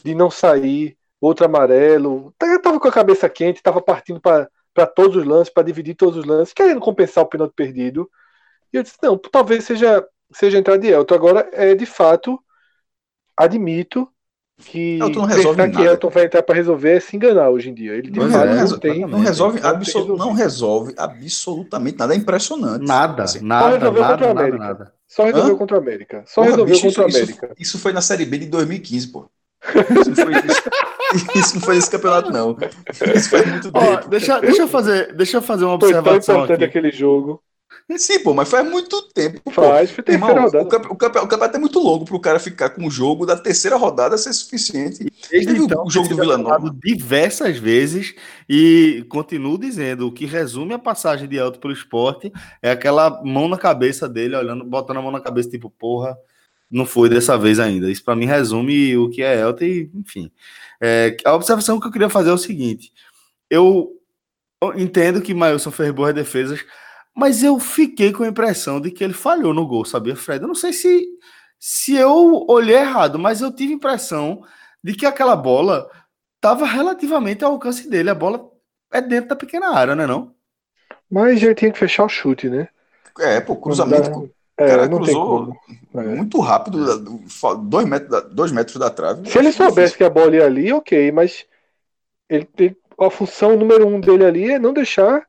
de 0.04 0.16
não 0.16 0.32
sair, 0.32 0.98
outro 1.26 1.46
amarelo. 1.46 2.34
Tava 2.62 2.80
com 2.80 2.88
a 2.88 2.92
cabeça 2.92 3.30
quente, 3.30 3.62
tava 3.64 3.82
partindo 3.82 4.20
para 4.22 4.88
todos 4.88 5.18
os 5.18 5.26
lances, 5.26 5.54
para 5.54 5.64
dividir 5.64 5.96
todos 5.96 6.18
os 6.18 6.26
lances, 6.26 6.54
querendo 6.54 6.80
compensar 6.80 7.24
o 7.24 7.28
pênalti 7.28 7.54
perdido. 7.56 8.10
E 8.72 8.78
eu 8.78 8.84
disse, 8.84 8.98
não, 9.02 9.18
talvez 9.18 9.64
seja, 9.66 10.06
seja 10.34 10.58
entrar 10.58 10.78
de 10.78 10.88
Elton. 10.88 11.16
Agora, 11.16 11.50
é 11.54 11.76
de 11.76 11.86
fato, 11.86 12.40
admito 13.38 14.08
que 14.58 14.98
Elton 15.00 15.22
não 15.22 15.28
resolve 15.28 15.58
pensar 15.58 15.70
que 15.70 15.78
nada. 15.78 15.90
Elton 15.94 16.10
vai 16.10 16.26
entrar 16.26 16.44
para 16.44 16.56
resolver 16.56 16.92
é 16.96 17.00
se 17.00 17.16
enganar 17.16 17.50
hoje 17.50 17.70
em 17.70 17.74
dia. 17.74 17.94
Ele 17.94 18.10
de 18.12 18.20
fato 18.20 18.36
é, 18.36 18.64
não 18.64 18.80
tem. 18.80 19.00
Não 19.06 19.20
resolve, 19.20 19.60
Não 19.60 19.62
tem 19.62 19.72
absolu- 19.78 20.18
não 20.18 20.34
resolve 20.34 20.94
absolutamente 20.98 21.98
nada. 21.98 22.14
É 22.14 22.18
impressionante. 22.18 22.86
Nada, 22.86 23.24
Assim, 23.24 23.42
nada, 23.42 23.78
resolveu 23.78 24.02
nada, 24.02 24.14
contra 24.14 24.32
a 24.32 24.34
nada, 24.34 24.48
América. 24.48 24.68
nada. 24.68 24.94
Só 25.08 25.24
resolveu 25.26 25.56
Hã? 25.56 25.58
contra 25.58 25.78
o 25.78 25.80
América. 25.80 26.24
Só 26.26 26.42
porra, 26.42 26.52
resolveu 26.52 26.76
bicho, 26.76 26.88
contra 26.88 27.04
América. 27.06 27.48
isso, 27.48 27.62
isso 27.76 27.80
foi 27.80 27.94
na 27.94 28.02
Série 28.02 28.26
B 28.26 28.38
de 28.40 28.46
2015, 28.48 29.08
pô. 29.08 29.30
Isso 30.00 30.10
não 30.10 30.16
foi, 30.18 30.34
isso, 30.34 30.62
isso 31.36 31.56
não 31.56 31.62
foi 31.62 31.76
nesse 31.76 31.90
campeonato, 31.92 32.32
não. 32.32 32.58
Isso 33.16 33.30
faz 33.30 33.46
muito 33.48 33.70
Ó, 33.74 33.98
tempo. 33.98 34.10
deixa, 34.10 34.40
deixa, 34.40 34.62
eu 34.64 34.68
fazer, 34.68 35.14
deixa 35.16 35.38
eu 35.38 35.42
fazer 35.42 35.66
uma 35.66 35.80
Foi 35.80 35.92
tão 35.92 36.00
observação 36.00 36.36
importante 36.36 36.64
aqui. 36.64 36.78
aquele 36.78 36.92
jogo. 36.92 37.42
Sim, 37.98 38.20
pô, 38.24 38.34
mas 38.34 38.50
faz 38.50 38.68
muito 38.70 39.02
tempo. 39.14 39.42
Pô. 39.44 39.52
Faz, 39.52 39.92
foi 39.92 40.04
terceira 40.04 40.34
Irmão, 40.34 40.46
rodada. 40.46 40.64
o, 40.64 40.68
campe- 40.68 40.88
o, 40.90 40.96
campe- 40.96 41.20
o 41.20 41.28
campeonato 41.28 41.58
é 41.58 41.60
muito 41.60 41.80
longo 41.80 42.06
pro 42.06 42.20
cara 42.20 42.40
ficar 42.40 42.70
com 42.70 42.88
o 42.88 42.90
jogo 42.90 43.26
da 43.26 43.36
terceira 43.36 43.76
rodada 43.76 44.18
ser 44.18 44.32
suficiente. 44.34 45.06
Desde 45.30 45.48
Teve 45.48 45.60
o- 45.62 45.66
então, 45.66 45.84
o 45.86 45.90
jogo 45.90 46.08
do 46.08 46.16
Vila 46.16 46.38
Nova. 46.38 46.74
diversas 46.84 47.58
vezes 47.58 48.16
e 48.50 49.06
continuo 49.10 49.58
dizendo, 49.58 50.08
o 50.08 50.12
que 50.14 50.26
resume 50.26 50.74
a 50.74 50.80
passagem 50.80 51.28
de 51.28 51.36
Elton 51.36 51.60
pelo 51.60 51.74
esporte 51.74 52.32
é 52.62 52.72
aquela 52.72 53.22
mão 53.24 53.48
na 53.50 53.58
cabeça 53.58 54.08
dele, 54.08 54.36
olhando, 54.36 54.64
botando 54.64 54.98
a 54.98 55.02
mão 55.02 55.12
na 55.12 55.20
cabeça, 55.22 55.50
tipo, 55.50 55.70
porra, 55.70 56.16
não 56.74 56.86
foi 56.86 57.10
dessa 57.10 57.38
vez 57.38 57.60
ainda. 57.60 57.90
Isso 57.92 58.04
para 58.04 58.16
mim 58.16 58.26
resume 58.26 58.98
o 58.98 59.10
que 59.10 59.22
é 59.24 59.40
Elton 59.42 59.64
e, 59.66 59.92
enfim. 59.96 60.32
É, 60.82 61.16
a 61.26 61.34
observação 61.36 61.80
que 61.80 61.88
eu 61.88 61.92
queria 61.92 62.10
fazer 62.10 62.30
é 62.30 62.34
o 62.34 62.38
seguinte, 62.38 62.92
eu 63.50 63.92
eu 64.62 64.80
entendo 64.80 65.22
que 65.22 65.34
Mailson 65.34 65.72
fez 65.72 65.92
boas 65.92 66.14
defesas, 66.16 66.64
mas 67.16 67.44
eu 67.44 67.60
fiquei 67.60 68.14
com 68.14 68.24
a 68.24 68.28
impressão 68.30 68.80
de 68.80 68.92
que 68.92 69.04
ele 69.04 69.14
falhou 69.14 69.54
no 69.54 69.68
gol, 69.68 69.84
sabia, 69.86 70.16
Fred? 70.16 70.42
Eu 70.42 70.48
não 70.48 70.56
sei 70.56 70.72
se, 70.74 71.06
se 71.60 71.96
eu 71.96 72.46
olhei 72.48 72.78
errado, 72.78 73.20
mas 73.20 73.42
eu 73.42 73.52
tive 73.52 73.74
a 73.74 73.76
impressão 73.76 74.42
de 74.84 74.94
que 74.94 75.06
aquela 75.06 75.36
bola 75.36 75.90
estava 76.38 76.66
relativamente 76.66 77.44
ao 77.44 77.52
alcance 77.54 77.90
dele. 77.90 78.10
A 78.10 78.16
bola 78.16 78.50
é 78.92 79.02
dentro 79.02 79.30
da 79.30 79.36
pequena 79.36 79.70
área, 79.76 79.96
né? 79.96 80.08
Não? 80.08 80.34
Mas 81.12 81.44
ele 81.44 81.56
tinha 81.56 81.72
que 81.72 81.80
fechar 81.80 82.06
o 82.06 82.10
chute, 82.10 82.50
né? 82.50 82.70
É, 83.20 83.40
pô, 83.42 83.56
cruzamento. 83.56 84.10
Não 84.10 84.20
o 84.24 84.32
dá- 84.58 84.66
cara 84.66 84.84
é, 84.86 84.88
não 84.88 84.98
tem 85.04 85.14
cruzou 85.14 85.28
como. 85.28 85.58
É. 85.70 85.83
muito 86.02 86.40
rápido, 86.42 86.80
fa- 87.30 87.54
dois 87.56 87.86
metros 87.88 88.10
da, 88.12 88.20
dois 88.22 88.52
metros 88.52 88.78
da 88.78 88.90
trave. 88.90 89.22
Se 89.24 89.40
ele 89.40 89.52
soubesse 89.52 89.98
que 89.98 90.04
a 90.04 90.10
bola 90.10 90.36
ia 90.36 90.46
ali, 90.46 90.72
ok, 90.74 91.12
mas 91.12 91.46
ele, 92.30 92.50
ele- 92.58 92.78
a 93.00 93.10
função 93.12 93.58
número 93.58 93.88
um 93.88 94.00
dele 94.02 94.26
ali 94.26 94.52
é 94.52 94.60
não 94.60 94.74
deixar 94.74 95.28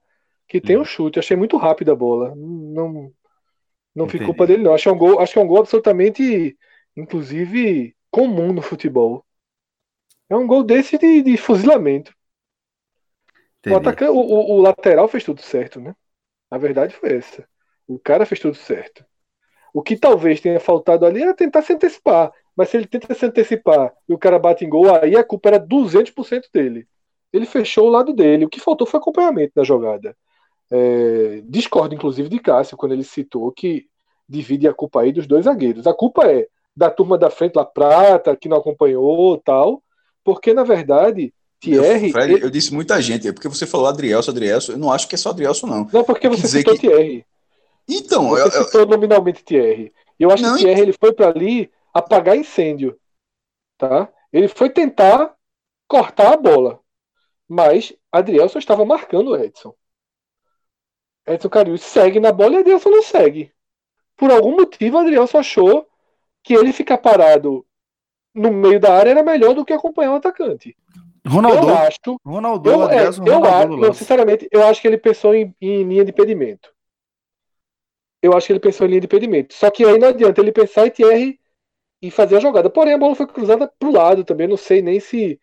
que 0.48 0.60
tenha 0.60 0.80
um 0.80 0.84
chute. 0.84 1.18
Achei 1.18 1.36
muito 1.36 1.56
rápida 1.58 1.92
a 1.92 1.96
bola. 1.96 2.34
Não, 2.36 3.12
não 3.94 4.08
fica 4.08 4.26
culpa 4.26 4.46
dele, 4.46 4.62
não. 4.64 4.74
Acho 4.74 4.84
que, 4.84 4.88
é 4.90 4.92
um 4.92 4.98
gol, 4.98 5.20
acho 5.20 5.32
que 5.34 5.38
é 5.38 5.42
um 5.42 5.46
gol 5.48 5.60
absolutamente, 5.60 6.56
inclusive, 6.96 7.96
comum 8.10 8.52
no 8.52 8.62
futebol. 8.62 9.24
É 10.28 10.36
um 10.36 10.46
gol 10.46 10.62
desse 10.62 10.98
de, 10.98 11.22
de 11.22 11.38
fuzilamento. 11.38 12.12
O, 13.66 13.74
atacante, 13.74 14.10
o, 14.10 14.16
o- 14.16 14.56
o 14.58 14.60
lateral 14.62 15.08
fez 15.08 15.24
tudo 15.24 15.40
certo, 15.42 15.80
né? 15.80 15.94
A 16.50 16.58
verdade 16.58 16.94
foi 16.96 17.16
essa. 17.16 17.48
O 17.88 17.98
cara 17.98 18.26
fez 18.26 18.40
tudo 18.40 18.54
certo. 18.56 19.04
O 19.74 19.82
que 19.82 19.96
talvez 19.96 20.40
tenha 20.40 20.58
faltado 20.60 21.04
ali 21.04 21.20
era 21.20 21.34
tentar 21.34 21.60
se 21.62 21.72
antecipar. 21.72 22.32
Mas 22.56 22.68
se 22.68 22.76
ele 22.76 22.86
tenta 22.86 23.12
se 23.12 23.26
antecipar 23.26 23.92
e 24.08 24.14
o 24.14 24.18
cara 24.18 24.38
bate 24.38 24.64
em 24.64 24.68
gol, 24.68 24.86
aí 24.94 25.16
a 25.16 25.24
culpa 25.24 25.48
era 25.48 25.58
200% 25.58 26.42
dele. 26.54 26.86
Ele 27.32 27.44
fechou 27.44 27.88
o 27.88 27.90
lado 27.90 28.12
dele. 28.12 28.44
O 28.44 28.48
que 28.48 28.60
faltou 28.60 28.86
foi 28.86 28.98
acompanhamento 29.00 29.52
da 29.56 29.64
jogada. 29.64 30.16
É, 30.70 31.42
discordo, 31.44 31.94
inclusive, 31.94 32.28
de 32.28 32.38
Cássio, 32.38 32.76
quando 32.76 32.92
ele 32.92 33.02
citou 33.04 33.50
que 33.50 33.86
divide 34.28 34.68
a 34.68 34.72
culpa 34.72 35.00
aí 35.02 35.12
dos 35.12 35.26
dois 35.26 35.44
zagueiros. 35.44 35.86
A 35.86 35.92
culpa 35.92 36.24
é 36.30 36.46
da 36.76 36.88
turma 36.90 37.18
da 37.18 37.28
frente, 37.28 37.56
lá 37.56 37.64
Prata, 37.64 38.36
que 38.36 38.48
não 38.48 38.56
acompanhou 38.58 39.36
tal. 39.38 39.82
Porque, 40.24 40.54
na 40.54 40.62
verdade, 40.64 41.34
Thierry. 41.60 42.12
Fred, 42.12 42.32
ele- 42.34 42.44
eu 42.44 42.50
disse 42.50 42.72
muita 42.72 43.00
gente, 43.02 43.28
é 43.28 43.32
porque 43.32 43.48
você 43.48 43.66
falou 43.66 43.86
Adrielso, 43.86 44.30
Adrielso, 44.30 44.72
eu 44.72 44.78
não 44.78 44.90
acho 44.92 45.08
que 45.08 45.14
é 45.14 45.18
só 45.18 45.30
Adrielso, 45.30 45.66
não. 45.66 45.88
Não, 45.92 46.04
porque 46.04 46.28
Quer 46.28 46.36
você 46.36 46.46
citou 46.48 46.74
que- 46.74 46.80
Thierry. 46.80 47.26
Então, 47.88 48.30
Você 48.30 48.42
eu- 48.42 48.60
eu- 48.60 48.64
citou 48.64 48.86
nominalmente 48.86 49.44
Thierry. 49.44 49.92
Eu 50.18 50.30
acho 50.30 50.42
Não, 50.42 50.54
que 50.54 50.60
Thierry 50.62 50.80
ele 50.80 50.92
foi 50.92 51.12
para 51.12 51.28
ali 51.28 51.70
apagar 51.92 52.36
incêndio. 52.36 52.98
Tá? 53.76 54.08
Ele 54.32 54.48
foi 54.48 54.70
tentar 54.70 55.34
cortar 55.88 56.32
a 56.32 56.36
bola. 56.36 56.80
Mas 57.48 57.94
Adrielson 58.10 58.58
estava 58.58 58.84
marcando 58.84 59.30
o 59.32 59.36
Edson. 59.36 59.74
Edson 61.26 61.48
Carius 61.48 61.82
segue 61.82 62.20
na 62.20 62.32
bola 62.32 62.54
e 62.54 62.58
Adrielson 62.58 62.90
não 62.90 63.02
segue. 63.02 63.52
Por 64.16 64.30
algum 64.30 64.52
motivo, 64.52 64.98
Adrielson 64.98 65.38
achou 65.38 65.86
que 66.42 66.54
ele 66.54 66.72
ficar 66.72 66.98
parado 66.98 67.66
no 68.34 68.50
meio 68.52 68.78
da 68.80 68.94
área 68.94 69.10
era 69.10 69.22
melhor 69.22 69.54
do 69.54 69.64
que 69.64 69.72
acompanhar 69.72 70.12
o 70.12 70.16
atacante. 70.16 70.76
Ronaldo, 71.26 71.68
Eu 71.68 71.74
acho 71.74 72.20
Ronaldo, 72.24 72.68
eu, 72.70 72.82
é, 72.82 72.84
Adrielson, 72.96 73.24
eu 73.24 73.34
Ronaldo 73.34 73.74
acho, 73.74 73.82
não, 73.82 73.94
sinceramente, 73.94 74.48
eu 74.50 74.62
acho 74.66 74.80
que 74.82 74.86
ele 74.86 74.98
pensou 74.98 75.34
em, 75.34 75.54
em 75.60 75.82
linha 75.84 76.04
de 76.04 76.10
impedimento. 76.10 76.73
Eu 78.24 78.32
acho 78.32 78.46
que 78.46 78.54
ele 78.54 78.60
pensou 78.60 78.86
em 78.86 78.88
linha 78.88 79.00
de 79.02 79.06
impedimento. 79.06 79.52
Só 79.52 79.70
que 79.70 79.84
aí 79.84 79.98
não 79.98 80.08
adianta 80.08 80.40
ele 80.40 80.50
pensar 80.50 80.86
em 80.86 80.90
Thierry 80.90 81.38
e 82.00 82.10
fazer 82.10 82.36
a 82.36 82.40
jogada. 82.40 82.70
Porém, 82.70 82.94
a 82.94 82.98
bola 82.98 83.14
foi 83.14 83.26
cruzada 83.26 83.70
pro 83.78 83.92
lado 83.92 84.24
também. 84.24 84.48
Não 84.48 84.56
sei 84.56 84.80
nem 84.80 84.98
se, 84.98 85.38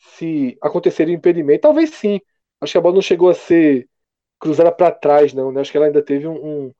se 0.00 0.58
aconteceria 0.60 1.14
impedimento. 1.14 1.62
Talvez 1.62 1.90
sim. 1.90 2.20
Acho 2.60 2.72
que 2.72 2.78
a 2.78 2.80
bola 2.80 2.96
não 2.96 3.02
chegou 3.02 3.30
a 3.30 3.34
ser 3.34 3.88
cruzada 4.36 4.72
para 4.72 4.90
trás, 4.90 5.32
não. 5.32 5.52
Né? 5.52 5.60
Acho 5.60 5.70
que 5.70 5.76
ela 5.76 5.86
ainda 5.86 6.02
teve 6.02 6.26
um, 6.26 6.34
um, 6.66 6.74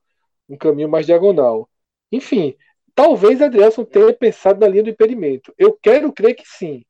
um 0.49 0.57
caminho 0.57 0.89
mais 0.89 1.07
diagonal. 1.07 1.71
Enfim, 2.11 2.57
talvez 2.93 3.41
Adrielson 3.41 3.85
tenha 3.85 4.13
pensado 4.13 4.59
na 4.59 4.67
linha 4.67 4.83
do 4.83 4.91
impedimento. 4.91 5.55
Eu 5.57 5.79
quero 5.81 6.13
crer 6.13 6.35
que 6.35 6.49
sim. 6.49 6.85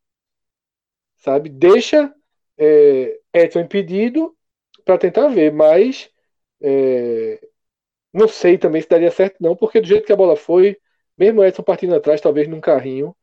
Sabe? 1.18 1.50
Deixa 1.50 2.14
é, 2.56 3.20
Edson 3.34 3.60
impedido 3.60 4.34
para 4.86 4.96
tentar 4.96 5.28
ver, 5.28 5.52
mas 5.52 6.10
é, 6.62 7.40
não 8.14 8.28
sei 8.28 8.58
também 8.58 8.80
se 8.82 8.88
daria 8.88 9.10
certo, 9.10 9.36
não, 9.40 9.56
porque 9.56 9.80
do 9.80 9.86
jeito 9.86 10.06
que 10.06 10.12
a 10.12 10.16
bola 10.16 10.36
foi, 10.36 10.78
mesmo 11.18 11.44
Edson 11.44 11.62
partindo 11.62 11.94
atrás, 11.94 12.20
talvez 12.20 12.48
num 12.48 12.60
carrinho, 12.60 13.16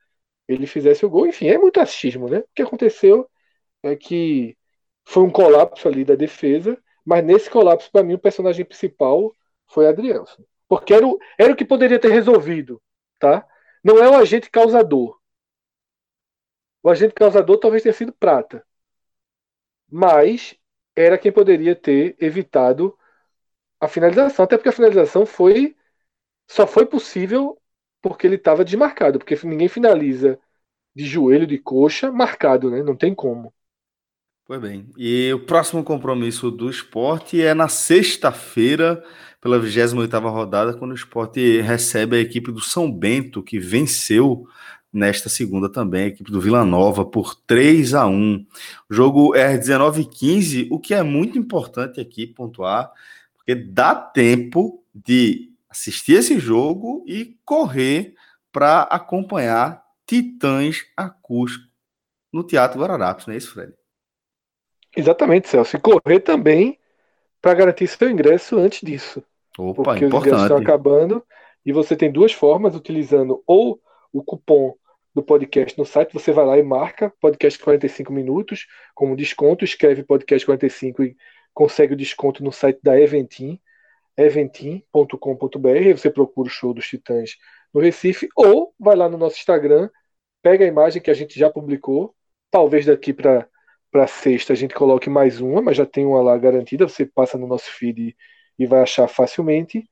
ele 0.47 0.67
fizesse 0.67 1.05
o 1.05 1.09
gol. 1.09 1.27
Enfim, 1.27 1.47
é 1.47 1.57
muito 1.57 1.79
achismo, 1.79 2.29
né? 2.29 2.39
O 2.39 2.47
que 2.55 2.61
aconteceu 2.63 3.29
é 3.83 3.95
que 3.95 4.57
foi 5.05 5.23
um 5.23 5.31
colapso 5.31 5.87
ali 5.87 6.05
da 6.05 6.15
defesa, 6.15 6.77
mas 7.05 7.23
nesse 7.23 7.49
colapso, 7.49 7.91
para 7.91 8.03
mim, 8.03 8.15
o 8.15 8.19
personagem 8.19 8.65
principal 8.65 9.33
foi 9.67 9.87
Adrielson. 9.87 10.43
Porque 10.67 10.93
era 10.93 11.07
o, 11.07 11.19
era 11.37 11.53
o 11.53 11.55
que 11.55 11.65
poderia 11.65 11.99
ter 11.99 12.11
resolvido, 12.11 12.81
tá? 13.19 13.45
Não 13.83 13.97
é 13.99 14.09
o 14.09 14.15
agente 14.15 14.49
causador. 14.49 15.19
O 16.83 16.89
agente 16.89 17.13
causador 17.15 17.57
talvez 17.57 17.81
tenha 17.83 17.93
sido 17.93 18.13
Prata. 18.13 18.63
Mas 19.89 20.55
era 20.95 21.17
quem 21.17 21.31
poderia 21.31 21.75
ter 21.75 22.15
evitado 22.19 22.97
a 23.81 23.87
finalização, 23.87 24.45
até 24.45 24.57
porque 24.57 24.69
a 24.69 24.73
finalização 24.73 25.25
foi 25.25 25.75
só 26.49 26.67
foi 26.67 26.85
possível 26.85 27.57
porque 28.01 28.27
ele 28.27 28.35
estava 28.35 28.63
desmarcado, 28.63 29.19
porque 29.19 29.37
ninguém 29.43 29.67
finaliza 29.67 30.39
de 30.95 31.05
joelho, 31.05 31.47
de 31.47 31.57
coxa, 31.57 32.11
marcado, 32.11 32.69
né? 32.69 32.83
Não 32.83 32.95
tem 32.95 33.15
como. 33.15 33.53
Foi 34.45 34.59
bem. 34.59 34.89
E 34.97 35.31
o 35.33 35.45
próximo 35.45 35.83
compromisso 35.83 36.51
do 36.51 36.69
esporte 36.69 37.41
é 37.41 37.53
na 37.53 37.69
sexta-feira, 37.69 39.03
pela 39.39 39.57
28ª 39.57 40.29
rodada, 40.29 40.73
quando 40.73 40.91
o 40.91 40.95
esporte 40.95 41.61
recebe 41.61 42.17
a 42.17 42.19
equipe 42.19 42.51
do 42.51 42.59
São 42.59 42.91
Bento, 42.91 43.41
que 43.41 43.57
venceu 43.57 44.45
nesta 44.91 45.29
segunda 45.29 45.71
também, 45.71 46.03
a 46.03 46.07
equipe 46.07 46.31
do 46.31 46.41
Vila 46.41 46.65
Nova, 46.65 47.05
por 47.05 47.33
3 47.33 47.93
a 47.93 48.05
1 48.07 48.45
O 48.89 48.93
jogo 48.93 49.35
é 49.35 49.53
às 49.53 49.59
19h15, 49.59 50.67
o 50.69 50.79
que 50.79 50.93
é 50.93 51.01
muito 51.01 51.37
importante 51.37 52.01
aqui 52.01 52.27
pontuar, 52.27 52.91
porque 53.41 53.55
dá 53.55 53.95
tempo 53.95 54.83
de 54.93 55.51
assistir 55.69 56.13
esse 56.13 56.39
jogo 56.39 57.03
e 57.07 57.37
correr 57.43 58.13
para 58.51 58.83
acompanhar 58.83 59.83
Titãs 60.05 60.85
Acústico 60.95 61.71
no 62.31 62.43
Teatro 62.43 62.79
Guararapes, 62.79 63.25
não 63.25 63.33
é 63.33 63.37
isso, 63.37 63.53
Fred? 63.53 63.73
Exatamente, 64.95 65.47
Celso. 65.47 65.75
E 65.75 65.79
correr 65.79 66.19
também 66.19 66.77
para 67.41 67.53
garantir 67.53 67.87
seu 67.87 68.09
ingresso 68.09 68.57
antes 68.57 68.81
disso. 68.81 69.23
Opa, 69.57 69.83
porque 69.83 70.05
os 70.05 70.13
ingressos 70.13 70.43
estão 70.43 70.57
importante. 70.57 70.63
acabando 70.63 71.23
e 71.65 71.71
você 71.71 71.95
tem 71.95 72.11
duas 72.11 72.33
formas, 72.33 72.75
utilizando 72.75 73.41
ou 73.45 73.81
o 74.11 74.23
cupom 74.23 74.75
do 75.13 75.21
podcast 75.21 75.77
no 75.77 75.85
site, 75.85 76.13
você 76.13 76.31
vai 76.31 76.45
lá 76.45 76.57
e 76.57 76.63
marca 76.63 77.13
podcast 77.19 77.59
45 77.61 78.13
minutos 78.13 78.67
como 78.95 79.15
desconto, 79.15 79.65
escreve 79.65 80.03
podcast 80.03 80.45
45 80.45 81.03
e 81.03 81.17
consegue 81.53 81.93
o 81.93 81.97
desconto 81.97 82.43
no 82.43 82.51
site 82.51 82.79
da 82.83 82.99
Eventim, 82.99 83.59
eventim.com.br, 84.17 85.93
você 85.95 86.09
procura 86.09 86.47
o 86.47 86.51
show 86.51 86.73
dos 86.73 86.87
Titãs 86.87 87.37
no 87.73 87.79
Recife, 87.79 88.27
ou 88.35 88.73
vai 88.79 88.95
lá 88.95 89.07
no 89.09 89.17
nosso 89.17 89.37
Instagram, 89.37 89.89
pega 90.41 90.65
a 90.65 90.67
imagem 90.67 91.01
que 91.01 91.11
a 91.11 91.13
gente 91.13 91.39
já 91.39 91.49
publicou, 91.49 92.15
talvez 92.49 92.85
daqui 92.85 93.13
para 93.13 93.47
para 93.91 94.07
sexta 94.07 94.53
a 94.53 94.55
gente 94.55 94.73
coloque 94.73 95.09
mais 95.09 95.41
uma, 95.41 95.61
mas 95.61 95.75
já 95.75 95.85
tem 95.85 96.05
uma 96.05 96.21
lá 96.21 96.37
garantida, 96.37 96.87
você 96.87 97.05
passa 97.05 97.37
no 97.37 97.45
nosso 97.45 97.69
feed 97.69 98.15
e 98.57 98.65
vai 98.65 98.81
achar 98.81 99.07
facilmente. 99.07 99.87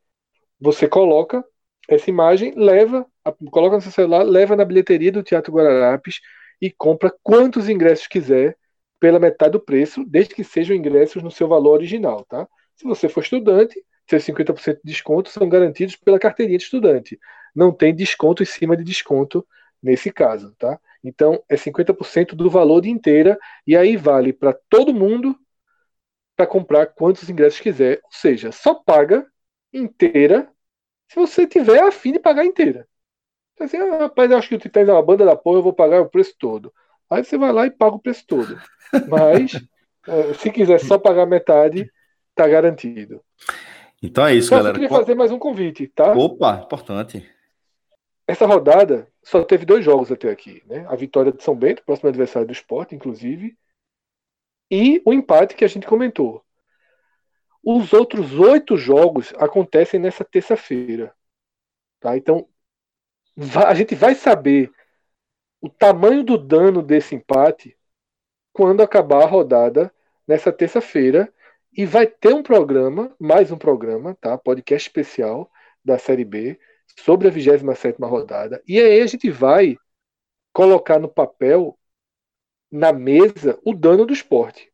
Você 0.60 0.88
coloca 0.88 1.44
essa 1.88 2.10
imagem, 2.10 2.54
leva, 2.56 3.06
coloca 3.52 3.76
no 3.76 3.82
seu 3.82 3.92
celular, 3.92 4.24
leva 4.24 4.56
na 4.56 4.64
bilheteria 4.64 5.12
do 5.12 5.22
Teatro 5.22 5.52
Guararapes 5.52 6.22
e 6.62 6.72
compra 6.72 7.14
quantos 7.22 7.68
ingressos 7.68 8.08
quiser 8.08 8.58
pela 9.00 9.20
metade 9.20 9.52
do 9.54 9.60
preço, 9.60 10.04
desde 10.06 10.36
que 10.36 10.44
sejam 10.44 10.76
ingressos 10.76 11.24
no 11.24 11.32
seu 11.32 11.48
valor 11.48 11.74
original, 11.74 12.26
tá? 12.26 12.48
Se 12.76 12.84
você 12.86 13.08
for 13.10 13.22
estudante, 13.22 13.84
seus 14.10 14.24
50% 14.24 14.80
de 14.84 14.92
desconto 14.92 15.30
são 15.30 15.48
garantidos 15.48 15.96
pela 15.96 16.20
carteirinha 16.20 16.58
de 16.58 16.64
estudante. 16.64 17.20
Não 17.56 17.72
tem 17.72 17.94
desconto 17.96 18.44
em 18.44 18.46
cima 18.46 18.76
de 18.76 18.84
desconto 18.84 19.46
nesse 19.82 20.12
caso, 20.12 20.54
tá? 20.58 20.80
Então 21.04 21.42
é 21.48 21.56
50% 21.56 22.36
do 22.36 22.50
valor 22.50 22.82
de 22.82 22.90
inteira 22.90 23.38
e 23.66 23.76
aí 23.78 23.96
vale 23.96 24.34
para 24.34 24.54
todo 24.70 24.94
mundo 24.94 25.38
para 26.36 26.48
comprar 26.48 26.88
quantos 26.88 27.30
ingressos 27.30 27.60
quiser, 27.60 28.00
ou 28.04 28.12
seja, 28.12 28.52
só 28.52 28.74
paga 28.74 29.26
inteira 29.74 30.50
se 31.10 31.16
você 31.16 31.46
tiver 31.46 31.82
a 31.84 31.92
fim 31.92 32.14
de 32.14 32.20
pagar 32.20 32.46
inteira. 32.46 32.88
Então, 33.54 33.66
assim, 33.66 33.78
ah, 33.78 33.98
rapaz, 33.98 34.32
acho 34.32 34.48
que 34.50 34.56
o 34.56 34.60
Titãs 34.60 34.88
é 34.88 34.94
uma 34.94 35.04
banda 35.04 35.26
da 35.26 35.36
porra, 35.36 35.60
eu 35.60 35.64
vou 35.64 35.74
pagar 35.74 36.02
o 36.02 36.10
preço 36.10 36.34
todo. 36.40 36.74
Aí 37.10 37.24
você 37.24 37.38
vai 37.38 37.52
lá 37.52 37.66
e 37.66 37.72
paga 37.72 37.96
o 37.96 38.00
preço 38.00 38.26
todo. 38.28 38.60
Mas 39.08 39.54
é, 40.08 40.34
se 40.36 40.52
quiser 40.52 40.80
só 40.80 40.98
pagar 40.98 41.26
metade, 41.26 41.92
tá 42.36 42.48
garantido. 42.48 43.22
Então 44.02 44.26
é 44.26 44.34
isso, 44.36 44.52
galera. 44.52 44.70
Eu 44.70 44.74
queria 44.74 44.90
fazer 44.90 45.16
mais 45.16 45.32
um 45.32 45.40
convite, 45.40 45.88
tá? 45.88 46.14
Opa, 46.14 46.62
importante. 46.66 47.30
Essa 48.28 48.46
rodada 48.46 49.08
só 49.24 49.44
teve 49.44 49.66
dois 49.66 49.84
jogos 49.84 50.12
até 50.12 50.30
aqui, 50.30 50.64
né? 50.68 50.86
A 50.88 50.96
vitória 50.96 51.32
de 51.32 51.44
São 51.44 51.56
Bento, 51.56 51.84
próximo 51.84 52.10
adversário 52.10 52.48
do 52.48 52.54
esporte, 52.54 52.96
inclusive, 52.96 53.58
e 54.70 55.02
o 55.04 55.12
empate 55.12 55.56
que 55.56 55.66
a 55.66 55.68
gente 55.68 55.88
comentou. 55.88 56.44
Os 57.64 57.92
outros 57.92 58.34
oito 58.40 58.78
jogos 58.78 59.34
acontecem 59.38 60.00
nessa 60.00 60.24
terça-feira. 60.24 61.14
Tá? 62.00 62.16
Então, 62.16 62.48
a 63.68 63.74
gente 63.74 63.96
vai 63.96 64.16
saber 64.16 64.72
o 65.62 65.70
tamanho 65.70 66.24
do 66.24 66.38
dano 66.38 66.82
desse 66.82 67.16
empate 67.16 67.78
quando 68.54 68.82
acabar 68.82 69.24
a 69.24 69.28
rodada 69.28 69.94
nessa 70.28 70.52
terça-feira. 70.52 71.32
E 71.72 71.86
vai 71.86 72.08
ter 72.08 72.34
um 72.34 72.42
programa, 72.42 73.16
mais 73.20 73.52
um 73.52 73.58
programa, 73.58 74.18
tá? 74.20 74.38
podcast 74.38 74.90
especial 74.90 75.52
da 75.86 76.00
Série 76.00 76.26
B, 76.26 76.60
sobre 76.98 77.28
a 77.28 77.32
27 77.32 77.98
rodada. 78.02 78.62
E 78.68 78.80
aí 78.80 79.02
a 79.02 79.06
gente 79.06 79.30
vai 79.30 79.78
colocar 80.52 81.00
no 81.00 81.08
papel, 81.08 81.78
na 82.72 82.92
mesa, 82.92 83.58
o 83.64 83.74
dano 83.74 84.06
do 84.06 84.14
esporte. 84.14 84.72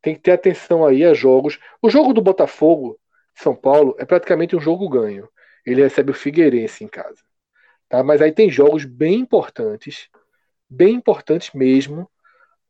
Tem 0.00 0.14
que 0.14 0.20
ter 0.20 0.32
atenção 0.32 0.86
aí 0.86 1.04
a 1.04 1.12
jogos. 1.12 1.58
O 1.82 1.90
jogo 1.90 2.12
do 2.12 2.22
Botafogo, 2.22 2.98
São 3.34 3.54
Paulo, 3.54 3.94
é 3.98 4.04
praticamente 4.04 4.56
um 4.56 4.60
jogo 4.60 4.88
ganho. 4.88 5.28
Ele 5.66 5.82
recebe 5.82 6.10
o 6.10 6.14
Figueirense 6.14 6.82
em 6.82 6.88
casa. 6.88 7.22
Tá? 7.88 8.02
Mas 8.02 8.20
aí 8.20 8.32
tem 8.32 8.50
jogos 8.50 8.84
bem 8.84 9.20
importantes, 9.20 10.08
bem 10.68 10.94
importantes 10.94 11.52
mesmo, 11.54 12.08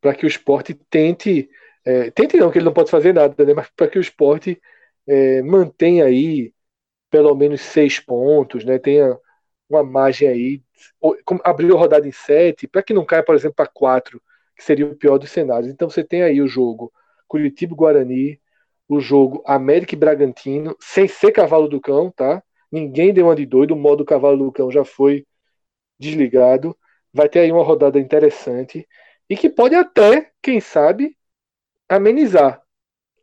para 0.00 0.14
que 0.14 0.26
o 0.26 0.28
esporte 0.28 0.74
tente. 0.90 1.48
É, 1.84 2.10
tente 2.10 2.36
não, 2.36 2.50
que 2.50 2.58
ele 2.58 2.64
não 2.66 2.72
pode 2.72 2.90
fazer 2.90 3.14
nada, 3.14 3.44
né? 3.44 3.54
mas 3.54 3.68
para 3.74 3.88
que 3.88 3.98
o 3.98 4.00
esporte 4.00 4.60
é, 5.06 5.42
mantenha 5.42 6.04
aí 6.04 6.52
pelo 7.10 7.34
menos 7.34 7.60
seis 7.62 7.98
pontos, 8.00 8.64
né? 8.64 8.78
Tenha 8.78 9.18
uma 9.68 9.82
margem 9.82 10.28
aí. 10.28 10.62
Abriu 11.44 11.76
a 11.76 11.80
rodada 11.80 12.06
em 12.06 12.12
sete, 12.12 12.66
para 12.68 12.82
que 12.82 12.94
não 12.94 13.04
caia, 13.04 13.22
por 13.22 13.34
exemplo, 13.34 13.56
para 13.56 13.66
quatro, 13.66 14.22
que 14.56 14.64
seria 14.64 14.86
o 14.86 14.96
pior 14.96 15.18
dos 15.18 15.30
cenários. 15.30 15.70
Então 15.70 15.88
você 15.90 16.04
tem 16.04 16.22
aí 16.22 16.40
o 16.40 16.48
jogo 16.48 16.92
Curitiba 17.26 17.74
Guarani, 17.74 18.40
o 18.88 19.00
jogo 19.00 19.42
América 19.46 19.94
e 19.94 19.98
Bragantino, 19.98 20.76
sem 20.80 21.08
ser 21.08 21.32
cavalo 21.32 21.68
do 21.68 21.80
cão, 21.80 22.10
tá? 22.10 22.42
Ninguém 22.70 23.12
deu 23.12 23.26
uma 23.26 23.36
de 23.36 23.46
doido, 23.46 23.72
o 23.74 23.76
modo 23.76 24.04
cavalo 24.04 24.44
do 24.44 24.52
cão 24.52 24.70
já 24.70 24.84
foi 24.84 25.26
desligado. 25.98 26.76
Vai 27.12 27.28
ter 27.28 27.40
aí 27.40 27.52
uma 27.52 27.64
rodada 27.64 27.98
interessante 27.98 28.86
e 29.28 29.36
que 29.36 29.48
pode 29.48 29.74
até, 29.74 30.30
quem 30.42 30.60
sabe, 30.60 31.16
amenizar 31.88 32.62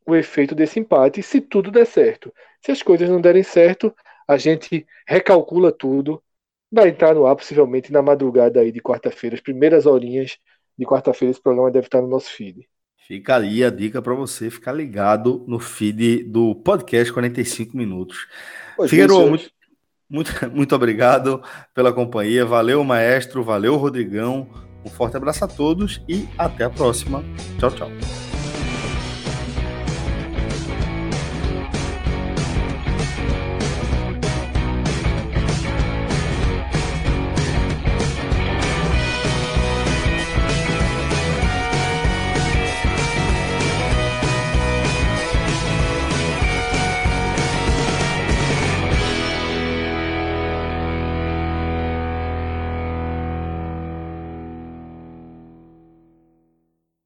o 0.06 0.16
efeito 0.16 0.54
desse 0.54 0.80
empate 0.80 1.24
se 1.24 1.42
tudo 1.42 1.72
der 1.72 1.86
certo. 1.86 2.34
Se 2.64 2.72
as 2.72 2.82
coisas 2.82 3.10
não 3.10 3.20
derem 3.20 3.44
certo, 3.44 3.94
a 4.28 4.38
gente 4.38 4.86
recalcula 5.08 5.72
tudo. 5.72 6.22
Vai 6.72 6.90
entrar 6.90 7.14
no 7.16 7.26
ar 7.26 7.36
possivelmente 7.36 7.92
na 7.92 8.02
madrugada 8.02 8.60
aí 8.60 8.72
de 8.72 8.82
quarta-feira, 8.82 9.36
as 9.36 9.42
primeiras 9.42 9.86
horinhas 9.86 10.38
de 10.78 10.86
quarta-feira 10.86 11.32
esse 11.32 11.42
programa 11.42 11.72
deve 11.72 11.88
estar 11.88 12.02
no 12.02 12.08
nosso 12.08 12.30
feed. 12.30 12.68
Fica 13.08 13.36
ali 13.36 13.64
a 13.64 13.70
dica 13.70 14.02
para 14.02 14.16
você 14.16 14.50
ficar 14.50 14.72
ligado 14.72 15.46
no 15.48 15.60
feed 15.60 16.24
do 16.24 16.56
podcast 16.56 17.14
45 17.14 17.78
minutos. 17.78 18.28
Figueiredo, 18.88 19.28
muito, 19.28 19.52
muito, 20.10 20.32
muito 20.54 20.76
obrigado 20.76 21.42
pela 21.74 21.94
companhia. 21.94 22.46
Valeu, 22.46 22.84
maestro. 22.84 23.44
Valeu, 23.44 23.76
Rodrigão. 23.76 24.48
Um 24.86 24.90
forte 24.90 25.18
abraço 25.18 25.44
a 25.44 25.48
todos 25.48 26.02
e 26.08 26.28
até 26.38 26.64
a 26.64 26.70
próxima. 26.70 27.24
Tchau, 27.60 27.72
tchau. 27.72 28.35